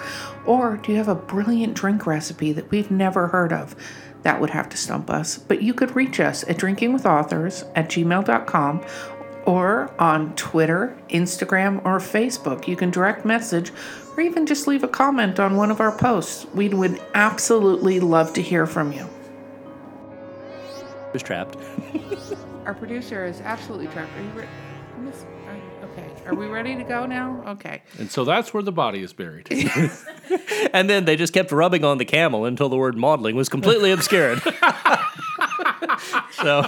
Or 0.44 0.76
do 0.76 0.90
you 0.90 0.98
have 0.98 1.08
a 1.08 1.14
brilliant 1.14 1.74
drink 1.74 2.04
recipe 2.04 2.50
that 2.52 2.70
we've 2.72 2.90
never 2.90 3.28
heard 3.28 3.52
of? 3.52 3.76
That 4.24 4.40
would 4.40 4.50
have 4.50 4.68
to 4.70 4.76
stump 4.76 5.10
us. 5.10 5.38
But 5.38 5.62
you 5.62 5.72
could 5.74 5.94
reach 5.94 6.18
us 6.18 6.42
at 6.44 6.56
drinkingwithauthors 6.56 7.70
at 7.74 7.88
gmail.com 7.88 8.84
or 9.46 9.94
on 9.98 10.34
Twitter, 10.34 10.96
Instagram, 11.10 11.84
or 11.84 11.98
Facebook. 11.98 12.66
You 12.66 12.76
can 12.76 12.90
direct 12.90 13.24
message 13.24 13.70
or 14.16 14.22
even 14.22 14.46
just 14.46 14.66
leave 14.66 14.82
a 14.82 14.88
comment 14.88 15.38
on 15.38 15.56
one 15.56 15.70
of 15.70 15.80
our 15.80 15.92
posts. 15.96 16.46
We 16.54 16.68
would 16.70 17.00
absolutely 17.14 18.00
love 18.00 18.32
to 18.34 18.42
hear 18.42 18.66
from 18.66 18.92
you. 18.92 19.08
Was 21.12 21.22
trapped. 21.22 21.56
Our 22.66 22.74
producer 22.74 23.26
is 23.26 23.40
absolutely 23.42 23.88
trapped. 23.88 24.10
Are 24.16 24.22
you 24.22 24.30
re- 24.30 24.48
Miss- 25.00 25.24
are- 25.46 25.84
Okay. 25.90 26.10
Are 26.26 26.34
we 26.34 26.46
ready 26.46 26.74
to 26.76 26.82
go 26.84 27.06
now? 27.06 27.42
Okay. 27.46 27.82
And 27.98 28.10
so 28.10 28.24
that's 28.24 28.52
where 28.54 28.62
the 28.62 28.72
body 28.72 29.02
is 29.02 29.12
buried. 29.12 29.48
And 30.72 30.88
then 30.90 31.04
they 31.04 31.14
just 31.14 31.32
kept 31.32 31.52
rubbing 31.52 31.84
on 31.84 31.98
the 31.98 32.04
camel 32.04 32.46
until 32.46 32.68
the 32.68 32.76
word 32.76 32.96
modeling 32.96 33.36
was 33.36 33.48
completely 33.48 33.92
obscured. 33.92 34.40
so, 36.32 36.64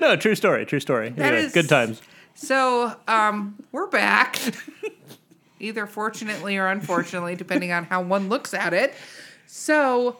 no, 0.00 0.16
true 0.16 0.34
story, 0.34 0.64
true 0.64 0.80
story. 0.80 1.10
That 1.10 1.26
Anyway, 1.34 1.42
is- 1.46 1.52
good 1.52 1.68
times. 1.68 2.00
So, 2.34 2.94
um, 3.06 3.56
we're 3.72 3.88
back. 3.88 4.38
Either 5.60 5.86
fortunately 5.86 6.56
or 6.56 6.68
unfortunately, 6.68 7.34
depending 7.36 7.72
on 7.72 7.84
how 7.84 8.00
one 8.02 8.28
looks 8.28 8.54
at 8.54 8.72
it. 8.72 8.94
So, 9.46 10.16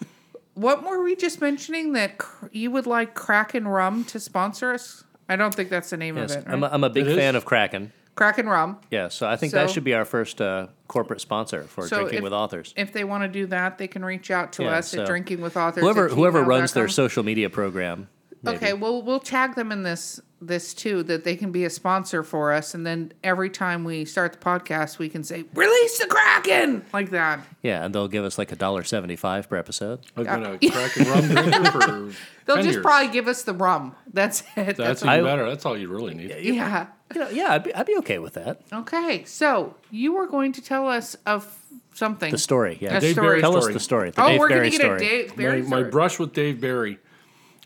what 0.55 0.85
were 0.85 1.03
we 1.03 1.17
just 1.17 1.41
mentioning 1.41 1.93
that 1.95 2.19
cr- 2.19 2.47
you 2.53 2.71
would 2.71 2.87
like 2.87 3.15
Kraken 3.15 3.67
Rum 3.67 4.05
to 4.05 4.21
sponsor 4.21 4.73
us? 4.73 5.05
I 5.29 5.37
don't 5.37 5.55
think 5.55 5.71
that's 5.71 5.91
the 5.91 5.97
name 5.97 6.17
Yes, 6.17 6.35
of 6.35 6.43
it. 6.43 6.47
Right? 6.47 6.53
I'm, 6.55 6.65
a, 6.65 6.69
I'm 6.69 6.85
a 6.85 6.91
big 6.91 7.07
It 7.07 7.11
is? 7.13 7.17
fan 7.17 7.37
of 7.37 7.45
Kraken. 7.45 7.93
Kraken 8.15 8.49
Rum. 8.49 8.79
Yeah, 8.91 9.09
so 9.09 9.27
I 9.27 9.37
think 9.37 9.53
that 9.55 9.69
So- 9.69 9.75
should 9.75 9.85
be 9.85 9.95
our 9.95 10.05
first 10.05 10.41
uh, 10.41 10.69
corporate 10.87 11.21
sponsor 11.21 11.65
for 11.65 11.89
So 11.89 11.97
drinking 11.97 12.19
if- 12.19 12.23
with 12.25 12.33
authors. 12.33 12.73
If 12.77 12.93
they 12.93 13.03
want 13.05 13.25
to 13.25 13.29
do 13.29 13.47
that, 13.47 13.79
they 13.79 13.89
can 13.89 14.05
reach 14.05 14.31
out 14.31 14.53
to 14.55 14.65
Yeah, 14.65 14.79
us 14.79 14.91
so 14.91 15.01
at 15.01 15.07
Drinking 15.07 15.41
with 15.41 15.57
Authors. 15.57 15.83
Whoever 15.83 16.09
whoever 16.09 16.43
runs 16.43 16.73
their 16.73 16.89
social 16.89 17.23
media 17.25 17.51
program. 17.51 18.09
maybe. 18.43 18.57
Okay, 18.59 18.73
well 18.75 19.03
we'll 19.03 19.19
tag 19.21 19.55
them 19.57 19.73
in 19.73 19.83
this 19.83 20.21
this 20.47 20.75
too 20.75 21.03
that 21.05 21.25
they 21.25 21.37
can 21.37 21.53
be 21.53 21.65
a 21.65 21.71
sponsor 21.71 22.23
for 22.23 22.53
us, 22.53 22.75
and 22.75 22.87
then 22.87 23.13
every 23.23 23.51
time 23.51 23.85
we 23.85 24.05
start 24.05 24.33
the 24.33 24.39
podcast, 24.39 24.99
we 24.99 25.09
can 25.09 25.25
say 25.25 25.45
"Release 25.55 25.99
the 25.99 26.07
Kraken" 26.07 26.85
like 26.93 27.11
that. 27.11 27.41
Yeah, 27.63 27.85
and 27.85 27.95
they'll 27.95 28.09
give 28.09 28.25
us 28.25 28.39
like 28.39 28.53
a 28.53 28.57
dollar 28.57 28.83
seventy 28.85 29.17
five 29.17 29.49
per 29.49 29.57
episode. 29.57 30.01
I've 30.17 30.25
been 30.27 30.45
a 30.45 30.59
crack 30.59 30.97
rum 30.97 31.29
drinker 31.29 31.71
for 31.71 32.13
They'll 32.47 32.57
just 32.57 32.69
years. 32.71 32.83
probably 32.83 33.11
give 33.13 33.27
us 33.29 33.43
the 33.45 33.55
rum. 33.55 33.95
That's 34.13 34.43
it. 34.57 34.77
That's 34.77 34.79
That's, 34.79 35.03
even 35.03 35.15
I- 35.15 35.23
better. 35.23 35.49
That's 35.49 35.65
all 35.65 35.77
you 35.79 35.89
really 35.89 36.15
need. 36.15 36.31
yeah. 36.43 36.87
You 37.15 37.21
know, 37.21 37.29
yeah, 37.31 37.53
I'd 37.53 37.63
be, 37.63 37.75
I'd 37.75 37.87
be 37.87 37.97
okay 37.99 38.19
with 38.19 38.35
that. 38.35 38.63
Okay, 38.73 39.25
so 39.25 39.77
you 39.91 40.15
were 40.15 40.27
going 40.27 40.53
to 40.53 40.63
tell 40.63 40.89
us 40.89 41.15
of 41.27 41.47
something. 41.95 42.31
The 42.33 42.39
story, 42.39 42.79
yeah. 42.81 42.97
A 42.97 43.01
Dave 43.01 43.13
story. 43.13 43.29
Barry 43.29 43.41
Tell 43.41 43.57
us 43.57 43.67
the 43.69 43.79
story. 43.79 44.11
The 44.11 44.23
Oh, 44.25 44.29
Dave 44.29 44.41
we're 44.41 44.49
gonna 44.49 44.71
get 44.71 44.81
story. 44.81 44.97
a 44.97 44.99
Dave 44.99 45.31
My, 45.31 45.37
Barry 45.37 45.63
my 45.63 45.67
story. 45.69 45.91
brush 45.91 46.19
with 46.19 46.33
Dave 46.33 46.61
Barry. 46.61 46.99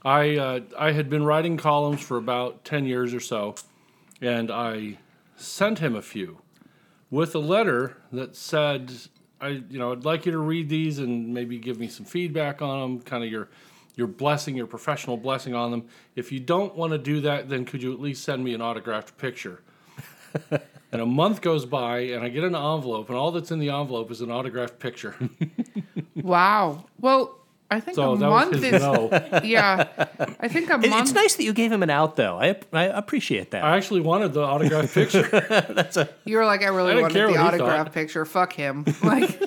I 0.04 0.36
uh, 0.36 0.60
I 0.78 0.92
had 0.92 1.10
been 1.10 1.24
writing 1.24 1.56
columns 1.56 2.00
for 2.00 2.16
about 2.16 2.64
ten 2.64 2.86
years 2.86 3.14
or 3.14 3.20
so, 3.20 3.56
and 4.20 4.50
I 4.50 4.98
sent 5.36 5.78
him 5.78 5.96
a 5.96 6.02
few 6.02 6.38
with 7.10 7.34
a 7.34 7.40
letter 7.40 7.96
that 8.12 8.36
said, 8.36 8.92
"I 9.40 9.48
you 9.48 9.78
know 9.78 9.92
I'd 9.92 10.04
like 10.04 10.26
you 10.26 10.32
to 10.32 10.38
read 10.38 10.68
these 10.68 10.98
and 10.98 11.34
maybe 11.34 11.58
give 11.58 11.78
me 11.78 11.88
some 11.88 12.06
feedback 12.06 12.62
on 12.62 12.80
them, 12.80 13.00
kind 13.02 13.24
of 13.24 13.30
your 13.30 13.48
your 13.96 14.06
blessing, 14.06 14.56
your 14.56 14.68
professional 14.68 15.16
blessing 15.16 15.54
on 15.54 15.72
them. 15.72 15.88
If 16.14 16.30
you 16.30 16.38
don't 16.38 16.76
want 16.76 16.92
to 16.92 16.98
do 16.98 17.20
that, 17.22 17.48
then 17.48 17.64
could 17.64 17.82
you 17.82 17.92
at 17.92 18.00
least 18.00 18.22
send 18.22 18.44
me 18.44 18.54
an 18.54 18.62
autographed 18.62 19.18
picture?" 19.18 19.62
and 20.92 21.02
a 21.02 21.06
month 21.06 21.40
goes 21.40 21.66
by, 21.66 22.00
and 22.00 22.24
I 22.24 22.28
get 22.28 22.44
an 22.44 22.54
envelope, 22.54 23.08
and 23.08 23.18
all 23.18 23.32
that's 23.32 23.50
in 23.50 23.58
the 23.58 23.70
envelope 23.70 24.10
is 24.10 24.20
an 24.20 24.30
autographed 24.30 24.78
picture. 24.78 25.16
wow. 26.14 26.84
Well, 27.00 27.37
I 27.70 27.80
think 27.80 27.96
so 27.96 28.14
a 28.14 28.18
that 28.18 28.28
was 28.30 28.50
month 28.50 28.62
his 28.62 28.72
is 28.74 28.80
no. 28.82 29.10
yeah. 29.44 30.06
I 30.40 30.48
think 30.48 30.70
a 30.70 30.74
It- 30.74 30.88
month. 30.90 31.02
It's 31.02 31.12
nice 31.12 31.36
that 31.36 31.42
you 31.44 31.52
gave 31.52 31.70
him 31.70 31.82
an 31.82 31.90
out, 31.90 32.16
though. 32.16 32.38
I 32.38 32.56
I 32.72 32.84
appreciate 32.84 33.50
that. 33.50 33.62
I 33.62 33.76
actually 33.76 34.00
wanted 34.00 34.32
the 34.32 34.42
autograph 34.42 34.92
picture. 34.94 35.22
That's 35.70 35.96
a. 35.98 36.08
You 36.24 36.38
were 36.38 36.46
like, 36.46 36.62
I 36.62 36.68
really 36.68 36.92
I 36.92 37.00
wanted 37.02 37.12
care 37.14 37.26
the 37.30 37.36
autograph 37.38 37.92
picture. 37.92 38.24
Fuck 38.24 38.52
him. 38.54 38.84
Like, 39.02 39.42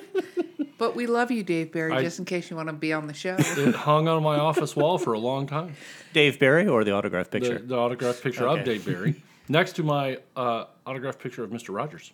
but 0.78 0.96
we 0.96 1.06
love 1.06 1.30
you, 1.30 1.42
Dave 1.44 1.72
Barry. 1.72 1.92
I- 1.92 2.02
just 2.02 2.18
in 2.20 2.24
case 2.24 2.48
you 2.50 2.56
want 2.56 2.68
to 2.68 2.72
be 2.72 2.92
on 2.92 3.06
the 3.08 3.14
show. 3.14 3.36
it 3.38 3.74
hung 3.74 4.06
on 4.08 4.22
my 4.22 4.36
office 4.38 4.74
wall 4.76 4.98
for 4.98 5.12
a 5.12 5.18
long 5.18 5.46
time. 5.46 5.74
Dave 6.12 6.38
Barry 6.38 6.66
or 6.68 6.84
the 6.84 6.92
autograph 6.92 7.30
picture? 7.30 7.58
the 7.58 7.76
autograph 7.76 8.20
picture 8.22 8.48
Okay. 8.48 8.60
of 8.60 8.64
Dave 8.66 8.84
Barry 8.86 9.22
next 9.48 9.74
to 9.76 9.82
my 9.82 10.18
uh, 10.36 10.64
autographed 10.86 11.18
picture 11.20 11.42
of 11.44 11.50
Mr. 11.50 11.74
Rogers. 11.74 12.12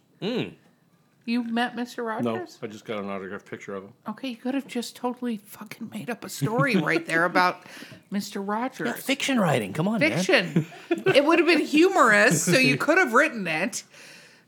You 1.28 1.44
met 1.44 1.76
Mr. 1.76 2.06
Rogers? 2.06 2.24
No, 2.24 2.32
Rogers? 2.38 2.58
I 2.62 2.68
just 2.68 2.86
got 2.86 3.00
an 3.00 3.10
autographed 3.10 3.44
picture 3.44 3.74
of 3.74 3.84
him. 3.84 3.92
Okay, 4.08 4.28
you 4.28 4.36
could 4.36 4.54
have 4.54 4.66
just 4.66 4.96
totally 4.96 5.36
fucking 5.36 5.90
made 5.92 6.08
up 6.08 6.24
a 6.24 6.28
story 6.30 6.76
right 6.76 7.04
there 7.04 7.26
about 7.26 7.66
Mr. 8.12 8.42
Rogers. 8.42 8.94
Fiction 9.02 9.38
writing. 9.38 9.74
Come 9.74 9.86
on, 9.88 10.00
man. 10.00 10.12
Fiction. 10.12 10.64
it 10.88 11.22
would 11.26 11.38
have 11.38 11.46
been 11.46 11.60
humorous, 11.60 12.42
so 12.42 12.52
you 12.56 12.78
could 12.78 12.96
have 12.96 13.12
written 13.12 13.46
it. 13.46 13.82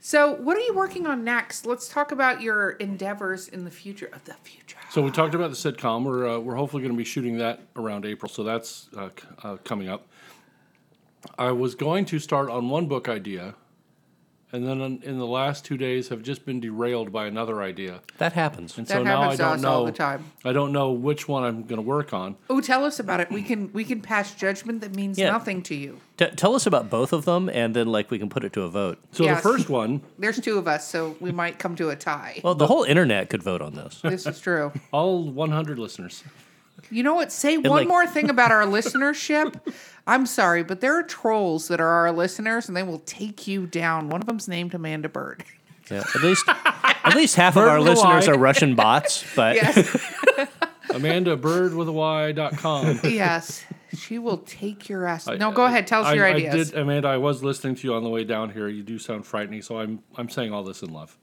So, 0.00 0.32
what 0.32 0.56
are 0.56 0.60
you 0.60 0.72
working 0.72 1.06
on 1.06 1.22
next? 1.22 1.66
Let's 1.66 1.86
talk 1.86 2.12
about 2.12 2.40
your 2.40 2.70
endeavors 2.70 3.46
in 3.48 3.66
the 3.66 3.70
future 3.70 4.08
of 4.14 4.24
the 4.24 4.32
future. 4.32 4.78
So 4.88 5.02
we 5.02 5.10
talked 5.10 5.34
about 5.34 5.50
the 5.50 5.56
sitcom. 5.56 6.04
We're 6.04 6.26
uh, 6.26 6.38
we're 6.38 6.56
hopefully 6.56 6.82
going 6.82 6.94
to 6.94 6.98
be 6.98 7.04
shooting 7.04 7.36
that 7.36 7.60
around 7.76 8.06
April. 8.06 8.32
So 8.32 8.42
that's 8.42 8.88
uh, 8.96 9.10
c- 9.10 9.26
uh, 9.44 9.56
coming 9.64 9.90
up. 9.90 10.06
I 11.36 11.52
was 11.52 11.74
going 11.74 12.06
to 12.06 12.18
start 12.18 12.48
on 12.48 12.70
one 12.70 12.86
book 12.86 13.06
idea, 13.06 13.54
and 14.52 14.66
then 14.66 14.80
in, 14.80 15.02
in 15.02 15.18
the 15.18 15.26
last 15.26 15.64
two 15.64 15.76
days 15.76 16.08
have 16.08 16.22
just 16.22 16.44
been 16.44 16.60
derailed 16.60 17.12
by 17.12 17.26
another 17.26 17.62
idea. 17.62 18.00
That 18.18 18.32
happens. 18.32 18.76
And 18.78 18.86
That 18.86 18.94
so 18.98 19.02
now 19.02 19.18
I 19.20 19.22
happens 19.22 19.38
to 19.38 19.42
don't 19.44 19.52
us 19.54 19.62
know. 19.62 19.70
all 19.70 19.84
the 19.84 19.92
time. 19.92 20.24
I 20.44 20.52
don't 20.52 20.72
know 20.72 20.92
which 20.92 21.28
one 21.28 21.44
I'm 21.44 21.62
going 21.64 21.76
to 21.76 21.82
work 21.86 22.12
on. 22.12 22.36
Oh, 22.48 22.60
tell 22.60 22.84
us 22.84 22.98
about 22.98 23.20
it. 23.20 23.30
We 23.30 23.42
can 23.42 23.72
we 23.72 23.84
can 23.84 24.00
pass 24.00 24.34
judgment 24.34 24.80
that 24.82 24.94
means 24.94 25.18
Yeah. 25.18 25.30
nothing 25.30 25.62
to 25.64 25.74
you. 25.74 26.00
T- 26.16 26.26
tell 26.36 26.54
us 26.54 26.66
about 26.66 26.90
both 26.90 27.12
of 27.12 27.24
them, 27.24 27.48
and 27.48 27.74
then 27.74 27.86
like 27.88 28.10
we 28.10 28.18
can 28.18 28.28
put 28.28 28.44
it 28.44 28.52
to 28.54 28.62
a 28.62 28.68
vote. 28.68 28.98
So 29.12 29.24
Yes. 29.24 29.42
the 29.42 29.48
first 29.48 29.68
one, 29.70 30.02
There's 30.18 30.38
two 30.40 30.58
of 30.58 30.68
us, 30.68 30.86
so 30.88 31.16
we 31.20 31.32
might 31.32 31.58
come 31.58 31.76
to 31.76 31.88
a 31.90 31.96
tie. 31.96 32.40
Well, 32.44 32.54
the 32.54 32.66
whole 32.66 32.84
internet 32.84 33.30
could 33.30 33.42
vote 33.42 33.62
on 33.62 33.74
this. 33.74 34.00
This 34.02 34.26
is 34.26 34.40
true. 34.40 34.72
all 34.92 35.22
100 35.30 35.78
listeners. 35.78 36.22
You 36.90 37.02
know 37.02 37.14
what? 37.14 37.32
Say 37.32 37.56
one 37.56 37.70
like- 37.70 37.88
more 37.88 38.06
thing 38.06 38.30
about 38.30 38.50
our 38.52 38.62
listenership. 38.66 39.54
I'm 40.06 40.26
sorry, 40.26 40.62
but 40.62 40.80
there 40.80 40.98
are 40.98 41.02
trolls 41.02 41.68
that 41.68 41.80
are 41.80 41.86
our 41.88 42.10
listeners, 42.12 42.66
and 42.68 42.76
they 42.76 42.82
will 42.82 43.00
take 43.00 43.46
you 43.46 43.66
down. 43.66 44.08
One 44.08 44.20
of 44.20 44.26
them's 44.26 44.48
named 44.48 44.74
Amanda 44.74 45.08
Byrd. 45.08 45.44
Yeah, 45.90 46.04
at 46.14 46.22
least 46.22 46.48
at 46.48 47.14
least 47.14 47.36
half 47.36 47.56
of 47.56 47.64
our 47.64 47.78
with 47.78 47.88
a 47.88 47.90
listeners 47.90 48.26
Y. 48.28 48.32
are 48.32 48.38
Russian 48.38 48.74
bots, 48.76 49.24
but 49.34 49.56
Yes, 49.56 50.14
Amanda 50.90 51.36
Byrd 51.36 51.74
with 51.74 51.88
a 51.88 51.92
Y 51.92 52.32
dot 52.32 52.56
com. 52.56 53.00
yes. 53.04 53.64
She 53.96 54.20
will 54.20 54.38
take 54.38 54.88
your 54.88 55.04
ass. 55.04 55.26
No, 55.26 55.50
go 55.50 55.64
uh, 55.64 55.66
ahead. 55.66 55.88
Tell 55.88 56.02
us 56.02 56.06
I, 56.08 56.14
your 56.14 56.24
I 56.26 56.30
ideas. 56.34 56.70
did, 56.70 56.78
Amanda. 56.78 57.08
I 57.08 57.16
was 57.16 57.42
listening 57.42 57.74
to 57.74 57.86
you 57.88 57.94
on 57.94 58.04
the 58.04 58.08
way 58.08 58.22
down 58.22 58.50
here. 58.50 58.68
You 58.68 58.84
do 58.84 59.00
sound 59.00 59.26
frightening, 59.26 59.62
so 59.62 59.80
I'm 59.80 60.00
I'm 60.16 60.28
saying 60.28 60.52
all 60.52 60.62
this 60.62 60.82
in 60.82 60.92
love. 60.92 61.18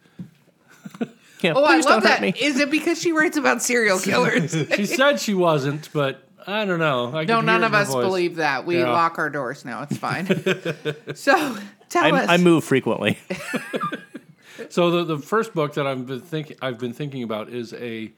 Yeah, 1.41 1.54
oh, 1.56 1.63
I 1.63 1.78
love 1.78 1.84
don't 1.86 2.04
hurt 2.06 2.21
that. 2.21 2.38
Is 2.38 2.56
me. 2.58 2.63
it 2.63 2.71
because 2.71 3.00
she 3.02 3.12
writes 3.12 3.38
about 3.38 3.62
serial 3.62 4.00
killers? 4.10 4.52
She 4.76 4.86
said 4.86 5.19
she 5.19 5.34
wasn't, 5.47 5.89
but 5.93 6.23
I 6.45 6.65
don't 6.65 6.80
know. 6.80 7.15
I 7.15 7.26
no, 7.26 7.41
none 7.41 7.63
of 7.63 7.73
us 7.73 7.91
voice. 7.91 8.04
believe 8.06 8.36
that. 8.38 8.65
We 8.65 8.78
Yeah. 8.80 8.91
lock 8.91 9.17
our 9.19 9.30
doors 9.30 9.65
now. 9.65 9.84
It's 9.84 9.97
fine. 9.97 10.26
so 11.15 11.58
tell 11.89 12.15
us. 12.15 12.28
I, 12.30 12.36
I 12.36 12.38
move 12.38 12.63
frequently. 12.63 13.17
So 14.69 14.89
the, 14.91 15.15
the 15.15 15.19
first 15.19 15.54
book 15.54 15.76
that 15.76 15.86
I've 15.86 16.08
been 16.08 16.19
thinking 16.21 16.58
I've 16.62 16.80
been 16.80 16.93
thinking 16.93 17.21
about 17.23 17.50
is 17.50 17.73
a 17.73 18.12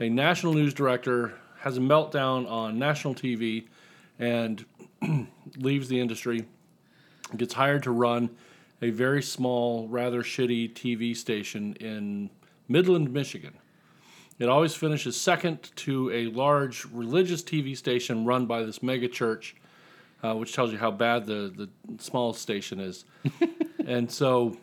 a 0.00 0.08
national 0.08 0.54
news 0.54 0.72
director 0.74 1.34
has 1.60 1.76
a 1.76 1.80
meltdown 1.80 2.50
on 2.50 2.78
national 2.78 3.14
TV 3.14 3.64
and 4.18 4.64
leaves 5.56 5.88
the 5.88 6.00
industry, 6.00 6.46
gets 7.36 7.54
hired 7.54 7.82
to 7.84 7.90
run 7.90 8.30
a 8.80 8.90
very 8.90 9.22
small, 9.22 9.86
rather 9.88 10.22
shitty 10.22 10.72
TV 10.72 11.16
station 11.16 11.74
in 11.74 12.30
Midland, 12.68 13.12
Michigan. 13.12 13.54
It 14.38 14.48
always 14.48 14.74
finishes 14.74 15.20
second 15.20 15.70
to 15.76 16.10
a 16.10 16.26
large 16.26 16.84
religious 16.86 17.42
TV 17.42 17.76
station 17.76 18.24
run 18.24 18.46
by 18.46 18.62
this 18.62 18.82
mega 18.82 19.08
church, 19.08 19.54
uh, 20.22 20.34
which 20.34 20.52
tells 20.52 20.72
you 20.72 20.78
how 20.78 20.90
bad 20.90 21.26
the, 21.26 21.52
the 21.54 21.68
small 22.02 22.32
station 22.32 22.80
is. 22.80 23.04
and 23.86 24.10
so 24.10 24.56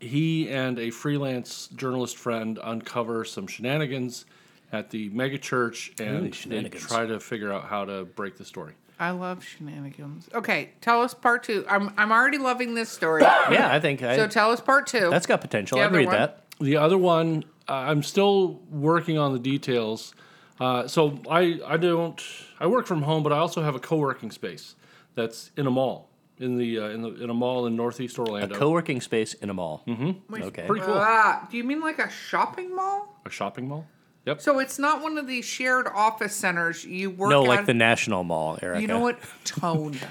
he 0.00 0.48
and 0.50 0.78
a 0.78 0.90
freelance 0.90 1.68
journalist 1.74 2.16
friend 2.16 2.58
uncover 2.62 3.24
some 3.24 3.46
shenanigans 3.46 4.24
at 4.72 4.90
the 4.90 5.08
mega 5.10 5.38
church 5.38 5.92
and 6.00 6.32
they 6.32 6.62
try 6.68 7.06
to 7.06 7.20
figure 7.20 7.52
out 7.52 7.64
how 7.64 7.84
to 7.84 8.04
break 8.04 8.36
the 8.36 8.44
story. 8.44 8.74
I 8.98 9.10
love 9.10 9.42
shenanigans. 9.42 10.28
Okay, 10.32 10.70
tell 10.80 11.02
us 11.02 11.14
part 11.14 11.42
two. 11.42 11.64
I'm 11.68 11.92
I'm 11.96 12.12
already 12.12 12.38
loving 12.38 12.74
this 12.74 12.88
story. 12.88 13.22
Yeah, 13.22 13.68
I 13.70 13.80
think 13.80 14.02
I, 14.02 14.16
so 14.16 14.28
tell 14.28 14.52
us 14.52 14.60
part 14.60 14.86
two. 14.86 15.10
that's 15.10 15.26
got 15.26 15.40
potential. 15.40 15.80
I'd 15.80 15.92
read 15.92 16.06
one? 16.06 16.16
that. 16.16 16.43
The 16.60 16.76
other 16.76 16.98
one, 16.98 17.44
uh, 17.68 17.72
I'm 17.72 18.02
still 18.02 18.60
working 18.70 19.18
on 19.18 19.32
the 19.32 19.38
details. 19.38 20.14
Uh, 20.60 20.86
so 20.86 21.18
I, 21.28 21.60
I 21.66 21.76
don't 21.76 22.22
I 22.60 22.66
work 22.66 22.86
from 22.86 23.02
home, 23.02 23.22
but 23.22 23.32
I 23.32 23.38
also 23.38 23.62
have 23.62 23.74
a 23.74 23.80
co-working 23.80 24.30
space 24.30 24.76
that's 25.14 25.50
in 25.56 25.66
a 25.66 25.70
mall 25.70 26.08
in 26.38 26.58
the 26.58 26.78
uh, 26.78 26.88
in 26.90 27.02
the 27.02 27.22
in 27.24 27.30
a 27.30 27.34
mall 27.34 27.66
in 27.66 27.74
Northeast 27.74 28.18
Orlando. 28.18 28.54
A 28.54 28.58
Co-working 28.58 29.00
space 29.00 29.34
in 29.34 29.50
a 29.50 29.54
mall. 29.54 29.82
Mm-hmm. 29.86 30.34
Okay. 30.44 30.66
Pretty 30.66 30.84
cool. 30.84 30.94
Ah, 30.96 31.46
do 31.50 31.56
you 31.56 31.64
mean 31.64 31.80
like 31.80 31.98
a 31.98 32.08
shopping 32.10 32.74
mall? 32.74 33.20
a 33.26 33.30
shopping 33.30 33.66
mall. 33.68 33.86
Yep. 34.26 34.40
So 34.40 34.58
it's 34.58 34.78
not 34.78 35.02
one 35.02 35.18
of 35.18 35.26
these 35.26 35.44
shared 35.44 35.86
office 35.88 36.34
centers 36.34 36.84
you 36.84 37.10
work. 37.10 37.30
No, 37.30 37.42
out- 37.42 37.48
like 37.48 37.66
the 37.66 37.74
National 37.74 38.24
Mall, 38.24 38.58
Erica. 38.62 38.80
You 38.80 38.86
know 38.86 39.00
what? 39.00 39.18
Tone. 39.44 39.98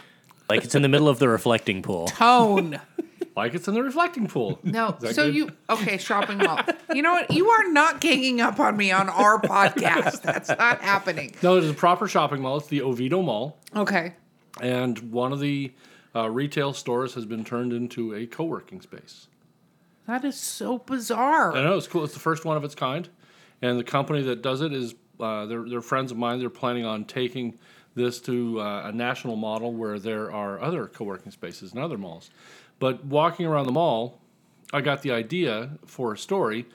Like 0.49 0.65
it's 0.65 0.75
in 0.75 0.81
the 0.81 0.89
middle 0.89 1.07
of 1.07 1.19
the 1.19 1.29
reflecting 1.29 1.81
pool. 1.81 2.05
Tone. 2.07 2.79
like 3.35 3.53
it's 3.53 3.67
in 3.67 3.73
the 3.73 3.83
reflecting 3.83 4.27
pool. 4.27 4.59
No. 4.63 4.95
So 4.99 5.13
good? 5.25 5.35
you 5.35 5.49
okay? 5.69 5.97
Shopping 5.97 6.37
mall. 6.39 6.59
You 6.93 7.01
know 7.01 7.13
what? 7.13 7.31
You 7.31 7.49
are 7.49 7.71
not 7.71 8.01
ganging 8.01 8.41
up 8.41 8.59
on 8.59 8.75
me 8.77 8.91
on 8.91 9.09
our 9.09 9.39
podcast. 9.41 10.21
That's 10.23 10.49
not 10.49 10.81
happening. 10.81 11.33
No, 11.41 11.57
it 11.57 11.63
is 11.63 11.69
a 11.69 11.73
proper 11.73 12.07
shopping 12.07 12.41
mall. 12.41 12.57
It's 12.57 12.67
the 12.67 12.81
Oviedo 12.81 13.21
Mall. 13.21 13.57
Okay. 13.75 14.13
and 14.61 14.97
one 15.11 15.31
of 15.33 15.39
the 15.39 15.71
uh, 16.15 16.29
retail 16.29 16.73
stores 16.73 17.15
has 17.15 17.25
been 17.25 17.43
turned 17.43 17.73
into 17.73 18.13
a 18.13 18.25
co-working 18.27 18.81
space. 18.81 19.27
That 20.07 20.23
is 20.25 20.35
so 20.39 20.77
bizarre. 20.79 21.55
I 21.55 21.63
know 21.63 21.77
it's 21.77 21.87
cool. 21.87 22.03
It's 22.03 22.13
the 22.13 22.19
first 22.19 22.45
one 22.45 22.57
of 22.57 22.63
its 22.63 22.75
kind, 22.75 23.07
and 23.61 23.79
the 23.79 23.83
company 23.83 24.21
that 24.23 24.41
does 24.41 24.61
it 24.61 24.73
is 24.73 24.93
uh, 25.19 25.45
they're, 25.45 25.63
they're 25.67 25.81
friends 25.81 26.11
of 26.11 26.17
mine. 26.17 26.39
They're 26.39 26.49
planning 26.49 26.85
on 26.85 27.05
taking 27.05 27.57
this 27.95 28.19
to 28.21 28.59
uh, 28.59 28.89
a 28.89 28.91
national 28.91 29.35
model 29.37 29.71
where 29.73 29.97
there 29.99 30.31
are 30.31 30.59
other 30.61 30.87
co-working 30.87 31.31
spaces 31.31 31.71
in 31.73 31.79
other 31.79 31.97
malls. 31.97 32.31
But 32.83 33.05
walking 33.05 33.45
around 33.45 33.67
the 33.67 33.71
mall, 33.71 34.19
I 34.73 34.81
got 34.81 35.03
the 35.03 35.11
idea 35.11 35.77
for 35.85 36.11
a 36.11 36.17
story. 36.17 36.65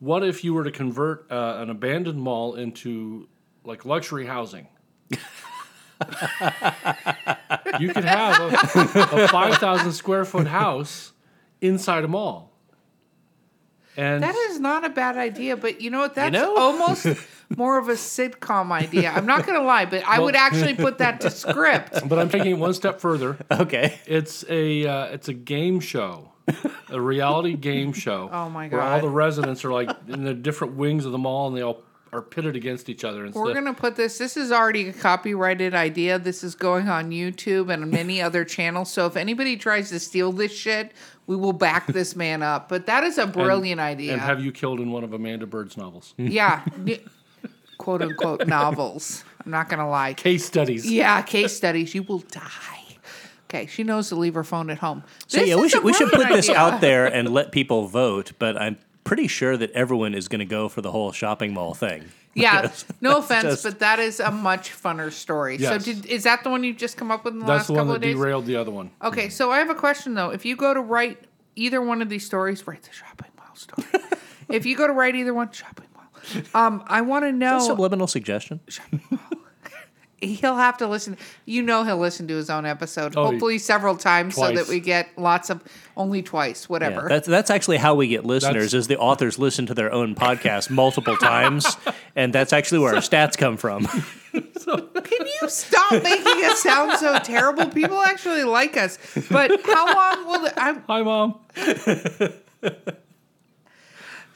What 0.00 0.24
if 0.24 0.42
you 0.42 0.54
were 0.54 0.64
to 0.64 0.72
convert 0.72 1.30
uh, 1.30 1.58
an 1.58 1.70
abandoned 1.70 2.20
mall 2.20 2.56
into 2.56 3.28
like 3.62 3.84
luxury 3.84 4.26
housing? 4.26 4.66
you 7.78 7.90
could 7.94 8.02
have 8.02 8.40
a, 8.40 8.46
a 9.22 9.28
5,000 9.28 9.92
square 9.92 10.24
foot 10.24 10.48
house 10.48 11.12
inside 11.60 12.02
a 12.02 12.08
mall. 12.08 12.51
And 13.96 14.22
That 14.22 14.34
is 14.34 14.58
not 14.58 14.84
a 14.84 14.88
bad 14.88 15.16
idea, 15.16 15.56
but 15.56 15.80
you 15.80 15.90
know 15.90 16.00
what? 16.00 16.14
That's 16.14 16.32
know? 16.32 16.56
almost 16.56 17.06
more 17.56 17.78
of 17.78 17.88
a 17.88 17.94
sitcom 17.94 18.70
idea. 18.70 19.10
I'm 19.10 19.26
not 19.26 19.44
going 19.46 19.58
to 19.58 19.64
lie, 19.64 19.84
but 19.84 20.02
I 20.04 20.18
would 20.18 20.34
actually 20.36 20.74
put 20.74 20.98
that 20.98 21.20
to 21.22 21.30
script. 21.30 22.00
but 22.08 22.18
I'm 22.18 22.28
taking 22.28 22.52
it 22.52 22.58
one 22.58 22.74
step 22.74 23.00
further. 23.00 23.36
Okay. 23.50 24.00
It's 24.06 24.44
a 24.48 24.86
uh, 24.86 25.04
it's 25.06 25.28
a 25.28 25.34
game 25.34 25.80
show, 25.80 26.32
a 26.88 27.00
reality 27.00 27.54
game 27.54 27.92
show. 27.92 28.30
Oh 28.32 28.48
my 28.48 28.68
god! 28.68 28.76
Where 28.76 28.86
all 28.86 29.00
the 29.00 29.08
residents 29.08 29.64
are 29.64 29.72
like 29.72 29.90
in 30.08 30.24
the 30.24 30.34
different 30.34 30.74
wings 30.74 31.04
of 31.04 31.12
the 31.12 31.18
mall, 31.18 31.48
and 31.48 31.56
they 31.56 31.62
all 31.62 31.82
are 32.12 32.22
pitted 32.22 32.56
against 32.56 32.88
each 32.88 33.04
other. 33.04 33.24
And 33.24 33.34
We're 33.34 33.46
stuff. 33.46 33.62
going 33.62 33.74
to 33.74 33.80
put 33.80 33.96
this. 33.96 34.18
This 34.18 34.36
is 34.36 34.52
already 34.52 34.88
a 34.88 34.92
copyrighted 34.92 35.74
idea. 35.74 36.18
This 36.18 36.44
is 36.44 36.54
going 36.54 36.88
on 36.88 37.10
YouTube 37.10 37.72
and 37.72 37.90
many 37.90 38.20
other 38.20 38.44
channels. 38.44 38.90
So 38.90 39.06
if 39.06 39.16
anybody 39.16 39.56
tries 39.56 39.88
to 39.90 39.98
steal 39.98 40.30
this 40.30 40.52
shit, 40.52 40.92
we 41.26 41.36
will 41.36 41.52
back 41.52 41.86
this 41.86 42.16
man 42.16 42.42
up. 42.42 42.68
But 42.68 42.86
that 42.86 43.04
is 43.04 43.18
a 43.18 43.26
brilliant 43.26 43.80
idea. 43.80 44.12
And 44.12 44.20
have 44.20 44.42
you 44.42 44.52
killed 44.52 44.80
in 44.80 44.90
one 44.90 45.04
of 45.04 45.12
Amanda 45.12 45.46
Byrd's 45.46 45.76
novels? 45.76 46.14
yeah. 46.16 46.64
Quote 47.78 48.02
unquote 48.02 48.46
novels. 48.46 49.24
I'm 49.44 49.50
not 49.50 49.68
going 49.68 49.80
to 49.80 49.86
lie. 49.86 50.14
Case 50.14 50.44
studies. 50.44 50.88
Yeah, 50.88 51.20
case 51.22 51.56
studies. 51.56 51.94
You 51.94 52.04
will 52.04 52.20
die. 52.20 52.82
Okay, 53.50 53.66
she 53.66 53.82
knows 53.82 54.08
to 54.10 54.14
leave 54.14 54.34
her 54.34 54.44
phone 54.44 54.70
at 54.70 54.78
home. 54.78 55.02
So 55.26 55.40
This 55.40 55.48
yeah, 55.48 55.56
we 55.56 55.68
should 55.68 55.82
we 55.82 55.92
should 55.92 56.08
put 56.10 56.20
brilliant 56.20 56.46
this 56.46 56.48
out 56.48 56.80
there 56.80 57.06
and 57.06 57.28
let 57.28 57.52
people 57.52 57.86
vote. 57.86 58.32
But 58.38 58.56
I'm 58.56 58.78
pretty 59.04 59.26
sure 59.26 59.56
that 59.56 59.70
everyone 59.72 60.14
is 60.14 60.28
going 60.28 60.38
to 60.38 60.44
go 60.46 60.68
for 60.68 60.80
the 60.80 60.90
whole 60.90 61.12
shopping 61.12 61.52
mall 61.52 61.74
thing. 61.74 62.04
Yeah, 62.34 62.72
no 63.02 63.18
offense, 63.18 63.44
just- 63.44 63.62
but 63.64 63.78
that 63.80 63.98
is 63.98 64.18
a 64.18 64.30
much 64.30 64.70
funner 64.72 65.12
story. 65.12 65.58
Yes. 65.58 65.84
So, 65.84 65.92
did, 65.92 66.06
is 66.06 66.22
that 66.24 66.42
the 66.44 66.50
one 66.50 66.64
you've 66.64 66.78
just 66.78 66.96
come 66.96 67.10
up 67.10 67.24
with 67.24 67.34
in 67.34 67.40
the 67.40 67.46
That's 67.46 67.58
last 67.60 67.66
the 67.66 67.72
one 67.74 67.80
couple 67.80 67.92
that 67.92 67.96
of 67.96 68.02
days? 68.02 68.16
derailed 68.16 68.46
the 68.46 68.56
other 68.56 68.70
one. 68.70 68.90
Okay, 69.02 69.28
so 69.28 69.50
I 69.50 69.58
have 69.58 69.68
a 69.70 69.74
question 69.74 70.14
though. 70.14 70.30
If 70.30 70.44
you 70.46 70.56
go 70.56 70.72
to 70.72 70.80
write 70.80 71.24
either 71.56 71.82
one 71.82 72.00
of 72.00 72.08
these 72.08 72.24
stories, 72.24 72.66
write 72.66 72.82
the 72.84 72.92
shopping 72.92 73.30
mall 73.36 73.54
story. 73.54 73.86
if 74.48 74.64
you 74.64 74.76
go 74.76 74.86
to 74.86 74.92
write 74.94 75.14
either 75.14 75.34
one, 75.34 75.50
shopping 75.52 75.86
mall. 75.94 76.42
Um, 76.54 76.82
I 76.86 77.02
want 77.02 77.24
to 77.26 77.32
know. 77.32 77.58
Subliminal 77.58 78.06
suggestion. 78.06 78.60
He'll 80.22 80.56
have 80.56 80.78
to 80.78 80.86
listen. 80.86 81.16
You 81.44 81.62
know, 81.62 81.84
he'll 81.84 81.98
listen 81.98 82.26
to 82.28 82.36
his 82.36 82.48
own 82.48 82.64
episode, 82.64 83.14
Oh, 83.16 83.26
hopefully 83.26 83.58
several 83.58 83.96
times, 83.96 84.34
so 84.36 84.52
that 84.52 84.68
we 84.68 84.80
get 84.80 85.08
lots 85.18 85.50
of 85.50 85.62
only 85.96 86.22
twice, 86.22 86.62
Yeah, 86.64 86.68
whatever. 86.68 87.06
that's 87.08 87.28
that's 87.28 87.50
actually 87.50 87.76
how 87.78 87.94
we 87.94 88.08
get 88.08 88.24
listeners. 88.24 88.52
That's- 88.54 88.74
is 88.74 88.86
the 88.88 88.98
authors 88.98 89.38
listen 89.38 89.66
to 89.66 89.74
their 89.74 89.92
own 89.92 90.14
podcast 90.14 90.70
multiple 90.70 91.16
times, 91.18 91.76
and 92.16 92.32
that's 92.32 92.52
actually 92.52 92.78
where 92.78 92.94
our 92.94 93.00
stats 93.02 93.36
come 93.36 93.56
from. 93.56 93.86
Can 94.32 95.26
you 95.42 95.48
stop 95.48 95.92
making 96.02 96.44
us 96.44 96.62
sound 96.62 96.98
so 96.98 97.18
terrible? 97.18 97.66
People 97.66 98.00
actually 98.00 98.44
like 98.44 98.76
us, 98.78 98.98
but 99.30 99.50
how 99.66 99.86
long 99.94 100.26
will 100.26 100.40
the, 100.44 100.52
I'm, 100.62 100.82
Hi, 100.88 101.02
mom. 101.02 101.38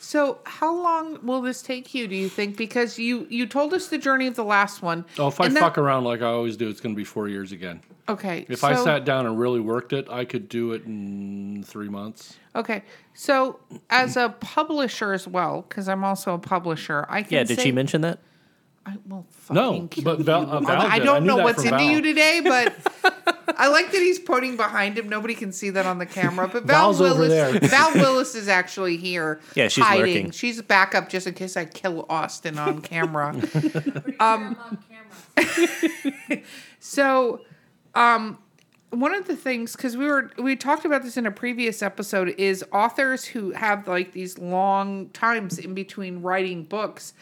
so? 0.06 0.38
How 0.44 0.74
long 0.74 1.18
will 1.26 1.42
this 1.42 1.62
take 1.62 1.94
you? 1.94 2.06
Do 2.06 2.14
you 2.14 2.28
think? 2.28 2.56
Because 2.56 2.98
you 2.98 3.26
you 3.28 3.46
told 3.46 3.74
us 3.74 3.88
the 3.88 3.98
journey 3.98 4.26
of 4.26 4.36
the 4.36 4.44
last 4.44 4.82
one. 4.82 5.04
Oh, 5.18 5.28
if 5.28 5.40
I 5.40 5.48
that- 5.48 5.58
fuck 5.58 5.78
around 5.78 6.04
like 6.04 6.22
I 6.22 6.26
always 6.26 6.56
do, 6.56 6.68
it's 6.68 6.80
going 6.80 6.94
to 6.94 6.96
be 6.96 7.04
four 7.04 7.28
years 7.28 7.52
again. 7.52 7.80
okay. 8.08 8.46
If 8.48 8.62
I 8.62 8.74
sat 8.76 9.04
down 9.04 9.26
and 9.26 9.38
really 9.38 9.60
worked 9.60 9.92
it, 9.92 10.08
I 10.08 10.24
could 10.24 10.48
do 10.48 10.72
it 10.72 10.84
in 10.84 11.64
three 11.66 11.88
months. 11.88 12.38
okay, 12.54 12.82
so 13.14 13.58
as 13.90 14.16
a 14.16 14.28
publisher 14.40 15.12
as 15.12 15.26
well, 15.26 15.64
because 15.68 15.88
I'm 15.88 16.04
also 16.04 16.34
a 16.34 16.38
publisher, 16.38 17.04
I 17.08 17.22
can. 17.22 17.32
Yeah, 17.32 17.44
did 17.44 17.56
say, 17.58 17.64
she 17.64 17.72
mention 17.72 18.00
that? 18.02 18.20
I 18.86 18.96
will 19.08 19.26
No, 19.50 19.72
fucking 19.72 19.88
kill 19.88 20.04
but 20.04 20.20
Val- 20.20 20.42
you. 20.42 20.48
uh, 20.48 20.60
Val 20.60 20.80
I 20.82 21.00
don't 21.00 21.22
knew 21.24 21.28
know 21.36 21.36
what's 21.42 21.64
into 21.64 21.76
Val. 21.76 21.82
you 21.90 22.00
today, 22.00 22.40
but 22.42 22.72
I 23.58 23.66
like 23.68 23.90
that 23.90 23.98
he's 24.00 24.20
pointing 24.20 24.56
behind 24.56 24.96
him. 24.96 25.08
Nobody 25.08 25.34
can 25.34 25.50
see 25.50 25.70
that 25.70 25.86
on 25.86 25.98
the 25.98 26.06
camera, 26.06 26.46
but 26.46 26.62
Val 26.64 26.92
Val's 26.92 27.00
over 27.00 27.20
Willis. 27.22 27.28
there. 27.30 27.58
Val 27.68 27.92
Willis 27.94 28.34
is 28.36 28.46
actually 28.48 28.96
here. 28.96 29.40
Yeah, 29.56 29.66
she's 29.66 29.82
hiding. 29.84 30.14
lurking. 30.14 30.30
She's 30.30 30.62
back 30.62 30.94
up 30.94 31.08
just 31.08 31.26
in 31.26 31.34
case 31.34 31.56
I 31.56 31.64
kill 31.64 32.06
Austin 32.08 32.58
on 32.58 32.80
camera. 32.80 33.34
Um, 34.20 34.56
So, 36.78 37.40
um, 37.94 38.38
one 38.90 39.14
of 39.14 39.26
the 39.26 39.36
things 39.36 39.74
because 39.74 39.96
we 39.96 40.06
were 40.06 40.30
we 40.38 40.54
talked 40.56 40.84
about 40.84 41.02
this 41.02 41.16
in 41.16 41.26
a 41.26 41.30
previous 41.30 41.82
episode 41.82 42.34
is 42.38 42.64
authors 42.72 43.24
who 43.24 43.50
have 43.50 43.88
like 43.88 44.12
these 44.12 44.38
long 44.38 45.08
times 45.10 45.58
in 45.58 45.74
between 45.74 46.22
writing 46.22 46.62
books, 46.62 47.12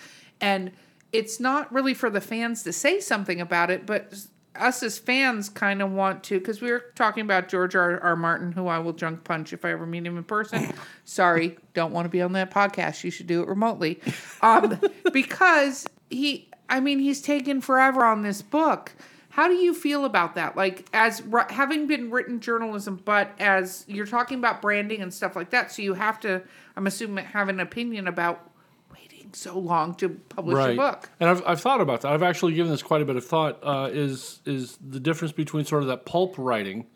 and 0.40 0.70
it's 1.14 1.38
not 1.38 1.72
really 1.72 1.94
for 1.94 2.10
the 2.10 2.20
fans 2.20 2.64
to 2.64 2.72
say 2.72 2.98
something 2.98 3.40
about 3.40 3.70
it, 3.70 3.86
but 3.86 4.12
us 4.56 4.82
as 4.82 4.98
fans 4.98 5.48
kind 5.48 5.80
of 5.80 5.92
want 5.92 6.24
to 6.24 6.40
because 6.40 6.60
we 6.60 6.70
were 6.70 6.84
talking 6.96 7.22
about 7.22 7.48
George 7.48 7.76
R. 7.76 8.00
R. 8.00 8.16
Martin, 8.16 8.50
who 8.50 8.66
I 8.66 8.80
will 8.80 8.92
junk 8.92 9.22
punch 9.22 9.52
if 9.52 9.64
I 9.64 9.70
ever 9.70 9.86
meet 9.86 10.04
him 10.04 10.18
in 10.18 10.24
person. 10.24 10.72
Sorry, 11.04 11.56
don't 11.72 11.92
want 11.92 12.06
to 12.06 12.08
be 12.08 12.20
on 12.20 12.32
that 12.32 12.50
podcast. 12.50 13.04
You 13.04 13.12
should 13.12 13.28
do 13.28 13.42
it 13.42 13.48
remotely, 13.48 14.00
um, 14.42 14.78
because 15.12 15.86
he. 16.10 16.48
I 16.68 16.80
mean, 16.80 16.98
he's 16.98 17.20
taken 17.20 17.60
forever 17.60 18.04
on 18.04 18.22
this 18.22 18.40
book. 18.42 18.92
How 19.28 19.48
do 19.48 19.54
you 19.54 19.74
feel 19.74 20.06
about 20.06 20.34
that? 20.36 20.56
Like, 20.56 20.88
as 20.94 21.22
having 21.50 21.86
been 21.86 22.10
written 22.10 22.40
journalism, 22.40 23.02
but 23.04 23.32
as 23.38 23.84
you're 23.86 24.06
talking 24.06 24.38
about 24.38 24.62
branding 24.62 25.02
and 25.02 25.12
stuff 25.12 25.36
like 25.36 25.50
that, 25.50 25.70
so 25.70 25.82
you 25.82 25.92
have 25.92 26.18
to, 26.20 26.42
I'm 26.74 26.86
assuming, 26.86 27.26
have 27.26 27.50
an 27.50 27.60
opinion 27.60 28.08
about 28.08 28.50
so 29.34 29.58
long 29.58 29.94
to 29.96 30.08
publish 30.08 30.56
a 30.64 30.76
book. 30.76 31.10
And 31.20 31.28
I've, 31.28 31.42
I've 31.46 31.60
thought 31.60 31.80
about 31.80 32.02
that. 32.02 32.12
I've 32.12 32.22
actually 32.22 32.54
given 32.54 32.70
this 32.70 32.82
quite 32.82 33.02
a 33.02 33.04
bit 33.04 33.16
of 33.16 33.24
thought. 33.24 33.58
Uh, 33.62 33.90
is 33.92 34.40
is 34.44 34.78
the 34.86 35.00
difference 35.00 35.32
between 35.32 35.64
sort 35.64 35.82
of 35.82 35.88
that 35.88 36.04
pulp 36.06 36.34
writing 36.38 36.86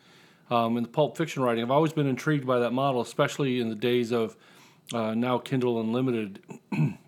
um, 0.50 0.76
and 0.76 0.86
the 0.86 0.90
pulp 0.90 1.16
fiction 1.16 1.42
writing? 1.42 1.62
I've 1.62 1.70
always 1.70 1.92
been 1.92 2.06
intrigued 2.06 2.46
by 2.46 2.60
that 2.60 2.72
model, 2.72 3.00
especially 3.00 3.60
in 3.60 3.68
the 3.68 3.74
days 3.74 4.12
of 4.12 4.36
uh, 4.92 5.14
now 5.14 5.38
Kindle 5.38 5.80
Unlimited, 5.80 6.42
and 6.72 6.98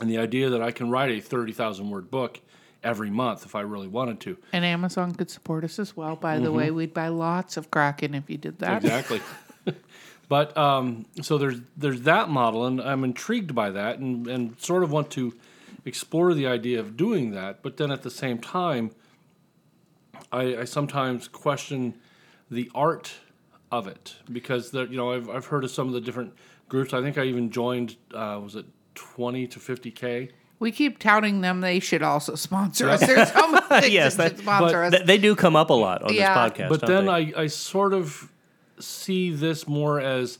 the 0.00 0.18
idea 0.18 0.50
that 0.50 0.62
I 0.62 0.70
can 0.72 0.90
write 0.90 1.10
a 1.10 1.20
thirty 1.20 1.52
thousand 1.52 1.90
word 1.90 2.10
book 2.10 2.40
every 2.82 3.10
month 3.10 3.44
if 3.44 3.54
I 3.54 3.60
really 3.60 3.88
wanted 3.88 4.20
to. 4.20 4.38
And 4.52 4.64
Amazon 4.64 5.14
could 5.14 5.30
support 5.30 5.64
us 5.64 5.78
as 5.78 5.96
well. 5.96 6.16
By 6.16 6.38
the 6.38 6.50
way, 6.50 6.70
we'd 6.70 6.94
buy 6.94 7.08
lots 7.08 7.56
of 7.56 7.70
Kraken 7.70 8.14
if 8.14 8.30
you 8.30 8.38
did 8.38 8.58
that. 8.60 8.82
Exactly. 8.82 9.20
but 10.30 10.56
um, 10.56 11.04
so 11.20 11.36
there's 11.36 11.60
there's 11.76 12.00
that 12.02 12.30
model, 12.30 12.64
and 12.64 12.80
I'm 12.80 13.04
intrigued 13.04 13.54
by 13.54 13.70
that, 13.72 13.98
and 13.98 14.26
and 14.26 14.58
sort 14.58 14.82
of 14.82 14.90
want 14.90 15.10
to 15.10 15.34
explore 15.84 16.32
the 16.32 16.46
idea 16.46 16.80
of 16.80 16.96
doing 16.96 17.32
that. 17.32 17.62
But 17.62 17.76
then 17.76 17.90
at 17.90 18.02
the 18.02 18.10
same 18.10 18.38
time, 18.38 18.92
I, 20.32 20.56
I 20.58 20.64
sometimes 20.64 21.28
question 21.28 21.94
the 22.50 22.70
art 22.74 23.12
of 23.72 23.86
it 23.86 24.16
because 24.32 24.70
there, 24.70 24.86
you 24.86 24.96
know 24.96 25.12
I've 25.12 25.28
I've 25.28 25.46
heard 25.46 25.64
of 25.64 25.70
some 25.70 25.88
of 25.88 25.94
the 25.94 26.00
different 26.00 26.32
groups. 26.68 26.94
I 26.94 27.02
think 27.02 27.18
I 27.18 27.24
even 27.24 27.50
joined. 27.50 27.96
Uh, 28.14 28.40
was 28.42 28.54
it 28.56 28.66
twenty 28.94 29.46
to 29.48 29.58
fifty 29.58 29.90
k? 29.90 30.30
We 30.58 30.70
keep 30.72 30.98
touting 30.98 31.40
them. 31.40 31.60
They 31.62 31.80
should 31.80 32.02
also 32.02 32.34
sponsor 32.34 32.88
us. 32.90 33.00
There's 33.00 33.32
so 33.32 33.50
many 33.50 33.66
things 33.66 33.88
Yes, 33.88 34.14
that 34.16 34.22
that- 34.22 34.36
should 34.36 34.44
sponsor 34.44 34.84
us. 34.84 34.92
Th- 34.92 35.04
they 35.06 35.18
do 35.18 35.34
come 35.34 35.56
up 35.56 35.70
a 35.70 35.74
lot 35.74 36.02
on 36.02 36.12
Yeah. 36.14 36.48
this 36.48 36.52
podcast. 36.58 36.68
But 36.68 36.80
don't 36.82 36.90
then 36.90 37.06
they? 37.06 37.34
I, 37.34 37.42
I 37.42 37.46
sort 37.46 37.94
of 37.94 38.30
see 38.82 39.30
this 39.30 39.66
more 39.68 40.00
as 40.00 40.38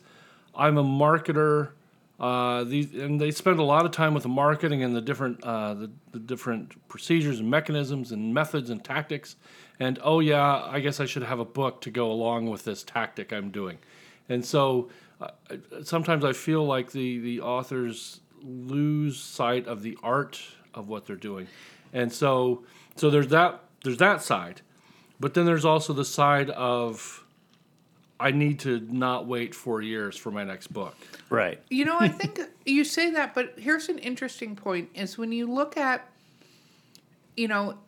I'm 0.54 0.78
a 0.78 0.84
marketer. 0.84 1.70
Uh, 2.18 2.64
these 2.64 2.92
and 2.94 3.18
they 3.18 3.30
spend 3.30 3.58
a 3.58 3.62
lot 3.62 3.86
of 3.86 3.92
time 3.92 4.12
with 4.12 4.24
the 4.24 4.28
marketing 4.28 4.82
and 4.82 4.94
the 4.94 5.00
different 5.00 5.42
uh, 5.42 5.74
the, 5.74 5.90
the 6.12 6.18
different 6.18 6.88
procedures 6.88 7.40
and 7.40 7.50
mechanisms 7.50 8.12
and 8.12 8.34
methods 8.34 8.68
and 8.68 8.84
tactics. 8.84 9.36
And 9.78 9.98
oh 10.02 10.20
yeah, 10.20 10.62
I 10.64 10.80
guess 10.80 11.00
I 11.00 11.06
should 11.06 11.22
have 11.22 11.38
a 11.38 11.44
book 11.44 11.80
to 11.82 11.90
go 11.90 12.10
along 12.10 12.50
with 12.50 12.64
this 12.64 12.82
tactic 12.82 13.32
I'm 13.32 13.50
doing. 13.50 13.78
And 14.28 14.44
so 14.44 14.90
uh, 15.20 15.30
sometimes 15.82 16.24
I 16.24 16.34
feel 16.34 16.64
like 16.64 16.92
the 16.92 17.18
the 17.18 17.40
authors 17.40 18.20
lose 18.42 19.18
sight 19.18 19.66
of 19.66 19.82
the 19.82 19.96
art 20.02 20.40
of 20.74 20.88
what 20.88 21.06
they're 21.06 21.16
doing. 21.16 21.46
And 21.92 22.12
so 22.12 22.64
so 22.96 23.08
there's 23.08 23.28
that 23.28 23.60
there's 23.82 23.98
that 23.98 24.22
side. 24.22 24.60
But 25.18 25.34
then 25.34 25.44
there's 25.44 25.64
also 25.64 25.92
the 25.92 26.04
side 26.04 26.50
of 26.50 27.24
I 28.20 28.32
need 28.32 28.60
to 28.60 28.80
not 28.80 29.26
wait 29.26 29.54
four 29.54 29.80
years 29.80 30.16
for 30.16 30.30
my 30.30 30.44
next 30.44 30.72
book. 30.72 30.94
right. 31.30 31.60
You 31.70 31.86
know, 31.86 31.96
I 31.98 32.08
think 32.20 32.40
you 32.66 32.84
say 32.84 33.10
that, 33.12 33.34
but 33.34 33.54
here's 33.58 33.88
an 33.88 33.98
interesting 33.98 34.54
point: 34.54 34.90
is 34.94 35.16
when 35.16 35.32
you 35.32 35.50
look 35.50 35.76
at, 35.76 36.06
you 37.36 37.48
know, 37.48 37.78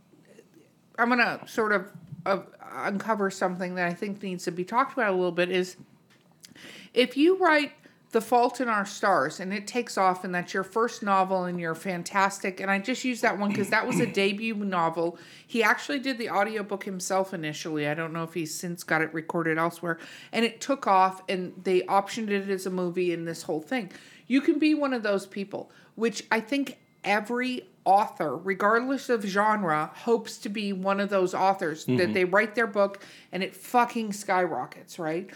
I'm 0.98 1.10
gonna 1.10 1.46
sort 1.46 1.72
of 1.72 1.92
uh, 2.24 2.40
uncover 2.72 3.30
something 3.30 3.74
that 3.74 3.88
I 3.88 3.94
think 3.94 4.22
needs 4.22 4.44
to 4.44 4.50
be 4.50 4.64
talked 4.64 4.94
about 4.94 5.10
a 5.10 5.16
little 5.16 5.32
bit. 5.32 5.50
Is 5.50 5.76
if 6.94 7.16
you 7.16 7.36
write 7.36 7.72
The 8.12 8.20
Fault 8.20 8.60
in 8.60 8.68
Our 8.68 8.84
Stars 8.84 9.40
and 9.40 9.54
it 9.54 9.66
takes 9.66 9.96
off, 9.96 10.22
and 10.22 10.34
that's 10.34 10.52
your 10.52 10.64
first 10.64 11.02
novel, 11.02 11.44
and 11.44 11.58
you're 11.58 11.74
fantastic, 11.74 12.60
and 12.60 12.70
I 12.70 12.78
just 12.78 13.04
use 13.04 13.22
that 13.22 13.38
one 13.38 13.48
because 13.50 13.70
that 13.70 13.86
was 13.86 14.00
a 14.00 14.06
debut 14.22 14.54
novel. 14.54 15.18
He 15.46 15.62
actually 15.62 15.98
did 15.98 16.18
the 16.18 16.28
audiobook 16.28 16.84
himself 16.84 17.32
initially. 17.32 17.88
I 17.88 17.94
don't 17.94 18.12
know 18.12 18.22
if 18.22 18.34
he's 18.34 18.54
since 18.54 18.84
got 18.84 19.00
it 19.00 19.12
recorded 19.14 19.56
elsewhere, 19.56 19.98
and 20.30 20.44
it 20.44 20.60
took 20.60 20.86
off, 20.86 21.22
and 21.28 21.54
they 21.64 21.80
optioned 21.82 22.28
it 22.28 22.50
as 22.50 22.66
a 22.66 22.70
movie 22.70 23.14
and 23.14 23.26
this 23.26 23.42
whole 23.42 23.62
thing. 23.62 23.90
You 24.26 24.42
can 24.42 24.58
be 24.58 24.74
one 24.74 24.92
of 24.92 25.02
those 25.02 25.26
people, 25.26 25.70
which 25.94 26.24
I 26.30 26.40
think 26.40 26.78
every 27.04 27.66
author, 27.84 28.36
regardless 28.36 29.08
of 29.08 29.22
genre, 29.24 29.90
hopes 29.94 30.36
to 30.38 30.48
be 30.48 30.72
one 30.72 31.00
of 31.00 31.08
those 31.08 31.34
authors 31.34 31.84
that 31.86 31.92
mm-hmm. 31.92 32.12
they 32.12 32.24
write 32.24 32.54
their 32.54 32.66
book 32.66 33.02
and 33.32 33.42
it 33.42 33.56
fucking 33.56 34.12
skyrockets, 34.12 34.98
right? 34.98 35.30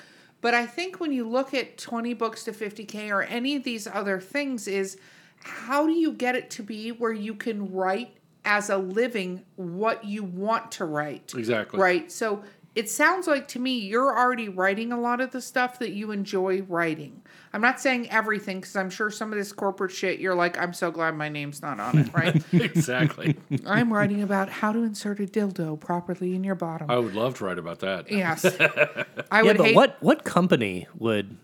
But 0.47 0.55
I 0.55 0.65
think 0.65 1.01
when 1.01 1.11
you 1.11 1.29
look 1.29 1.55
at 1.55 1.77
20 1.77 2.15
books 2.15 2.45
to 2.45 2.53
50K 2.53 3.11
or 3.11 3.25
any 3.25 3.57
of 3.57 3.65
these 3.65 3.89
other 3.89 4.21
things, 4.21 4.69
is 4.69 4.97
how 5.41 5.89
do 5.89 5.93
you 5.93 6.13
get 6.13 6.37
it 6.37 6.51
to 6.51 6.63
be 6.63 6.93
where 6.93 7.13
you 7.13 7.35
can 7.35 7.73
write 7.73 8.17
as 8.45 8.71
a 8.71 8.77
living 8.77 9.45
what 9.57 10.05
you 10.05 10.23
want 10.23 10.71
to 10.71 10.85
write? 10.85 11.35
Exactly. 11.37 11.81
Right. 11.81 12.13
So 12.13 12.45
it 12.77 12.89
sounds 12.91 13.27
like 13.27 13.49
to 13.49 13.59
me 13.59 13.79
you're 13.79 14.17
already 14.17 14.49
writing 14.49 14.93
a 14.93 15.01
lot 15.01 15.21
of 15.21 15.33
the 15.33 15.41
stuff 15.41 15.79
that 15.81 15.91
you 15.93 16.13
enjoy 16.13 16.63
writing. 16.63 17.23
I'm 17.53 17.63
not 17.63 17.81
saying 17.81 18.11
everything 18.11 18.61
because 18.61 18.77
I'm 18.77 18.91
sure 18.91 19.11
some 19.11 19.33
of 19.33 19.39
this 19.39 19.51
corporate 19.51 19.91
shit 19.93 20.21
you're 20.21 20.35
like, 20.35 20.59
I'm 20.59 20.75
so 20.75 20.91
glad 20.91 21.17
my 21.17 21.29
name's 21.31 21.63
not 21.63 21.81
on 21.81 21.99
it, 21.99 22.13
right? 22.13 22.43
exactly. 22.53 23.35
I'm 23.67 23.93
writing 23.93 24.23
about 24.23 24.51
how 24.51 24.73
to 24.73 24.81
insert 24.85 25.21
a 25.21 25.25
dildo 25.25 25.81
properly 25.81 26.35
in 26.35 26.45
your 26.45 26.55
bottom. 26.55 26.91
I 26.91 26.99
would 26.99 27.15
love 27.15 27.39
to 27.39 27.47
write 27.47 27.59
about 27.59 27.81
that. 27.81 28.11
Yes. 28.13 28.45
I 29.31 29.43
would 29.43 29.57
Yeah, 29.57 29.57
but 29.57 29.67
hate 29.67 29.75
what 29.75 29.97
what 30.01 30.25
company 30.25 30.87
would? 30.99 31.37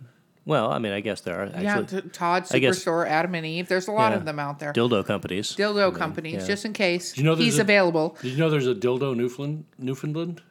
Well, 0.44 0.72
I 0.72 0.80
mean, 0.80 0.92
I 0.92 1.00
guess 1.00 1.20
there 1.20 1.38
are 1.40 1.44
actually 1.44 1.62
Yeah, 1.62 1.82
t- 2.02 2.08
Todd 2.10 2.46
I 2.50 2.58
guess- 2.58 2.84
Superstore, 2.84 3.06
Adam 3.08 3.34
and 3.36 3.46
Eve. 3.46 3.68
There's 3.68 3.86
a 3.88 3.92
lot 3.92 4.10
Yeah. 4.12 4.18
of 4.18 4.24
them 4.24 4.38
out 4.40 4.58
there. 4.58 4.72
dildo 4.72 5.06
companies. 5.06 5.54
Dildo 5.56 5.94
companies, 5.94 6.46
just 6.46 6.64
in 6.64 6.72
case 6.72 7.16
you 7.16 7.22
know 7.22 7.34
there's 7.36 7.44
he's 7.46 7.58
a- 7.58 7.62
available. 7.62 8.18
Did 8.20 8.32
you 8.32 8.38
know 8.38 8.50
there's 8.50 8.66
a 8.66 8.74
dildo 8.74 9.16
Newfoundland? 9.16 9.64
Newfoundland? 9.78 10.42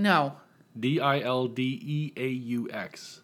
No. 0.00 0.36
D 0.78 1.00
I 1.00 1.20
L 1.20 1.46
D 1.48 1.62
E 1.82 2.12
A 2.16 2.28
U 2.28 2.68
X. 2.70 3.20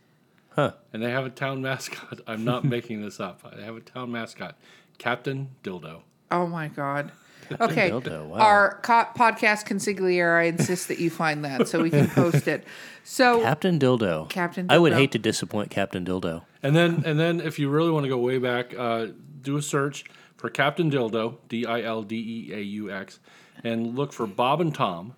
Huh. 0.51 0.72
And 0.93 1.03
they 1.03 1.11
have 1.11 1.27
a 1.27 1.31
town 1.31 1.62
mascot. 1.62 2.20
I'm 2.27 2.45
not 2.45 2.64
making 2.77 3.03
this 3.03 3.20
up. 3.20 3.43
They 3.57 3.62
have 3.62 3.77
a 3.77 3.81
town 3.81 4.11
mascot, 4.11 4.57
Captain 4.99 5.51
Dildo. 5.62 6.01
Oh 6.31 6.47
my 6.47 6.68
god. 6.68 7.12
Okay. 7.61 7.91
dildo, 7.91 8.27
wow. 8.27 8.39
Our 8.39 8.81
co- 8.83 9.07
podcast 9.16 9.66
consigliere, 9.66 10.41
I 10.41 10.45
insist 10.45 10.89
that 10.89 10.99
you 10.99 11.11
find 11.11 11.45
that 11.45 11.68
so 11.68 11.81
we 11.81 11.91
can 11.91 12.09
post 12.09 12.49
it. 12.49 12.64
So 13.05 13.41
Captain 13.43 13.79
Dildo. 13.79 14.29
Captain 14.29 14.66
Dildo. 14.66 14.72
I 14.72 14.79
would 14.79 14.93
hate 14.95 15.12
to 15.12 15.18
disappoint 15.18 15.70
Captain 15.70 16.05
Dildo. 16.05 16.43
And 16.62 16.74
then, 16.74 17.05
and 17.07 17.20
then, 17.20 17.41
if 17.41 17.59
you 17.59 17.68
really 17.68 17.91
want 17.91 18.03
to 18.05 18.09
go 18.09 18.18
way 18.18 18.39
back, 18.39 18.77
uh, 18.77 19.09
do 19.43 19.57
a 19.57 19.62
search 19.62 20.05
for 20.37 20.51
Captain 20.51 20.91
Dildo, 20.91 21.37
D 21.49 21.64
I 21.64 21.83
L 21.83 22.03
D 22.03 22.49
E 22.49 22.53
A 22.53 22.61
U 22.61 22.91
X, 22.91 23.20
and 23.62 23.95
look 23.95 24.12
for 24.12 24.27
Bob 24.27 24.61
and 24.61 24.74
Tom. 24.74 25.14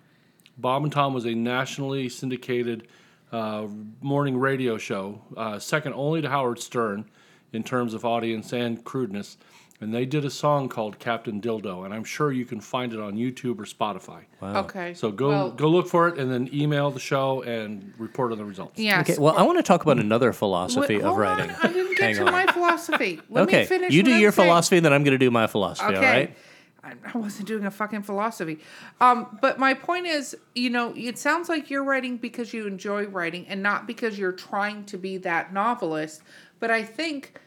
Bob 0.59 0.83
and 0.83 0.91
Tom 0.91 1.13
was 1.13 1.25
a 1.25 1.33
nationally 1.33 2.09
syndicated 2.09 2.87
uh, 3.31 3.67
morning 4.01 4.37
radio 4.37 4.77
show, 4.77 5.21
uh, 5.37 5.59
second 5.59 5.93
only 5.93 6.21
to 6.21 6.29
Howard 6.29 6.59
Stern 6.59 7.05
in 7.53 7.63
terms 7.63 7.93
of 7.93 8.05
audience 8.05 8.53
and 8.53 8.83
crudeness. 8.83 9.37
And 9.81 9.93
they 9.93 10.05
did 10.05 10.25
a 10.25 10.29
song 10.29 10.67
called 10.67 10.99
Captain 10.99 11.39
Dildo, 11.39 11.85
and 11.85 11.93
I'm 11.93 12.03
sure 12.03 12.33
you 12.33 12.43
can 12.43 12.59
find 12.59 12.91
it 12.91 12.99
on 12.99 13.13
YouTube 13.15 13.59
or 13.59 13.63
Spotify. 13.63 14.23
okay. 14.43 14.93
So 14.93 15.09
go 15.09 15.29
Well, 15.29 15.51
go 15.51 15.69
look 15.69 15.87
for 15.87 16.09
it, 16.09 16.17
and 16.19 16.29
then 16.29 16.49
email 16.53 16.91
the 16.91 16.99
show 16.99 17.43
and 17.43 17.93
report 17.97 18.33
on 18.33 18.37
the 18.39 18.43
results. 18.43 18.77
Yes. 18.77 19.09
Okay, 19.09 19.17
well, 19.17 19.37
I 19.37 19.43
want 19.43 19.57
to 19.57 19.63
talk 19.63 19.81
about 19.83 19.97
another 19.97 20.33
philosophy 20.33 20.95
Wait, 20.95 20.97
of 20.97 21.03
hold 21.03 21.13
on. 21.13 21.19
writing. 21.21 21.55
I 21.63 21.67
didn't 21.67 21.91
get 21.95 21.99
Hang 22.01 22.15
to 22.15 22.25
on. 22.25 22.31
my 22.33 22.45
philosophy. 22.47 23.21
Let 23.29 23.47
me 23.47 23.53
okay, 23.55 23.65
finish. 23.67 23.93
you 23.93 24.03
do 24.03 24.09
what 24.11 24.15
I'm 24.17 24.21
your 24.21 24.31
saying. 24.33 24.47
philosophy, 24.49 24.79
then 24.81 24.91
I'm 24.91 25.03
going 25.05 25.13
to 25.13 25.17
do 25.17 25.31
my 25.31 25.47
philosophy. 25.47 25.95
All 25.95 26.01
right. 26.01 26.35
I 26.83 26.93
I 27.13 27.17
wasn't 27.17 27.47
doing 27.47 27.65
a 27.65 27.71
fucking 27.71 28.03
philosophy. 28.03 28.59
Um, 29.01 29.37
but 29.41 29.59
my 29.59 29.73
point 29.73 30.05
is, 30.07 30.35
you 30.55 30.69
know, 30.69 30.93
it 30.95 31.17
sounds 31.17 31.49
like 31.49 31.69
you're 31.69 31.83
writing 31.83 32.17
because 32.17 32.53
you 32.53 32.67
enjoy 32.67 33.07
writing 33.07 33.47
and 33.47 33.61
not 33.61 33.87
because 33.87 34.17
you're 34.17 34.31
trying 34.31 34.85
to 34.85 34.97
be 34.97 35.17
that 35.17 35.53
novelist. 35.53 36.21
But 36.59 36.71
I 36.71 36.83
think, 36.83 37.39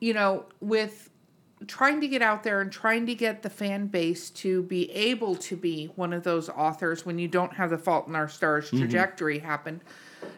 you 0.00 0.14
know, 0.14 0.46
with 0.60 1.10
trying 1.66 2.00
to 2.00 2.08
get 2.08 2.22
out 2.22 2.44
there 2.44 2.60
and 2.60 2.70
trying 2.70 3.06
to 3.06 3.14
get 3.14 3.42
the 3.42 3.50
fan 3.50 3.88
base 3.88 4.30
to 4.30 4.62
be 4.62 4.90
able 4.92 5.34
to 5.34 5.56
be 5.56 5.86
one 5.96 6.12
of 6.12 6.22
those 6.22 6.48
authors 6.48 7.04
when 7.04 7.18
you 7.18 7.26
don't 7.26 7.52
have 7.54 7.70
the 7.70 7.78
Fault 7.78 8.06
in 8.06 8.14
Our 8.14 8.28
Stars 8.28 8.70
trajectory 8.70 9.40
happen. 9.40 9.82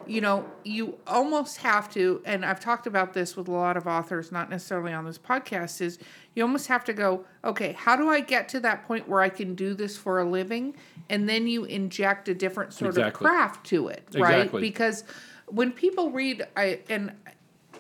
You 0.07 0.21
know, 0.21 0.45
you 0.65 0.99
almost 1.07 1.59
have 1.59 1.89
to, 1.93 2.21
and 2.25 2.45
I've 2.45 2.59
talked 2.59 2.87
about 2.87 3.13
this 3.13 3.37
with 3.37 3.47
a 3.49 3.53
lot 3.53 3.77
of 3.77 3.87
authors, 3.87 4.33
not 4.33 4.51
necessarily 4.51 4.93
on 4.93 5.05
this 5.05 5.19
podcast, 5.19 5.81
is 5.81 5.99
you 6.35 6.43
almost 6.43 6.67
have 6.67 6.85
to 6.85 6.93
go, 6.93 7.25
okay, 7.45 7.73
how 7.73 7.97
do 7.97 8.09
I 8.09 8.21
get 8.21 8.49
to 8.51 8.61
that 8.61 8.87
point 8.87 9.09
where 9.09 9.21
I 9.21 9.29
can 9.29 9.55
do 9.55 9.75
this 9.75 9.97
for 9.97 10.19
a 10.19 10.25
living? 10.25 10.75
And 11.09 11.29
then 11.29 11.47
you 11.47 11.65
inject 11.65 12.29
a 12.29 12.35
different 12.35 12.73
sort 12.73 12.91
Exactly. 12.91 13.27
of 13.27 13.33
craft 13.33 13.67
to 13.67 13.89
it, 13.89 14.03
right? 14.15 14.39
Exactly. 14.39 14.61
Because 14.63 15.05
when 15.47 15.71
people 15.71 16.11
read, 16.11 16.47
I 16.57 16.81
and 16.89 17.13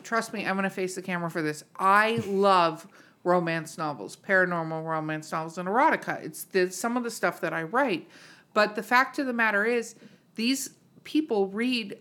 trust 0.02 0.32
me, 0.32 0.46
I'm 0.46 0.54
going 0.54 0.64
to 0.64 0.70
face 0.70 0.94
the 0.94 1.02
camera 1.02 1.30
for 1.30 1.42
this. 1.42 1.64
I 1.78 2.22
love 2.26 2.86
romance 3.24 3.76
novels, 3.76 4.16
paranormal 4.16 4.84
romance 4.84 5.30
novels, 5.32 5.58
and 5.58 5.68
erotica. 5.68 6.22
It's 6.24 6.44
the, 6.44 6.70
some 6.70 6.96
of 6.96 7.02
the 7.02 7.10
stuff 7.10 7.40
that 7.40 7.52
I 7.52 7.64
write. 7.64 8.08
But 8.54 8.76
the 8.76 8.82
fact 8.82 9.18
of 9.18 9.26
the 9.26 9.32
matter 9.32 9.64
is, 9.64 9.94
these 10.36 10.70
people 11.04 11.48
read 11.48 11.98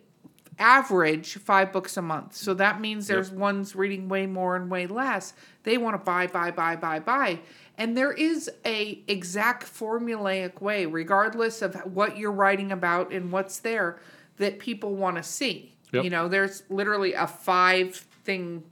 average 0.59 1.35
five 1.35 1.71
books 1.71 1.97
a 1.97 2.01
month. 2.01 2.35
So 2.35 2.53
that 2.55 2.81
means 2.81 3.07
there's 3.07 3.31
ones 3.31 3.75
reading 3.75 4.09
way 4.09 4.27
more 4.27 4.55
and 4.55 4.69
way 4.69 4.85
less. 4.85 5.33
They 5.63 5.77
want 5.77 5.95
to 5.95 6.03
buy, 6.03 6.27
buy, 6.27 6.51
buy, 6.51 6.75
buy, 6.75 6.99
buy. 6.99 7.39
And 7.77 7.97
there 7.97 8.11
is 8.11 8.51
a 8.65 9.01
exact 9.07 9.65
formulaic 9.65 10.61
way, 10.61 10.85
regardless 10.85 11.61
of 11.61 11.75
what 11.93 12.17
you're 12.17 12.31
writing 12.31 12.73
about 12.73 13.13
and 13.13 13.31
what's 13.31 13.59
there, 13.59 13.99
that 14.37 14.59
people 14.59 14.95
want 14.95 15.15
to 15.15 15.23
see. 15.23 15.73
Yep. 15.93 16.03
You 16.03 16.09
know, 16.09 16.27
there's 16.27 16.63
literally 16.69 17.13
a 17.13 17.25
five 17.25 17.95
thing 17.95 18.63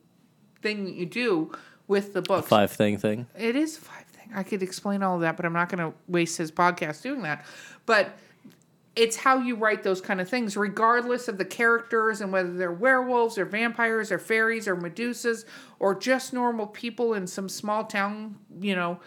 thing 0.62 0.86
that 0.86 0.94
you 0.94 1.06
do 1.06 1.52
with 1.88 2.14
the 2.14 2.22
book. 2.22 2.46
Five 2.46 2.72
thing 2.72 2.98
thing. 2.98 3.28
It 3.38 3.56
is 3.56 3.78
five 3.78 4.06
thing. 4.08 4.32
I 4.36 4.44
could 4.44 4.62
explain 4.62 5.04
all 5.04 5.16
of 5.16 5.22
that, 5.22 5.38
but 5.38 5.46
I'm 5.46 5.54
not 5.54 5.70
going 5.70 5.92
to 5.92 5.98
waste 6.08 6.38
his 6.38 6.52
podcast 6.52 7.02
doing 7.02 7.22
that. 7.22 7.46
But 7.86 8.18
it's 8.98 9.16
how 9.16 9.38
you 9.38 9.56
write 9.56 9.84
those 9.84 10.02
kind 10.02 10.20
of 10.20 10.28
things, 10.28 10.58
regardless 10.58 11.28
of 11.28 11.38
the 11.38 11.46
characters 11.46 12.20
and 12.20 12.32
whether 12.32 12.52
they're 12.52 12.72
werewolves 12.72 13.38
or 13.38 13.46
vampires 13.46 14.12
or 14.12 14.18
fairies 14.18 14.68
or 14.68 14.76
Medusas 14.76 15.46
or 15.80 15.94
just 15.94 16.34
normal 16.34 16.66
people 16.66 17.14
in 17.14 17.28
some 17.28 17.48
small 17.48 17.86
town, 17.86 18.38
you 18.60 18.76
know. 18.76 19.00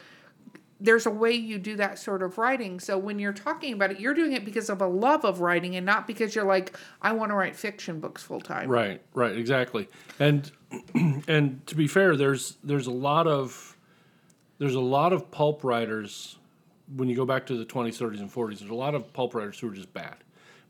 There's 0.82 1.04
a 1.04 1.10
way 1.10 1.32
you 1.32 1.58
do 1.58 1.76
that 1.76 1.98
sort 1.98 2.22
of 2.22 2.38
writing. 2.38 2.80
So 2.80 2.96
when 2.96 3.18
you're 3.18 3.34
talking 3.34 3.74
about 3.74 3.90
it, 3.90 4.00
you're 4.00 4.14
doing 4.14 4.32
it 4.32 4.46
because 4.46 4.70
of 4.70 4.80
a 4.80 4.86
love 4.86 5.26
of 5.26 5.40
writing 5.40 5.76
and 5.76 5.84
not 5.84 6.06
because 6.06 6.34
you're 6.34 6.46
like, 6.46 6.74
I 7.02 7.12
want 7.12 7.32
to 7.32 7.34
write 7.34 7.54
fiction 7.54 8.00
books 8.00 8.22
full 8.22 8.40
time. 8.40 8.70
Right, 8.70 9.02
right, 9.12 9.36
exactly. 9.36 9.88
And 10.18 10.50
and 11.28 11.66
to 11.66 11.74
be 11.74 11.86
fair, 11.86 12.16
there's 12.16 12.56
there's 12.64 12.86
a 12.86 12.92
lot 12.92 13.26
of 13.26 13.76
there's 14.58 14.74
a 14.74 14.80
lot 14.80 15.12
of 15.12 15.30
pulp 15.30 15.64
writers 15.64 16.38
when 16.96 17.08
you 17.08 17.16
go 17.16 17.24
back 17.24 17.46
to 17.46 17.56
the 17.56 17.64
20s, 17.64 17.98
30s, 17.98 18.20
and 18.20 18.32
40s. 18.32 18.58
There's 18.58 18.70
a 18.70 18.74
lot 18.74 18.94
of 18.94 19.12
pulp 19.12 19.34
writers 19.34 19.58
who 19.58 19.68
are 19.68 19.74
just 19.74 19.92
bad, 19.92 20.16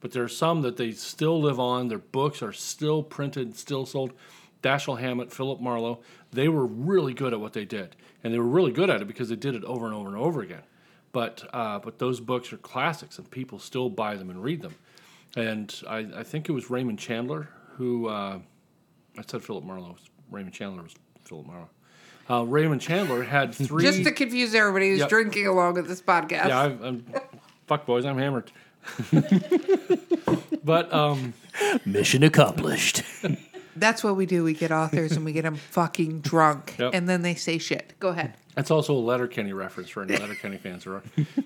but 0.01 0.13
there 0.13 0.23
are 0.23 0.29
some 0.29 0.63
that 0.63 0.77
they 0.77 0.93
still 0.93 1.41
live 1.41 1.61
on. 1.61 1.89
Their 1.89 1.99
books 1.99 2.43
are 2.43 2.53
still 2.53 3.03
printed, 3.03 3.57
still 3.57 3.87
sold. 3.87 4.13
Dashiell 4.63 5.01
Hammett, 5.01 5.33
Philip 5.33 5.61
Marlowe, 5.61 6.01
they 6.33 6.49
were 6.49 6.67
really 6.67 7.15
good 7.15 7.33
at 7.33 7.41
what 7.41 7.55
they 7.55 7.65
did, 7.65 7.97
and 8.23 8.33
they 8.33 8.39
were 8.39 8.45
really 8.45 8.73
good 8.73 8.91
at 8.91 9.01
it 9.01 9.09
because 9.09 9.31
they 9.31 9.37
did 9.37 9.55
it 9.55 9.65
over 9.65 9.87
and 9.87 9.95
over 9.95 10.09
and 10.09 10.17
over 10.19 10.43
again. 10.43 10.63
But 11.13 11.49
uh, 11.53 11.79
but 11.79 11.99
those 11.99 12.21
books 12.21 12.53
are 12.53 12.59
classics, 12.59 13.19
and 13.19 13.31
people 13.31 13.59
still 13.59 13.89
buy 13.89 14.17
them 14.17 14.31
and 14.31 14.43
read 14.43 14.61
them. 14.61 14.75
And 15.37 15.75
I, 15.89 16.07
I 16.17 16.23
think 16.23 16.49
it 16.49 16.53
was 16.53 16.71
Raymond 16.71 16.99
Chandler 16.99 17.49
who 17.81 18.09
uh, 18.09 18.39
I 19.17 19.23
said 19.27 19.43
Philip 19.43 19.65
Marlowe. 19.65 19.97
Raymond 20.31 20.55
Chandler 20.55 20.83
was 20.83 20.95
Philip 21.25 21.47
Marlowe. 21.47 21.71
Uh, 22.31 22.45
Raymond 22.45 22.81
Chandler 22.81 23.25
had 23.25 23.53
three. 23.55 23.83
Just 23.91 24.05
to 24.05 24.13
confuse 24.13 24.55
everybody 24.55 24.91
who's 24.91 25.01
Yep. 25.01 25.09
drinking 25.09 25.47
along 25.49 25.75
with 25.75 25.89
this 25.89 26.01
podcast. 26.01 26.49
yeah, 26.49 26.61
I've, 26.61 26.81
I'm 26.83 27.05
fuck 27.67 27.87
boys. 27.87 28.05
I'm 28.05 28.19
hammered. 28.19 28.53
but 30.65 30.93
um, 30.93 31.35
Mission 31.85 32.23
accomplished. 32.23 33.03
That's 33.77 34.05
what 34.05 34.17
we 34.17 34.27
do. 34.27 34.45
We 34.45 34.55
get 34.55 34.73
authors 34.73 35.13
and 35.13 35.25
we 35.25 35.33
get 35.33 35.43
them 35.43 35.57
fucking 35.57 36.21
drunk, 36.21 36.77
Yep. 36.79 36.93
and 36.95 37.09
then 37.09 37.23
they 37.23 37.35
say 37.35 37.59
shit. 37.59 37.95
Go 37.99 38.09
ahead. 38.09 38.35
That's 38.55 38.71
also 38.71 38.95
a 38.95 38.99
Letterkenny 38.99 39.53
reference 39.53 39.89
for 39.91 40.03
any 40.03 40.17
Letterkenny 40.17 40.59
fans. 40.59 40.87
Are. 40.87 41.03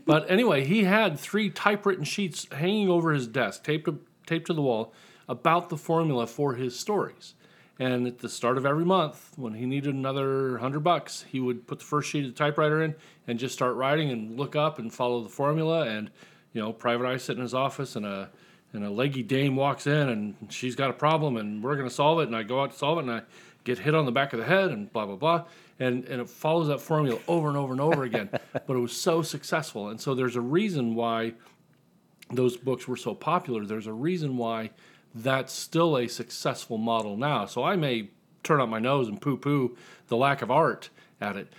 But 0.06 0.30
anyway, 0.30 0.64
he 0.64 0.84
had 0.84 1.18
three 1.18 1.50
typewritten 1.50 2.04
sheets 2.04 2.46
hanging 2.50 2.88
over 2.88 3.12
his 3.12 3.26
desk, 3.26 3.62
taped 3.62 3.84
to, 3.86 4.00
taped 4.26 4.46
to 4.48 4.54
the 4.54 4.62
wall, 4.62 4.92
about 5.28 5.68
the 5.68 5.76
formula 5.76 6.26
for 6.26 6.54
his 6.54 6.78
stories. 6.78 7.34
And 7.78 8.06
at 8.06 8.18
the 8.18 8.28
start 8.28 8.56
of 8.56 8.66
every 8.66 8.84
month, 8.84 9.32
when 9.36 9.54
he 9.54 9.66
needed 9.66 9.94
another 9.94 10.58
hundred 10.58 10.80
bucks, 10.80 11.24
he 11.28 11.40
would 11.40 11.66
put 11.66 11.80
the 11.80 11.84
first 11.84 12.08
sheet 12.08 12.24
of 12.24 12.32
the 12.32 12.38
typewriter 12.38 12.82
in 12.82 12.94
and 13.26 13.38
just 13.38 13.54
start 13.54 13.74
writing 13.74 14.10
and 14.10 14.38
look 14.38 14.54
up 14.54 14.78
and 14.78 14.92
follow 14.92 15.22
the 15.22 15.28
formula. 15.28 15.82
And 15.82 16.10
you 16.52 16.60
know, 16.60 16.72
Private 16.72 17.06
Eye 17.06 17.16
sitting 17.16 17.40
in 17.40 17.42
his 17.42 17.54
office 17.54 17.96
and 17.96 18.06
a 18.06 18.30
and 18.72 18.84
a 18.84 18.90
leggy 18.90 19.22
dame 19.22 19.54
walks 19.54 19.86
in 19.86 20.08
and 20.08 20.34
she's 20.50 20.74
got 20.74 20.90
a 20.90 20.92
problem 20.92 21.36
and 21.36 21.62
we're 21.62 21.76
going 21.76 21.88
to 21.88 21.94
solve 21.94 22.20
it. 22.20 22.26
And 22.26 22.36
I 22.36 22.42
go 22.42 22.62
out 22.62 22.72
to 22.72 22.76
solve 22.76 22.98
it 22.98 23.02
and 23.02 23.10
I 23.10 23.22
get 23.62 23.78
hit 23.78 23.94
on 23.94 24.04
the 24.04 24.12
back 24.12 24.32
of 24.32 24.38
the 24.38 24.44
head 24.46 24.70
and 24.70 24.92
blah 24.92 25.06
blah 25.06 25.16
blah. 25.16 25.44
And 25.80 26.04
and 26.04 26.20
it 26.20 26.30
follows 26.30 26.68
that 26.68 26.80
formula 26.80 27.18
over 27.26 27.48
and 27.48 27.56
over 27.56 27.72
and 27.72 27.80
over 27.80 28.04
again. 28.04 28.28
but 28.52 28.76
it 28.76 28.80
was 28.80 28.92
so 28.92 29.20
successful, 29.22 29.88
and 29.88 30.00
so 30.00 30.14
there's 30.14 30.36
a 30.36 30.40
reason 30.40 30.94
why 30.94 31.34
those 32.30 32.56
books 32.56 32.86
were 32.86 32.96
so 32.96 33.14
popular. 33.14 33.64
There's 33.66 33.88
a 33.88 33.92
reason 33.92 34.36
why 34.36 34.70
that's 35.14 35.52
still 35.52 35.96
a 35.96 36.08
successful 36.08 36.78
model 36.78 37.16
now. 37.16 37.46
So 37.46 37.62
I 37.62 37.76
may 37.76 38.10
turn 38.42 38.60
up 38.60 38.68
my 38.68 38.78
nose 38.78 39.08
and 39.08 39.20
poo 39.20 39.36
poo 39.36 39.76
the 40.08 40.16
lack 40.16 40.42
of 40.42 40.50
art 40.50 40.90
at 41.20 41.36
it, 41.36 41.52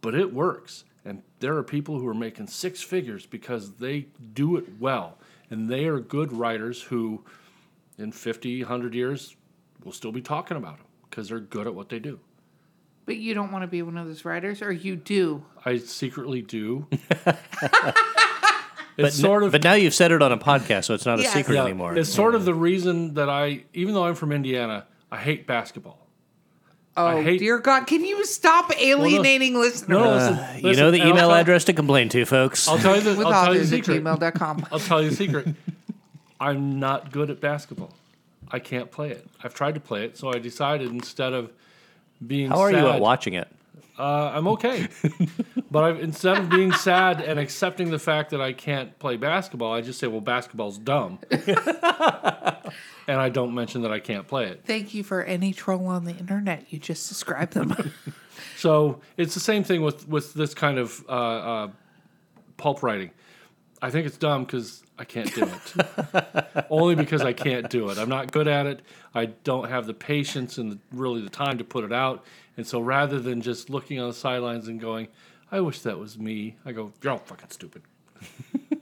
but 0.00 0.14
it 0.14 0.32
works. 0.32 0.84
And 1.04 1.22
there 1.40 1.56
are 1.56 1.62
people 1.62 1.98
who 1.98 2.06
are 2.06 2.14
making 2.14 2.48
six 2.48 2.82
figures 2.82 3.24
because 3.24 3.72
they 3.74 4.06
do 4.34 4.56
it 4.56 4.66
well. 4.78 5.18
And 5.50 5.68
they 5.68 5.86
are 5.86 5.98
good 6.00 6.32
writers 6.32 6.82
who, 6.82 7.24
in 7.96 8.12
50, 8.12 8.62
100 8.62 8.94
years, 8.94 9.34
will 9.82 9.92
still 9.92 10.12
be 10.12 10.20
talking 10.20 10.56
about 10.56 10.76
them 10.76 10.86
because 11.08 11.30
they're 11.30 11.40
good 11.40 11.66
at 11.66 11.74
what 11.74 11.88
they 11.88 11.98
do. 11.98 12.20
But 13.06 13.16
you 13.16 13.32
don't 13.32 13.50
want 13.50 13.62
to 13.62 13.68
be 13.68 13.80
one 13.80 13.96
of 13.96 14.06
those 14.06 14.26
writers, 14.26 14.60
or 14.60 14.70
you 14.70 14.94
do. 14.94 15.42
I 15.64 15.78
secretly 15.78 16.42
do. 16.42 16.86
But, 18.98 19.06
it's 19.06 19.20
sort 19.20 19.44
of 19.44 19.52
but 19.52 19.62
now 19.62 19.74
you've 19.74 19.94
said 19.94 20.10
it 20.12 20.20
on 20.22 20.32
a 20.32 20.36
podcast, 20.36 20.84
so 20.84 20.94
it's 20.94 21.06
not 21.06 21.18
Yes. 21.20 21.32
a 21.32 21.38
secret 21.38 21.54
Yeah, 21.54 21.64
anymore. 21.64 21.96
It's 21.96 22.12
sort 22.12 22.34
of 22.34 22.44
the 22.44 22.52
reason 22.52 23.14
that 23.14 23.30
I, 23.30 23.62
even 23.72 23.94
though 23.94 24.04
I'm 24.04 24.14
from 24.16 24.32
Indiana, 24.32 24.86
I 25.10 25.18
hate 25.18 25.46
basketball. 25.46 26.04
Oh 26.96 27.22
hate- 27.22 27.38
dear 27.38 27.60
God! 27.60 27.86
Can 27.86 28.04
you 28.04 28.24
stop 28.24 28.72
alienating 28.76 29.54
listeners 29.54 29.88
No, 29.88 30.10
listen, 30.14 30.34
Uh, 30.34 30.68
you 30.68 30.74
know 30.76 30.90
the 30.90 30.98
email 31.00 31.14
tell- 31.28 31.34
address 31.34 31.62
to 31.66 31.72
complain 31.72 32.08
to, 32.08 32.24
folks. 32.24 32.66
I'll 32.66 32.76
tell 32.78 32.96
you 32.96 33.02
the, 33.02 33.14
with 33.16 33.26
I'll 33.28 33.44
tell 33.44 33.54
you 33.54 33.60
the 33.60 33.66
secret. 33.68 34.02
gmail.com. 34.02 34.66
I'll 34.72 34.80
tell 34.80 35.00
you 35.00 35.10
the 35.10 35.16
secret. 35.16 35.46
I'm 36.40 36.80
not 36.80 37.12
good 37.12 37.30
at 37.30 37.40
basketball. 37.40 37.94
I 38.50 38.58
can't 38.58 38.90
play 38.90 39.10
it. 39.10 39.26
I've 39.44 39.54
tried 39.54 39.74
to 39.74 39.80
play 39.80 40.04
it, 40.06 40.16
so 40.18 40.32
I 40.32 40.38
decided 40.38 40.90
instead 40.90 41.32
of 41.34 41.52
being 42.26 42.50
How 42.50 42.60
are 42.62 42.70
sad, 42.72 42.82
you 42.82 42.88
at 42.90 43.00
watching 43.00 43.34
it? 43.34 43.46
Uh, 43.98 44.30
I'm 44.32 44.46
okay, 44.48 44.86
but 45.72 45.82
I've, 45.82 46.00
instead 46.00 46.38
of 46.38 46.48
being 46.48 46.72
sad 46.72 47.20
and 47.20 47.38
accepting 47.40 47.90
the 47.90 47.98
fact 47.98 48.30
that 48.30 48.40
I 48.40 48.52
can't 48.52 48.96
play 49.00 49.16
basketball, 49.16 49.72
I 49.72 49.80
just 49.80 49.98
say, 49.98 50.06
"Well, 50.06 50.20
basketball's 50.20 50.78
dumb," 50.78 51.18
and 51.30 53.18
I 53.20 53.28
don't 53.28 53.54
mention 53.54 53.82
that 53.82 53.90
I 53.90 53.98
can't 53.98 54.28
play 54.28 54.46
it. 54.46 54.62
Thank 54.64 54.94
you 54.94 55.02
for 55.02 55.24
any 55.24 55.52
troll 55.52 55.86
on 55.88 56.04
the 56.04 56.12
internet. 56.12 56.66
You 56.70 56.78
just 56.78 57.08
described 57.08 57.54
them. 57.54 57.92
So 58.56 59.00
it's 59.16 59.34
the 59.34 59.40
same 59.40 59.64
thing 59.64 59.82
with 59.82 60.08
with 60.08 60.34
this 60.34 60.54
kind 60.54 60.78
of 60.78 61.04
uh, 61.08 61.12
uh, 61.12 61.68
pulp 62.56 62.82
writing. 62.82 63.10
I 63.80 63.90
think 63.90 64.06
it's 64.06 64.16
dumb 64.16 64.44
because 64.44 64.82
I 64.98 65.04
can't 65.04 65.32
do 65.34 65.44
it. 65.44 66.66
Only 66.70 66.94
because 66.96 67.22
I 67.22 67.32
can't 67.32 67.70
do 67.70 67.90
it. 67.90 67.98
I'm 67.98 68.08
not 68.08 68.32
good 68.32 68.48
at 68.48 68.66
it. 68.66 68.80
I 69.14 69.26
don't 69.26 69.68
have 69.68 69.86
the 69.86 69.94
patience 69.94 70.58
and 70.58 70.72
the, 70.72 70.78
really 70.92 71.20
the 71.22 71.30
time 71.30 71.58
to 71.58 71.64
put 71.64 71.84
it 71.84 71.92
out. 71.92 72.24
And 72.56 72.66
so 72.66 72.80
rather 72.80 73.20
than 73.20 73.40
just 73.40 73.70
looking 73.70 74.00
on 74.00 74.08
the 74.08 74.14
sidelines 74.14 74.66
and 74.66 74.80
going, 74.80 75.08
"I 75.52 75.60
wish 75.60 75.80
that 75.82 75.98
was 75.98 76.18
me," 76.18 76.56
I 76.64 76.72
go, 76.72 76.92
"You're 77.02 77.12
all 77.12 77.18
fucking 77.18 77.50
stupid." 77.50 77.82
and, 78.70 78.80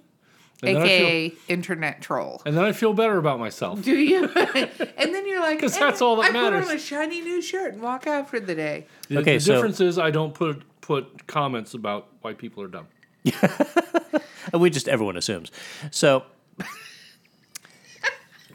then 0.63 0.77
I 0.79 0.81
feel, 0.81 1.07
AKA 1.07 1.33
internet 1.49 2.01
troll. 2.01 2.41
and 2.47 2.57
then 2.57 2.65
I 2.65 2.73
feel 2.73 2.95
better 2.95 3.19
about 3.19 3.39
myself. 3.39 3.83
Do 3.83 3.95
you? 3.95 4.25
and 4.35 5.15
then 5.15 5.27
you're 5.29 5.41
like, 5.41 5.59
because 5.59 5.79
that's 5.79 6.01
all 6.01 6.17
that 6.17 6.31
I 6.31 6.33
matters." 6.33 6.65
put 6.65 6.71
on 6.71 6.77
a 6.77 6.81
shiny 6.81 7.21
new 7.21 7.43
shirt 7.43 7.75
and 7.75 7.83
walk 7.83 8.07
out 8.07 8.31
for 8.31 8.41
the 8.41 8.55
day. 8.55 8.87
The, 9.09 9.19
Okay, 9.19 9.35
the 9.35 9.41
so- 9.41 9.55
difference 9.55 9.81
is 9.83 9.99
I 9.99 10.11
don't 10.11 10.33
put 10.33 10.63
put 10.81 11.27
comments 11.27 11.75
about 11.75 12.09
why 12.23 12.33
people 12.33 12.63
are 12.63 12.69
dumb. 12.69 12.87
We 14.53 14.71
just 14.71 14.89
everyone 14.89 15.17
assumes. 15.17 15.51
So, 15.91 16.23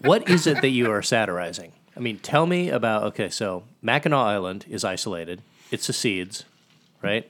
what 0.02 0.30
is 0.30 0.48
it 0.48 0.62
that 0.62 0.70
you 0.70 0.90
are 0.90 1.02
satirizing? 1.02 1.74
I 1.98 2.00
mean, 2.00 2.18
tell 2.20 2.46
me 2.46 2.70
about. 2.70 3.04
Okay, 3.04 3.30
so 3.30 3.64
Mackinac 3.82 4.18
Island 4.18 4.66
is 4.70 4.86
isolated. 4.86 5.42
It 5.70 5.84
secedes, 5.84 6.46
right? 7.04 7.30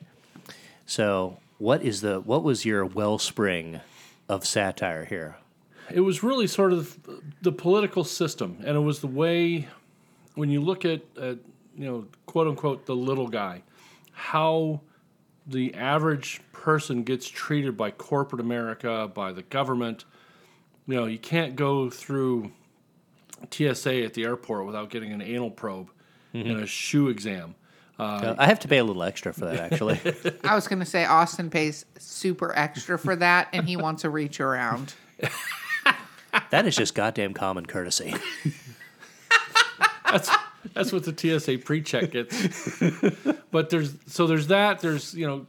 So, 0.86 1.40
what 1.58 1.82
is 1.82 2.02
the 2.02 2.22
what 2.22 2.44
was 2.44 2.64
your 2.64 2.86
wellspring 2.86 3.82
of 4.30 4.46
satire 4.46 5.06
here? 5.06 5.38
it 5.94 6.02
was 6.02 6.24
really 6.24 6.48
sort 6.48 6.74
of 6.74 6.98
the 7.42 7.52
political 7.52 8.04
system, 8.04 8.58
and 8.66 8.76
it 8.76 8.82
was 8.82 9.02
the 9.02 9.08
way 9.08 9.68
when 10.36 10.50
you 10.50 10.62
look 10.62 10.86
at, 10.86 11.02
at 11.18 11.38
you 11.76 11.86
know 11.86 12.06
quote 12.26 12.48
unquote 12.48 12.86
the 12.86 12.96
little 12.96 13.28
guy, 13.28 13.64
how 14.12 14.82
the 15.46 15.74
average 15.74 16.42
person 16.54 17.04
gets 17.04 17.28
treated 17.28 17.76
by 17.76 17.92
corporate 17.92 18.42
America, 18.42 19.10
by 19.14 19.32
the 19.32 19.42
government. 19.44 20.06
You 20.88 20.96
know, 20.96 21.06
you 21.06 21.20
can't 21.20 21.56
go 21.56 21.90
through 21.90 22.52
TSA 23.50 24.04
at 24.04 24.14
the 24.14 24.24
airport 24.24 24.66
without 24.66 24.90
getting 24.90 25.12
an 25.12 25.22
anal 25.22 25.52
probe 25.52 25.90
and 26.34 26.62
a 26.62 26.68
shoe 26.68 27.10
exam. 27.10 27.56
Uh, 28.00 28.36
I 28.38 28.48
have 28.48 28.60
to 28.62 28.68
pay 28.68 28.80
a 28.80 28.84
little 28.84 29.04
extra 29.04 29.32
for 29.32 29.46
that, 29.46 29.72
actually. 29.72 30.00
I 30.44 30.56
was 30.56 30.68
going 30.68 30.80
to 30.80 30.86
say 30.86 31.06
Austin 31.06 31.50
pays 31.50 31.86
super 32.00 32.52
extra 32.56 32.98
for 32.98 33.16
that, 33.16 33.50
and 33.54 33.68
he 33.68 33.78
wants 33.78 34.04
a 34.04 34.10
reach 34.10 34.40
around. 34.40 34.96
that 36.50 36.66
is 36.66 36.76
just 36.76 36.96
goddamn 36.96 37.34
common 37.36 37.68
courtesy. 37.68 38.16
That's 40.12 40.32
that's 40.74 40.92
what 40.92 41.04
the 41.04 41.40
TSA 41.40 41.60
pre-check 41.60 42.12
gets. 42.12 42.80
but 43.52 43.70
there's 43.70 43.96
so 44.08 44.28
there's 44.28 44.48
that. 44.48 44.80
There's 44.80 45.14
you 45.14 45.28
know, 45.28 45.48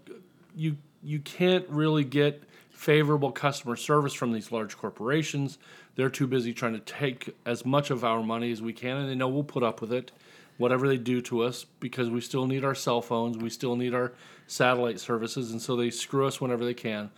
you 0.57 0.77
you 1.03 1.19
can't 1.21 1.69
really 1.69 2.05
get 2.05 2.43
favorable 2.71 3.31
customer 3.31 3.77
service 3.77 4.13
from 4.13 4.33
these 4.33 4.51
large 4.51 4.77
corporations. 4.77 5.59
They're 5.95 6.11
too 6.11 6.27
busy 6.27 6.53
trying 6.53 6.73
to 6.73 6.81
take 6.81 7.35
as 7.47 7.65
much 7.65 7.91
of 7.91 8.05
our 8.05 8.23
money 8.23 8.51
as 8.51 8.63
we 8.63 8.73
can, 8.73 8.97
and 8.97 9.09
they 9.09 9.15
know 9.15 9.29
we'll 9.29 9.45
put 9.45 9.63
up 9.63 9.81
with 9.81 9.93
it, 9.93 10.11
whatever 10.59 10.89
they 10.89 10.97
do 10.97 11.21
to 11.23 11.43
us, 11.43 11.65
because 11.81 12.11
we 12.11 12.21
still 12.21 12.47
need 12.47 12.65
our 12.65 12.75
cell 12.75 13.01
phones, 13.01 13.37
we 13.37 13.51
still 13.51 13.77
need 13.77 13.95
our 13.95 14.13
satellite 14.47 14.99
services, 14.99 15.53
and 15.53 15.63
so 15.63 15.77
they 15.77 15.91
screw 15.91 16.27
us 16.27 16.41
whenever 16.41 16.65
they 16.65 16.75
can. 16.75 17.11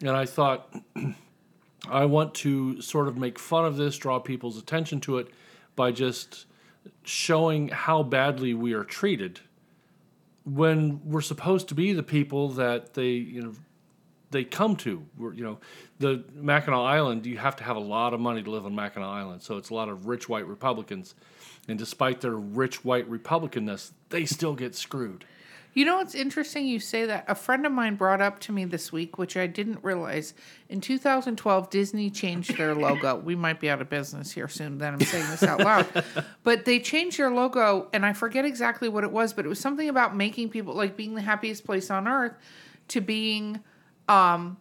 And 0.00 0.10
I 0.10 0.24
thought, 0.24 0.72
I 1.90 2.04
want 2.04 2.34
to 2.36 2.80
sort 2.80 3.08
of 3.08 3.16
make 3.16 3.38
fun 3.38 3.64
of 3.64 3.76
this, 3.76 3.96
draw 3.96 4.18
people's 4.18 4.58
attention 4.58 5.00
to 5.00 5.18
it 5.18 5.28
by 5.74 5.90
just 5.90 6.46
showing 7.08 7.68
how 7.68 8.02
badly 8.02 8.52
we 8.52 8.74
are 8.74 8.84
treated 8.84 9.40
when 10.44 11.00
we're 11.04 11.22
supposed 11.22 11.68
to 11.68 11.74
be 11.74 11.92
the 11.92 12.02
people 12.02 12.50
that 12.50 12.94
they 12.94 13.10
you 13.10 13.42
know 13.42 13.52
they 14.30 14.44
come 14.44 14.76
to. 14.76 15.02
We're, 15.16 15.32
you 15.32 15.42
know 15.42 15.58
the 15.98 16.22
Mackinac 16.34 16.78
Island 16.78 17.24
you 17.24 17.38
have 17.38 17.56
to 17.56 17.64
have 17.64 17.76
a 17.76 17.80
lot 17.80 18.12
of 18.12 18.20
money 18.20 18.42
to 18.42 18.50
live 18.50 18.66
on 18.66 18.74
Mackinac 18.74 19.08
Island. 19.08 19.42
So 19.42 19.56
it's 19.56 19.70
a 19.70 19.74
lot 19.74 19.88
of 19.88 20.06
rich 20.06 20.28
white 20.28 20.46
Republicans. 20.46 21.14
And 21.66 21.78
despite 21.78 22.20
their 22.20 22.36
rich 22.36 22.84
white 22.84 23.10
republicanness 23.10 23.92
they 24.10 24.24
still 24.24 24.54
get 24.54 24.74
screwed 24.74 25.24
You 25.78 25.84
know 25.84 25.98
what's 25.98 26.16
interesting? 26.16 26.66
You 26.66 26.80
say 26.80 27.06
that. 27.06 27.26
A 27.28 27.36
friend 27.36 27.64
of 27.64 27.70
mine 27.70 27.94
brought 27.94 28.20
up 28.20 28.40
to 28.40 28.52
me 28.52 28.64
this 28.64 28.90
week, 28.90 29.16
which 29.16 29.36
I 29.36 29.46
didn't 29.46 29.78
realize. 29.84 30.34
In 30.68 30.80
2012, 30.80 31.70
Disney 31.70 32.10
changed 32.10 32.58
their 32.58 32.74
logo. 32.74 33.14
We 33.14 33.36
might 33.36 33.60
be 33.60 33.70
out 33.70 33.80
of 33.80 33.88
business 33.88 34.32
here 34.32 34.48
soon, 34.48 34.78
then 34.78 34.94
I'm 34.94 35.00
saying 35.00 35.30
this 35.30 35.44
out 35.44 35.60
loud. 35.60 35.86
But 36.42 36.64
they 36.64 36.80
changed 36.80 37.20
their 37.20 37.30
logo, 37.30 37.86
and 37.92 38.04
I 38.04 38.12
forget 38.12 38.44
exactly 38.44 38.88
what 38.88 39.04
it 39.04 39.12
was, 39.12 39.32
but 39.32 39.44
it 39.44 39.48
was 39.48 39.60
something 39.60 39.88
about 39.88 40.16
making 40.16 40.48
people, 40.48 40.74
like 40.74 40.96
being 40.96 41.14
the 41.14 41.22
happiest 41.22 41.64
place 41.64 41.92
on 41.92 42.08
earth, 42.08 42.32
to 42.88 43.00
being 43.00 43.60
um, 44.08 44.56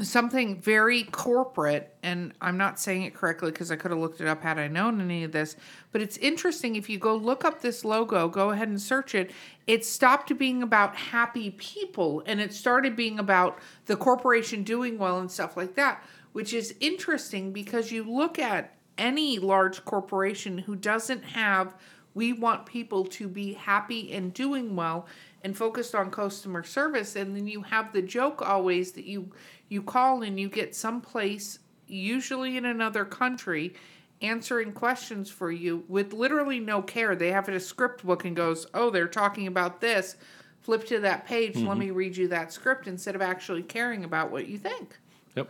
something 0.00 0.58
very 0.58 1.04
corporate 1.04 1.94
and 2.02 2.32
i'm 2.40 2.56
not 2.56 2.80
saying 2.80 3.02
it 3.02 3.14
correctly 3.14 3.50
because 3.50 3.70
i 3.70 3.76
could 3.76 3.90
have 3.90 4.00
looked 4.00 4.22
it 4.22 4.26
up 4.26 4.42
had 4.42 4.58
i 4.58 4.66
known 4.66 5.00
any 5.02 5.22
of 5.22 5.32
this 5.32 5.54
but 5.90 6.00
it's 6.00 6.16
interesting 6.16 6.76
if 6.76 6.88
you 6.88 6.98
go 6.98 7.14
look 7.14 7.44
up 7.44 7.60
this 7.60 7.84
logo 7.84 8.26
go 8.26 8.50
ahead 8.52 8.68
and 8.68 8.80
search 8.80 9.14
it 9.14 9.30
it 9.66 9.84
stopped 9.84 10.36
being 10.38 10.62
about 10.62 10.96
happy 10.96 11.50
people 11.50 12.22
and 12.24 12.40
it 12.40 12.54
started 12.54 12.96
being 12.96 13.18
about 13.18 13.58
the 13.84 13.96
corporation 13.96 14.62
doing 14.62 14.96
well 14.96 15.18
and 15.18 15.30
stuff 15.30 15.58
like 15.58 15.74
that 15.74 16.02
which 16.32 16.54
is 16.54 16.74
interesting 16.80 17.52
because 17.52 17.92
you 17.92 18.02
look 18.02 18.38
at 18.38 18.74
any 18.96 19.38
large 19.38 19.84
corporation 19.84 20.56
who 20.56 20.74
doesn't 20.74 21.22
have 21.22 21.74
we 22.14 22.32
want 22.32 22.66
people 22.66 23.04
to 23.04 23.28
be 23.28 23.54
happy 23.54 24.12
and 24.12 24.34
doing 24.34 24.76
well 24.76 25.06
and 25.42 25.56
focused 25.56 25.94
on 25.94 26.10
customer 26.10 26.62
service 26.62 27.16
and 27.16 27.36
then 27.36 27.46
you 27.46 27.62
have 27.62 27.92
the 27.92 28.02
joke 28.02 28.42
always 28.42 28.92
that 28.92 29.04
you 29.04 29.30
you 29.72 29.82
call 29.82 30.22
and 30.22 30.38
you 30.38 30.48
get 30.48 30.76
someplace 30.76 31.58
usually 31.86 32.56
in 32.56 32.66
another 32.66 33.04
country 33.04 33.74
answering 34.20 34.72
questions 34.72 35.30
for 35.30 35.50
you 35.50 35.82
with 35.88 36.12
literally 36.12 36.60
no 36.60 36.80
care. 36.80 37.16
They 37.16 37.32
have 37.32 37.48
a 37.48 37.58
script 37.58 38.04
book 38.04 38.24
and 38.24 38.36
goes 38.36 38.66
oh 38.74 38.90
they're 38.90 39.08
talking 39.08 39.46
about 39.46 39.80
this. 39.80 40.16
Flip 40.60 40.86
to 40.86 41.00
that 41.00 41.26
page 41.26 41.56
let 41.56 41.76
me 41.76 41.86
mm-hmm. 41.86 41.96
read 41.96 42.16
you 42.16 42.28
that 42.28 42.52
script 42.52 42.86
instead 42.86 43.16
of 43.16 43.22
actually 43.22 43.62
caring 43.62 44.04
about 44.04 44.30
what 44.30 44.46
you 44.46 44.58
think. 44.58 44.98
Yep. 45.34 45.48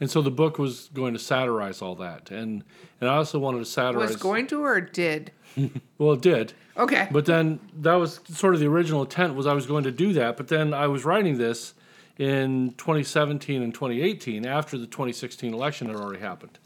And 0.00 0.10
so 0.10 0.22
the 0.22 0.30
book 0.30 0.58
was 0.58 0.88
going 0.94 1.12
to 1.12 1.18
satirize 1.18 1.82
all 1.82 1.96
that. 1.96 2.30
And 2.30 2.62
and 3.00 3.10
I 3.10 3.16
also 3.16 3.38
wanted 3.40 3.58
to 3.58 3.64
satirize 3.66 4.10
was 4.10 4.16
going 4.16 4.46
to 4.48 4.64
or 4.64 4.80
did? 4.80 5.32
Well 5.98 6.12
it 6.12 6.20
did. 6.20 6.52
Okay. 6.76 7.08
But 7.10 7.24
then 7.24 7.58
that 7.80 7.94
was 7.94 8.20
sort 8.28 8.54
of 8.54 8.60
the 8.60 8.66
original 8.66 9.02
intent 9.02 9.34
was 9.34 9.46
I 9.46 9.54
was 9.54 9.66
going 9.66 9.84
to 9.84 9.90
do 9.90 10.12
that. 10.12 10.36
But 10.36 10.48
then 10.48 10.72
I 10.72 10.86
was 10.86 11.04
writing 11.04 11.38
this 11.38 11.74
in 12.18 12.72
2017 12.78 13.62
and 13.62 13.74
2018 13.74 14.46
after 14.46 14.78
the 14.78 14.86
2016 14.86 15.52
election 15.52 15.88
had 15.88 15.96
already 15.96 16.20
happened. 16.20 16.58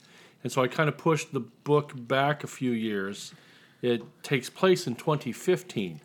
And 0.43 0.53
so 0.53 0.63
I 0.63 0.69
kind 0.69 0.89
of 0.89 0.97
pushed 0.97 1.33
the 1.33 1.41
book 1.41 1.93
back 1.95 2.45
a 2.45 2.47
few 2.47 2.71
years. 2.71 3.35
It 3.83 4.03
takes 4.23 4.49
place 4.49 4.87
in 4.87 4.95
2015. 4.95 6.01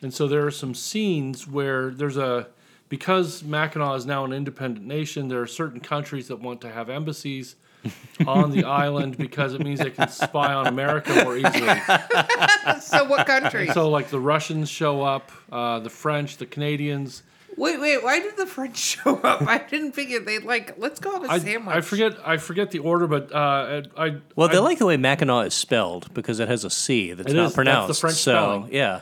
And 0.00 0.12
so 0.12 0.26
there 0.26 0.44
are 0.46 0.50
some 0.50 0.74
scenes 0.74 1.46
where 1.46 1.90
there's 1.90 2.16
a 2.16 2.48
because 2.88 3.42
Mackinac 3.42 3.96
is 3.96 4.04
now 4.04 4.26
an 4.26 4.34
independent 4.34 4.86
nation, 4.86 5.28
there 5.28 5.40
are 5.40 5.46
certain 5.46 5.80
countries 5.80 6.28
that 6.28 6.40
want 6.40 6.60
to 6.60 6.70
have 6.70 6.90
embassies 6.90 7.56
on 8.26 8.50
the 8.50 8.64
island 8.64 9.16
because 9.16 9.54
it 9.54 9.62
means 9.62 9.80
they 9.80 9.88
can 9.88 10.08
spy 10.08 10.52
on 10.52 10.66
America 10.66 11.24
more 11.24 11.38
easily. 11.38 11.80
so 12.82 13.04
what 13.04 13.26
country 13.26 13.68
So 13.68 13.88
like 13.88 14.10
the 14.10 14.20
Russians 14.20 14.68
show 14.68 15.00
up, 15.00 15.32
uh, 15.50 15.78
the 15.78 15.88
French, 15.88 16.36
the 16.36 16.44
Canadians. 16.44 17.22
Wait 17.56 17.80
wait 17.80 18.02
why 18.02 18.18
did 18.20 18.36
the 18.36 18.46
french 18.46 18.76
show 18.92 19.16
up 19.18 19.42
i 19.42 19.58
didn't 19.58 19.92
figure 19.92 20.20
they'd 20.20 20.42
like 20.44 20.74
let's 20.78 20.98
go 21.00 21.12
have 21.12 21.24
a 21.24 21.30
I, 21.32 21.38
sandwich 21.38 21.74
I 21.76 21.80
forget 21.80 22.12
I 22.26 22.36
forget 22.36 22.70
the 22.70 22.78
order, 22.80 23.06
but 23.06 23.32
uh, 23.32 23.82
I, 23.96 24.06
I 24.06 24.16
Well, 24.36 24.48
they 24.48 24.56
I- 24.56 24.60
like 24.60 24.78
the 24.78 24.86
way 24.86 24.96
Mackinac 24.96 25.46
is 25.48 25.54
spelled 25.54 26.12
because 26.14 26.40
it 26.40 26.48
has 26.48 26.64
a 26.64 26.70
C 26.70 27.12
that's 27.12 27.30
It 27.30 27.36
not 27.36 27.42
is, 27.42 27.44
that's 27.44 27.52
the 27.52 27.54
pronounced. 27.56 28.00
French 28.00 28.16
so, 28.16 28.32
spelling. 28.32 28.68
yeah. 28.72 29.00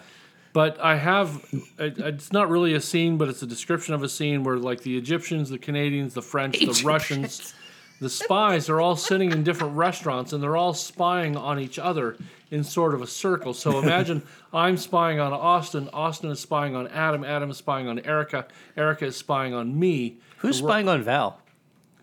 But 0.52 0.80
I 0.80 0.96
have 0.96 1.44
it, 1.78 1.98
it's 1.98 2.32
not 2.32 2.50
really 2.50 2.74
a 2.74 2.80
scene, 2.80 3.18
but 3.18 3.28
it's 3.28 3.40
a 3.42 3.46
description 3.46 3.94
of 3.94 4.02
a 4.02 4.08
scene 4.08 4.42
where 4.42 4.56
like 4.56 4.80
the 4.82 4.98
Egyptians, 4.98 5.48
the 5.50 5.58
Canadians, 5.58 6.14
the 6.14 6.22
French, 6.22 6.58
the 6.58 6.82
Russians, 6.84 7.54
the 8.00 8.08
spies 8.08 8.68
are 8.68 8.80
all 8.80 8.96
sitting 8.96 9.30
in 9.32 9.44
different 9.44 9.76
restaurants 9.76 10.32
and 10.32 10.42
they're 10.42 10.56
all 10.56 10.72
spying 10.74 11.36
on 11.36 11.58
each 11.60 11.78
other 11.78 12.16
in 12.50 12.64
sort 12.64 12.94
of 12.94 13.02
a 13.02 13.06
circle. 13.06 13.52
So 13.54 13.78
imagine 13.78 14.22
I'm 14.52 14.76
spying 14.76 15.20
on 15.20 15.32
Austin, 15.32 15.88
Austin 15.92 16.30
is 16.30 16.40
spying 16.40 16.74
on 16.74 16.88
Adam, 16.88 17.22
Adam 17.24 17.50
is 17.50 17.58
spying 17.58 17.86
on 17.88 17.98
Erica, 18.00 18.46
Erica 18.76 19.06
is 19.06 19.16
spying 19.16 19.54
on 19.54 19.78
me. 19.78 20.16
Who's 20.38 20.58
spying 20.58 20.88
on 20.88 21.02
Val? 21.02 21.40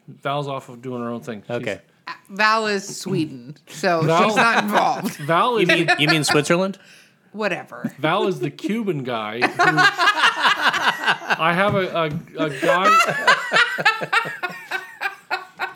Val's 0.07 0.47
off 0.47 0.69
of 0.69 0.81
doing 0.81 1.01
her 1.01 1.09
own 1.09 1.21
thing. 1.21 1.41
She's- 1.47 1.57
Okay. 1.61 1.81
val 2.29 2.67
is 2.67 2.97
sweden 3.01 3.55
so 3.67 4.01
Val- 4.01 4.23
she's 4.23 4.35
not 4.37 4.63
involved 4.63 5.15
Val 5.27 5.57
is 5.57 5.67
You 5.67 5.75
mean, 5.75 5.89
you 5.99 6.07
mean 6.07 6.23
Switzerland? 6.23 6.77
whatever 7.33 7.93
Val 7.99 8.27
is 8.27 8.39
the 8.39 8.49
Cuban 8.49 9.03
guy. 9.03 9.39
Who, 9.41 9.47
I 11.39 11.51
have 11.53 11.75
a, 11.75 11.87
a, 11.89 12.45
a 12.45 12.49
guy. 12.61 12.97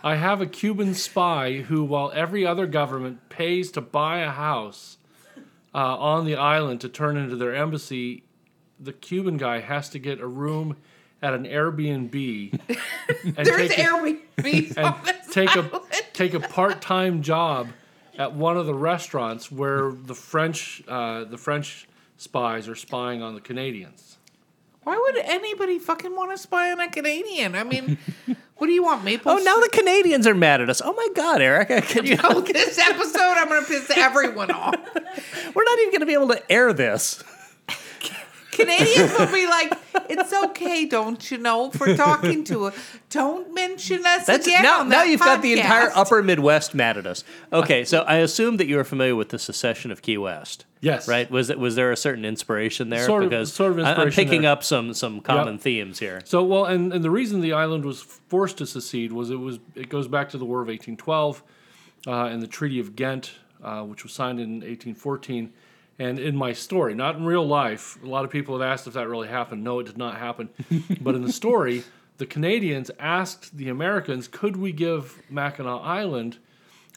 I 0.03 0.15
have 0.15 0.41
a 0.41 0.45
Cuban 0.47 0.93
spy 0.95 1.57
who, 1.61 1.83
while 1.83 2.11
every 2.15 2.45
other 2.45 2.65
government 2.65 3.29
pays 3.29 3.71
to 3.73 3.81
buy 3.81 4.19
a 4.19 4.31
house 4.31 4.97
uh, 5.73 5.77
on 5.97 6.25
the 6.25 6.35
island 6.35 6.81
to 6.81 6.89
turn 6.89 7.17
into 7.17 7.35
their 7.35 7.55
embassy, 7.55 8.23
the 8.79 8.93
Cuban 8.93 9.37
guy 9.37 9.59
has 9.59 9.89
to 9.89 9.99
get 9.99 10.19
a 10.19 10.27
room 10.27 10.77
at 11.21 11.33
an 11.35 11.43
Airbnb 11.45 12.59
and 13.23 13.35
There's 13.45 13.69
take 13.69 13.77
a- 13.77 13.81
Airbnb 13.83 14.77
and 14.77 15.31
take 15.31 15.55
a 15.55 15.59
island. 15.59 15.83
take 16.13 16.33
a 16.33 16.39
part 16.39 16.81
time 16.81 17.21
job 17.21 17.67
at 18.17 18.33
one 18.33 18.57
of 18.57 18.65
the 18.65 18.73
restaurants 18.73 19.51
where 19.51 19.91
the 19.91 20.15
French 20.15 20.81
uh, 20.87 21.25
the 21.25 21.37
French 21.37 21.87
spies 22.17 22.67
are 22.67 22.75
spying 22.75 23.21
on 23.21 23.35
the 23.35 23.41
Canadians. 23.41 24.17
Why 24.83 24.97
would 24.97 25.23
anybody 25.23 25.77
fucking 25.77 26.15
want 26.15 26.31
to 26.31 26.37
spy 26.37 26.71
on 26.71 26.79
a 26.79 26.89
Canadian? 26.89 27.55
I 27.55 27.63
mean, 27.63 27.99
what 28.57 28.67
do 28.67 28.73
you 28.73 28.83
want, 28.83 29.03
maple? 29.03 29.31
Oh, 29.31 29.37
now 29.37 29.59
the 29.59 29.69
Canadians 29.69 30.25
are 30.25 30.33
mad 30.33 30.59
at 30.61 30.69
us. 30.69 30.81
Oh 30.83 30.93
my 30.93 31.07
God, 31.15 31.41
Erica, 31.41 31.81
can 31.81 32.05
you? 32.05 32.17
Oh, 32.23 32.41
this 32.41 32.79
episode, 32.79 33.19
I'm 33.19 33.47
going 33.47 33.61
to 33.61 33.67
piss 33.67 33.91
everyone 33.95 34.49
off. 34.49 34.75
We're 35.55 35.63
not 35.63 35.79
even 35.79 35.91
going 35.91 35.99
to 35.99 36.05
be 36.05 36.13
able 36.13 36.29
to 36.29 36.51
air 36.51 36.73
this. 36.73 37.23
Canadians 38.51 39.17
will 39.17 39.31
be 39.31 39.47
like, 39.47 39.71
"It's 40.09 40.33
okay, 40.33 40.85
don't 40.85 41.31
you 41.31 41.37
know, 41.37 41.71
for 41.71 41.95
talking 41.95 42.43
to 42.45 42.65
us. 42.65 42.75
Don't 43.09 43.53
mention 43.53 44.05
us 44.05 44.25
That's 44.25 44.45
again." 44.45 44.61
now. 44.61 44.83
Now 44.83 45.03
you've 45.03 45.21
got 45.21 45.41
the 45.41 45.53
entire. 45.53 45.89
Upper 45.95 46.21
Midwest 46.21 46.75
mad 46.75 46.97
at 46.97 47.07
us. 47.07 47.23
Okay, 47.53 47.85
so 47.85 48.01
I 48.01 48.17
assume 48.17 48.57
that 48.57 48.67
you 48.67 48.77
are 48.77 48.83
familiar 48.83 49.15
with 49.15 49.29
the 49.29 49.39
secession 49.39 49.89
of 49.89 50.01
Key 50.01 50.17
West. 50.17 50.65
Yes. 50.81 51.07
Right? 51.07 51.29
Was 51.29 51.49
it 51.49 51.59
was 51.59 51.75
there 51.75 51.91
a 51.91 51.97
certain 51.97 52.25
inspiration 52.25 52.89
there? 52.89 53.05
Sort 53.05 53.23
of- 53.23 53.29
because 53.29 53.53
sort 53.53 53.79
of 53.79 53.85
I- 53.85 53.93
I'm 53.93 54.09
picking 54.11 54.41
there. 54.41 54.51
up 54.51 54.63
some 54.63 54.93
some 54.93 55.21
common 55.21 55.57
themes 55.59 55.99
here. 55.99 56.21
So 56.25 56.43
well, 56.43 56.65
and, 56.65 56.91
and 56.91 57.03
the 57.03 57.11
reason 57.11 57.39
the 57.41 57.53
island 57.53 57.85
was 57.85 58.01
forced 58.01 58.57
to 58.57 58.65
secede 58.65 59.11
was 59.13 59.29
it 59.29 59.35
was 59.39 59.59
it 59.75 59.89
goes 59.89 60.07
back 60.07 60.29
to 60.29 60.37
the 60.37 60.45
War 60.45 60.61
of 60.61 60.67
1812 60.67 61.43
uh, 62.07 62.25
and 62.25 62.41
the 62.41 62.47
Treaty 62.47 62.79
of 62.79 62.95
Ghent, 62.95 63.31
uh, 63.63 63.83
which 63.83 64.03
was 64.03 64.11
signed 64.11 64.39
in 64.39 64.61
1814, 64.61 65.53
And 65.99 66.17
in 66.17 66.35
my 66.35 66.51
story, 66.51 66.95
not 66.95 67.15
in 67.15 67.25
real 67.25 67.45
life, 67.47 67.99
a 68.03 68.07
lot 68.07 68.25
of 68.25 68.31
people 68.31 68.59
have 68.59 68.67
asked 68.67 68.87
if 68.87 68.93
that 68.95 69.07
really 69.07 69.27
happened. 69.27 69.63
No, 69.63 69.79
it 69.79 69.85
did 69.85 69.97
not 69.99 70.17
happen. 70.17 70.49
but 71.01 71.13
in 71.13 71.21
the 71.21 71.31
story, 71.31 71.83
the 72.17 72.25
Canadians 72.25 72.89
asked 72.99 73.55
the 73.55 73.69
Americans, 73.69 74.27
could 74.27 74.55
we 74.57 74.71
give 74.71 75.21
Mackinac 75.29 75.81
Island 75.83 76.39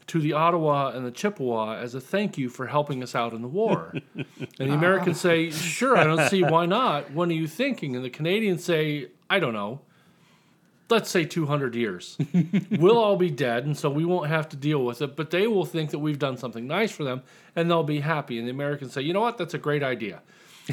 to 0.06 0.20
the 0.20 0.32
Ottawa 0.32 0.90
and 0.90 1.06
the 1.06 1.10
Chippewa 1.10 1.76
as 1.76 1.94
a 1.94 2.00
thank 2.00 2.36
you 2.36 2.48
for 2.48 2.66
helping 2.66 3.02
us 3.02 3.14
out 3.14 3.32
in 3.32 3.42
the 3.42 3.48
war? 3.48 3.94
and 4.14 4.26
the 4.58 4.74
Americans 4.74 5.20
say, 5.20 5.50
sure, 5.50 5.96
I 5.96 6.04
don't 6.04 6.28
see 6.28 6.42
why 6.42 6.66
not. 6.66 7.10
What 7.10 7.28
are 7.28 7.34
you 7.34 7.48
thinking? 7.48 7.96
And 7.96 8.04
the 8.04 8.10
Canadians 8.10 8.64
say, 8.64 9.08
I 9.30 9.38
don't 9.38 9.54
know 9.54 9.80
let's 10.90 11.10
say 11.10 11.24
200 11.24 11.74
years. 11.74 12.16
we'll 12.70 12.98
all 12.98 13.16
be 13.16 13.30
dead, 13.30 13.64
and 13.64 13.76
so 13.76 13.90
we 13.90 14.04
won't 14.04 14.28
have 14.28 14.48
to 14.50 14.56
deal 14.56 14.84
with 14.84 15.02
it, 15.02 15.16
but 15.16 15.30
they 15.30 15.46
will 15.46 15.64
think 15.64 15.90
that 15.90 15.98
we've 15.98 16.18
done 16.18 16.36
something 16.36 16.66
nice 16.66 16.92
for 16.92 17.04
them, 17.04 17.22
and 17.56 17.70
they'll 17.70 17.82
be 17.82 18.00
happy. 18.00 18.38
And 18.38 18.46
the 18.46 18.52
Americans 18.52 18.92
say, 18.92 19.02
you 19.02 19.12
know 19.12 19.20
what, 19.20 19.38
that's 19.38 19.54
a 19.54 19.58
great 19.58 19.82
idea. 19.82 20.22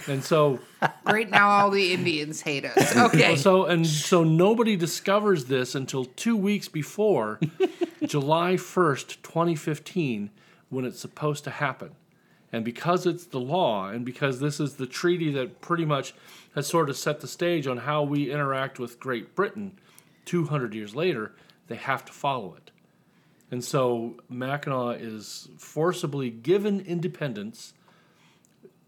And 0.07 0.23
so, 0.23 0.59
right 1.05 1.29
Now 1.29 1.49
all 1.49 1.69
the 1.69 1.93
Indians 1.93 2.41
hate 2.41 2.65
us. 2.65 2.95
Okay. 3.01 3.35
so, 3.35 3.65
and 3.65 3.85
so 3.85 4.23
nobody 4.23 4.75
discovers 4.75 5.45
this 5.45 5.75
until 5.75 6.05
two 6.05 6.37
weeks 6.37 6.67
before 6.67 7.39
July 8.05 8.53
1st, 8.53 9.21
2015, 9.21 10.29
when 10.69 10.85
it's 10.85 10.99
supposed 10.99 11.43
to 11.43 11.49
happen. 11.49 11.91
And 12.53 12.65
because 12.65 13.05
it's 13.05 13.25
the 13.25 13.39
law, 13.39 13.89
and 13.89 14.05
because 14.05 14.39
this 14.39 14.59
is 14.59 14.75
the 14.75 14.85
treaty 14.87 15.31
that 15.33 15.61
pretty 15.61 15.85
much 15.85 16.13
has 16.55 16.67
sort 16.67 16.89
of 16.89 16.97
set 16.97 17.21
the 17.21 17.27
stage 17.27 17.65
on 17.67 17.77
how 17.77 18.03
we 18.03 18.31
interact 18.31 18.77
with 18.77 18.99
Great 18.99 19.35
Britain, 19.35 19.79
200 20.25 20.73
years 20.73 20.93
later, 20.93 21.33
they 21.67 21.75
have 21.75 22.03
to 22.05 22.11
follow 22.11 22.55
it. 22.55 22.71
And 23.49 23.63
so 23.63 24.17
Mackinac 24.29 24.97
is 25.01 25.49
forcibly 25.57 26.29
given 26.29 26.79
independence, 26.81 27.73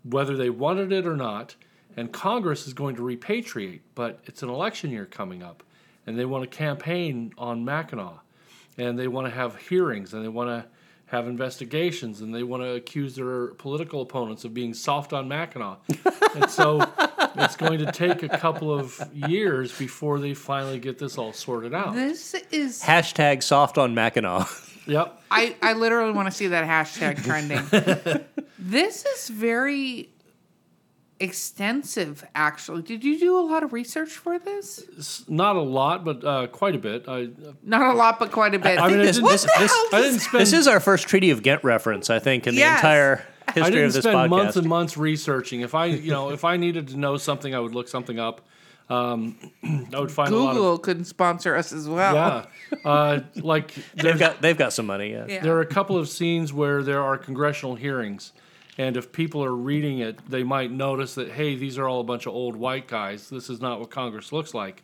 whether 0.03 0.35
they 0.35 0.49
wanted 0.49 0.91
it 0.91 1.05
or 1.05 1.15
not, 1.15 1.55
and 1.95 2.11
Congress 2.11 2.67
is 2.67 2.73
going 2.73 2.95
to 2.95 3.01
repatriate, 3.01 3.81
but 3.95 4.19
it's 4.25 4.43
an 4.43 4.49
election 4.49 4.91
year 4.91 5.05
coming 5.05 5.43
up, 5.43 5.63
and 6.05 6.17
they 6.17 6.25
want 6.25 6.49
to 6.49 6.57
campaign 6.57 7.33
on 7.37 7.63
Mackinac, 7.63 8.19
and 8.77 8.97
they 8.97 9.07
want 9.07 9.27
to 9.27 9.31
have 9.31 9.55
hearings, 9.57 10.13
and 10.13 10.23
they 10.23 10.29
want 10.29 10.49
to 10.49 10.65
have 11.07 11.27
investigations, 11.27 12.21
and 12.21 12.33
they 12.33 12.41
want 12.43 12.63
to 12.63 12.73
accuse 12.73 13.15
their 13.15 13.47
political 13.47 14.01
opponents 14.01 14.45
of 14.45 14.53
being 14.53 14.73
soft 14.73 15.13
on 15.13 15.27
Mackinac. 15.27 15.77
and 16.35 16.49
so 16.49 16.81
it's 17.35 17.55
going 17.55 17.77
to 17.79 17.91
take 17.91 18.23
a 18.23 18.29
couple 18.29 18.73
of 18.73 18.99
years 19.13 19.77
before 19.77 20.19
they 20.19 20.33
finally 20.33 20.79
get 20.79 20.97
this 20.97 21.17
all 21.17 21.31
sorted 21.31 21.73
out. 21.73 21.93
this 21.93 22.33
is. 22.51 22.81
Hashtag 22.81 23.43
soft 23.43 23.77
on 23.77 23.93
Mackinac. 23.93 24.47
Yep. 24.85 25.21
I, 25.31 25.55
I 25.61 25.73
literally 25.73 26.11
want 26.11 26.27
to 26.27 26.31
see 26.31 26.47
that 26.47 26.67
hashtag 26.67 27.23
trending. 27.23 27.63
this 28.59 29.05
is 29.05 29.29
very 29.29 30.09
extensive, 31.19 32.25
actually. 32.35 32.81
Did 32.81 33.03
you 33.03 33.17
do 33.19 33.37
a 33.39 33.41
lot 33.41 33.63
of 33.63 33.71
research 33.71 34.11
for 34.11 34.37
this? 34.39 34.83
It's 34.97 35.29
not 35.29 35.55
a 35.55 35.61
lot, 35.61 36.03
but 36.03 36.23
uh, 36.23 36.47
quite 36.47 36.75
a 36.75 36.79
bit. 36.79 37.05
I, 37.07 37.29
Not 37.63 37.93
a 37.93 37.97
lot, 37.97 38.19
but 38.19 38.31
quite 38.31 38.53
a 38.55 38.59
bit. 38.59 38.79
I 38.79 38.89
mean, 38.89 38.99
I 38.99 39.03
this- 39.03 39.17
didn't, 39.17 39.29
this- 39.31 39.43
this- 39.57 39.71
I 39.93 40.01
didn't 40.01 40.19
spend. 40.19 40.41
This 40.41 40.53
is 40.53 40.67
our 40.67 40.79
first 40.79 41.07
Treaty 41.07 41.29
of 41.29 41.43
Ghent 41.43 41.63
reference, 41.63 42.09
I 42.09 42.19
think, 42.19 42.47
in 42.47 42.55
the 42.55 42.61
Yes. 42.61 42.79
entire 42.79 43.23
I 43.47 43.51
history 43.53 43.71
didn't 43.71 43.85
of 43.87 43.93
this 43.93 44.03
spend 44.03 44.17
podcast. 44.17 44.29
months 44.29 44.55
and 44.57 44.67
months 44.67 44.97
researching. 44.97 45.61
If 45.61 45.75
I, 45.75 45.85
you 45.85 46.11
know, 46.11 46.31
if 46.31 46.43
I 46.43 46.57
needed 46.57 46.89
to 46.89 46.97
know 46.97 47.17
something, 47.17 47.53
I 47.55 47.59
would 47.59 47.73
look 47.73 47.87
something 47.87 48.19
up. 48.19 48.41
Um, 48.89 49.37
I 49.93 49.99
would 49.99 50.11
find 50.11 50.33
a 50.33 50.37
lot 50.37 50.51
of 50.51 50.55
Google 50.55 50.77
couldn't 50.77 51.05
sponsor 51.05 51.55
us 51.55 51.71
as 51.71 51.87
well. 51.87 52.15
yeah, 52.15 52.45
uh, 52.85 53.21
like 53.35 53.73
they've 53.95 54.19
got 54.19 54.41
they've 54.41 54.57
got 54.57 54.73
some 54.73 54.85
money. 54.85 55.11
Yeah. 55.11 55.25
Yeah. 55.27 55.41
There 55.41 55.55
are 55.55 55.61
a 55.61 55.65
couple 55.65 55.97
of 55.97 56.09
scenes 56.09 56.51
where 56.51 56.83
there 56.83 57.01
are 57.01 57.17
congressional 57.17 57.75
hearings, 57.75 58.33
and 58.77 58.97
if 58.97 59.11
people 59.11 59.43
are 59.43 59.55
reading 59.55 59.99
it, 59.99 60.19
they 60.29 60.43
might 60.43 60.71
notice 60.71 61.15
that 61.15 61.31
hey, 61.31 61.55
these 61.55 61.77
are 61.77 61.87
all 61.87 62.01
a 62.01 62.03
bunch 62.03 62.25
of 62.25 62.33
old 62.33 62.55
white 62.55 62.87
guys. 62.87 63.29
This 63.29 63.49
is 63.49 63.61
not 63.61 63.79
what 63.79 63.89
Congress 63.89 64.31
looks 64.31 64.53
like. 64.53 64.83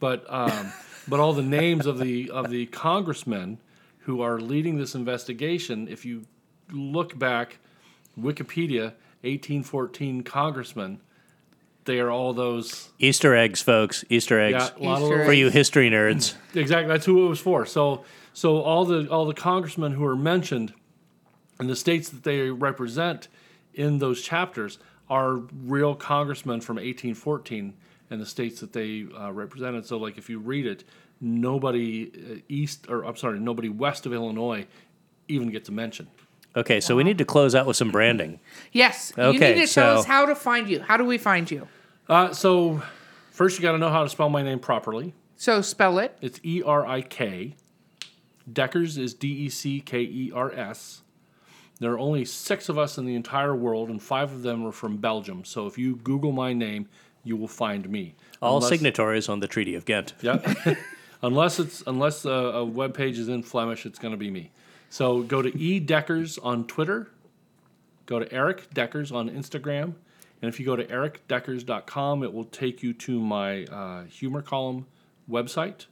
But 0.00 0.24
um, 0.28 0.72
but 1.08 1.20
all 1.20 1.32
the 1.32 1.42
names 1.42 1.86
of 1.86 1.98
the 1.98 2.30
of 2.30 2.50
the 2.50 2.66
congressmen 2.66 3.58
who 4.00 4.22
are 4.22 4.40
leading 4.40 4.76
this 4.78 4.94
investigation, 4.94 5.86
if 5.88 6.04
you 6.04 6.24
look 6.72 7.18
back, 7.18 7.58
Wikipedia, 8.18 8.94
1814 9.22 10.22
congressmen, 10.22 11.00
they 11.90 11.98
are 11.98 12.08
all 12.10 12.32
those. 12.32 12.88
Easter 13.00 13.34
eggs, 13.34 13.60
folks. 13.60 14.04
Easter 14.08 14.38
eggs 14.40 14.72
Yeah, 14.78 14.86
a 14.86 14.88
lot 14.88 14.96
of 14.98 15.02
Easter 15.02 15.08
little- 15.10 15.24
for 15.26 15.32
you 15.32 15.48
history 15.50 15.90
nerds. 15.90 16.34
Exactly. 16.54 16.86
That's 16.86 17.04
who 17.04 17.26
it 17.26 17.28
was 17.28 17.40
for. 17.40 17.66
So 17.66 18.04
so 18.32 18.62
all 18.62 18.84
the 18.84 19.08
all 19.10 19.24
the 19.26 19.34
congressmen 19.34 19.92
who 19.92 20.04
are 20.04 20.14
mentioned 20.16 20.72
and 21.58 21.68
the 21.68 21.74
states 21.76 22.08
that 22.10 22.22
they 22.22 22.48
represent 22.50 23.26
in 23.74 23.98
those 23.98 24.22
chapters 24.22 24.78
are 25.08 25.34
real 25.64 25.94
congressmen 25.96 26.60
from 26.60 26.76
1814 26.76 27.74
and 28.08 28.20
the 28.20 28.26
states 28.26 28.60
that 28.60 28.72
they 28.72 29.06
uh, 29.18 29.32
represented. 29.32 29.84
So 29.84 29.96
like 29.98 30.16
if 30.16 30.30
you 30.30 30.38
read 30.38 30.66
it, 30.66 30.84
nobody 31.20 32.10
uh, 32.14 32.36
east 32.48 32.86
or 32.88 33.02
I'm 33.04 33.16
sorry, 33.16 33.40
nobody 33.40 33.68
west 33.68 34.06
of 34.06 34.12
Illinois 34.12 34.66
even 35.26 35.50
gets 35.50 35.68
a 35.68 35.72
mention. 35.72 36.06
Okay, 36.56 36.80
so 36.80 36.96
we 36.96 37.04
need 37.04 37.18
to 37.18 37.24
close 37.24 37.54
out 37.54 37.64
with 37.66 37.76
some 37.76 37.90
branding. 37.92 38.40
Yes. 38.72 39.12
you 39.16 39.22
Okay, 39.22 39.54
need 39.54 39.66
to 39.68 39.72
tell 39.72 39.96
so- 39.96 40.00
us 40.00 40.04
how 40.06 40.26
to 40.26 40.34
find 40.34 40.68
you. 40.68 40.80
How 40.80 40.96
do 40.96 41.04
we 41.04 41.16
find 41.18 41.48
you? 41.50 41.66
Uh, 42.10 42.32
so 42.32 42.82
first 43.30 43.56
you 43.56 43.62
got 43.62 43.72
to 43.72 43.78
know 43.78 43.88
how 43.88 44.02
to 44.02 44.08
spell 44.08 44.28
my 44.28 44.42
name 44.42 44.58
properly. 44.58 45.14
So 45.36 45.62
spell 45.62 46.00
it. 46.00 46.18
It's 46.20 46.40
E 46.42 46.60
R 46.60 46.84
I 46.84 47.02
K. 47.02 47.54
Deckers 48.52 48.98
is 48.98 49.14
D 49.14 49.28
E 49.28 49.48
C 49.48 49.80
K 49.80 50.00
E 50.00 50.32
R 50.34 50.50
S. 50.50 51.02
There 51.78 51.92
are 51.92 51.98
only 51.98 52.24
six 52.24 52.68
of 52.68 52.76
us 52.76 52.98
in 52.98 53.06
the 53.06 53.14
entire 53.14 53.54
world, 53.54 53.88
and 53.88 54.02
five 54.02 54.32
of 54.32 54.42
them 54.42 54.66
are 54.66 54.72
from 54.72 54.96
Belgium. 54.96 55.44
So 55.44 55.66
if 55.66 55.78
you 55.78 55.96
Google 55.96 56.32
my 56.32 56.52
name, 56.52 56.88
you 57.22 57.36
will 57.36 57.48
find 57.48 57.88
me. 57.88 58.16
All 58.42 58.56
Unless- 58.56 58.70
signatories 58.70 59.28
on 59.28 59.38
the 59.38 59.46
Treaty 59.46 59.76
of 59.76 59.84
Ghent. 59.84 60.12
Yeah. 60.20 60.54
unless 61.22 61.60
it's 61.60 61.84
unless 61.86 62.24
a, 62.24 62.30
a 62.30 62.64
web 62.64 62.92
page 62.92 63.18
is 63.18 63.28
in 63.28 63.44
Flemish, 63.44 63.86
it's 63.86 64.00
going 64.00 64.12
to 64.12 64.18
be 64.18 64.32
me. 64.32 64.50
So 64.90 65.22
go 65.22 65.42
to 65.42 65.56
E 65.56 65.78
Deckers 65.78 66.38
on 66.38 66.66
Twitter. 66.66 67.08
Go 68.06 68.18
to 68.18 68.30
Erik 68.32 68.74
Deckers 68.74 69.12
on 69.12 69.30
Instagram. 69.30 69.94
And 70.42 70.48
if 70.48 70.58
you 70.58 70.66
go 70.66 70.76
to 70.76 70.84
erikdeckers.com, 70.84 72.22
it 72.22 72.32
will 72.32 72.44
take 72.44 72.82
you 72.82 72.92
to 72.94 73.20
my 73.20 73.64
uh, 73.64 74.04
humor 74.04 74.42
column 74.42 74.86
website. 75.28 75.86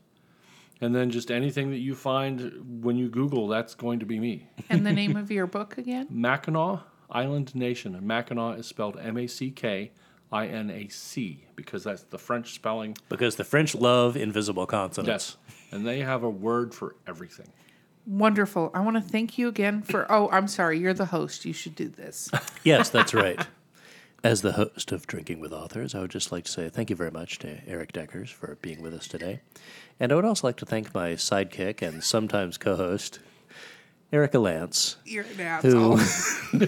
And 0.81 0.95
then 0.95 1.11
just 1.11 1.31
anything 1.31 1.71
that 1.71 1.79
you 1.79 1.95
find 1.95 2.83
when 2.83 2.97
you 2.97 3.09
Google, 3.09 3.49
that's 3.49 3.75
going 3.75 3.99
to 4.01 4.07
be 4.07 4.19
me. 4.21 4.49
And 4.71 4.87
the 4.87 4.93
name 4.93 5.17
of 5.23 5.31
your 5.31 5.47
book 5.47 5.77
again? 5.77 6.07
Mackinac 6.11 6.81
Island 7.11 7.55
Nation. 7.55 7.95
And 7.95 8.07
Mackinac 8.07 8.59
is 8.59 8.67
spelled 8.67 8.99
M 8.99 9.17
A 9.19 9.27
C 9.27 9.51
K 9.51 9.91
I 10.31 10.47
N 10.47 10.71
A 10.71 10.89
C 10.89 11.47
because 11.57 11.85
that's 11.85 12.05
the 12.05 12.19
French 12.19 12.55
spelling. 12.55 12.97
Because 13.09 13.37
the 13.37 13.45
French 13.45 13.75
love 13.75 14.17
invisible 14.17 14.67
consonants. 14.67 15.37
Yes. 15.49 15.55
And 15.73 15.87
they 15.87 16.01
have 16.01 16.23
a 16.23 16.31
word 16.31 16.75
for 16.75 16.97
everything. 17.07 17.49
Wonderful. 18.07 18.71
I 18.73 18.81
want 18.81 18.97
to 18.97 19.03
thank 19.03 19.37
you 19.37 19.49
again 19.49 19.83
for. 19.83 20.11
Oh, 20.11 20.31
I'm 20.31 20.49
sorry. 20.49 20.79
You're 20.79 20.95
the 20.95 21.07
host. 21.07 21.45
You 21.45 21.53
should 21.53 21.75
do 21.75 21.89
this. 21.89 22.31
Yes, 22.65 22.91
that's 22.91 23.15
right. 23.15 23.47
As 24.25 24.43
the 24.43 24.53
host 24.53 24.91
of 24.91 25.07
Drinking 25.07 25.39
with 25.39 25.53
Authors, 25.53 25.95
I 25.95 26.01
would 26.01 26.11
just 26.11 26.33
like 26.33 26.45
to 26.45 26.51
say 26.51 26.69
thank 26.69 26.91
you 26.91 26.97
very 26.97 27.13
much 27.13 27.39
to 27.39 27.61
Erik 27.69 27.93
Deckers 27.93 28.31
for 28.31 28.59
being 28.61 28.83
with 28.83 28.93
us 28.93 29.07
today. 29.07 29.41
And 30.01 30.11
I 30.11 30.17
would 30.17 30.25
also 30.25 30.45
like 30.49 30.57
to 30.57 30.67
thank 30.67 30.93
my 30.93 31.11
sidekick 31.11 31.83
and 31.83 32.03
sometimes 32.03 32.59
co 32.59 32.75
host, 32.75 33.21
Erica 34.13 34.41
Lance, 34.41 34.97
You're 35.05 35.23
who. 35.23 36.01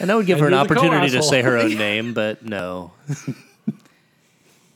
and 0.00 0.10
I 0.10 0.14
would 0.14 0.24
give 0.24 0.38
her 0.40 0.46
an 0.46 0.52
you're 0.52 0.64
the 0.64 0.64
opportunity 0.64 1.08
to 1.08 1.12
co-asshole. 1.12 1.30
say 1.30 1.42
her 1.42 1.58
own 1.58 1.74
name, 1.76 2.14
but 2.14 2.42
no. 2.42 2.92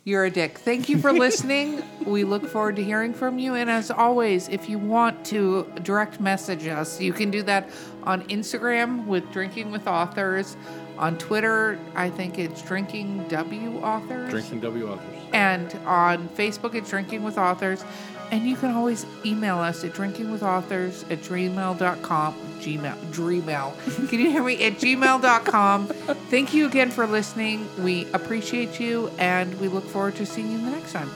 You're 0.05 0.25
a 0.25 0.31
dick. 0.31 0.59
Thank 0.59 0.89
you 0.89 0.99
for 0.99 1.13
listening. 1.13 1.83
we 2.05 2.25
look 2.25 2.47
forward 2.47 2.77
to 2.77 2.85
hearing 2.85 3.13
from 3.15 3.39
you. 3.39 3.55
And 3.55 3.71
as 3.71 3.91
always, 3.91 4.49
if 4.49 4.69
you 4.69 4.79
want 4.79 5.25
to 5.27 5.71
direct 5.83 6.21
message 6.21 6.67
us, 6.67 7.01
you 7.01 7.13
can 7.13 7.31
do 7.31 7.43
that 7.43 7.71
on 8.05 8.23
Instagram 8.29 9.07
with 9.07 9.31
Drinking 9.31 9.71
with 9.71 9.87
Authors. 9.87 10.57
On 11.01 11.17
Twitter, 11.17 11.79
I 11.95 12.11
think 12.11 12.39
it's 12.39 12.61
Drinking 12.61 13.27
W 13.29 13.79
Authors. 13.79 14.31
Drinking 14.31 14.61
W 14.61 14.91
authors. 14.91 15.17
And 15.33 15.75
on 15.87 16.29
Facebook, 16.29 16.75
it's 16.75 16.91
Drinking 16.91 17.23
with 17.23 17.39
Authors. 17.39 17.83
And 18.31 18.47
you 18.47 18.55
can 18.55 18.73
always 18.73 19.07
email 19.25 19.59
us 19.59 19.83
at 19.83 19.93
drinkingwithauthors 19.93 21.11
at 21.11 21.21
gmail.com. 21.21 22.35
Gmail. 22.61 22.97
Dreamail. 23.13 24.09
Can 24.11 24.21
you 24.21 24.31
hear 24.31 24.45
me? 24.45 24.63
At 24.63 24.75
gmail.com. 24.75 25.87
Thank 25.89 26.55
you 26.55 26.67
again 26.67 26.91
for 26.91 27.07
listening. 27.07 27.67
We 27.83 28.07
appreciate 28.13 28.79
you 28.79 29.11
and 29.19 29.59
we 29.59 29.69
look 29.69 29.85
forward 29.85 30.15
to 30.17 30.27
seeing 30.27 30.53
you 30.53 30.59
in 30.59 30.65
the 30.67 30.71
next 30.71 30.93
time. 30.93 31.11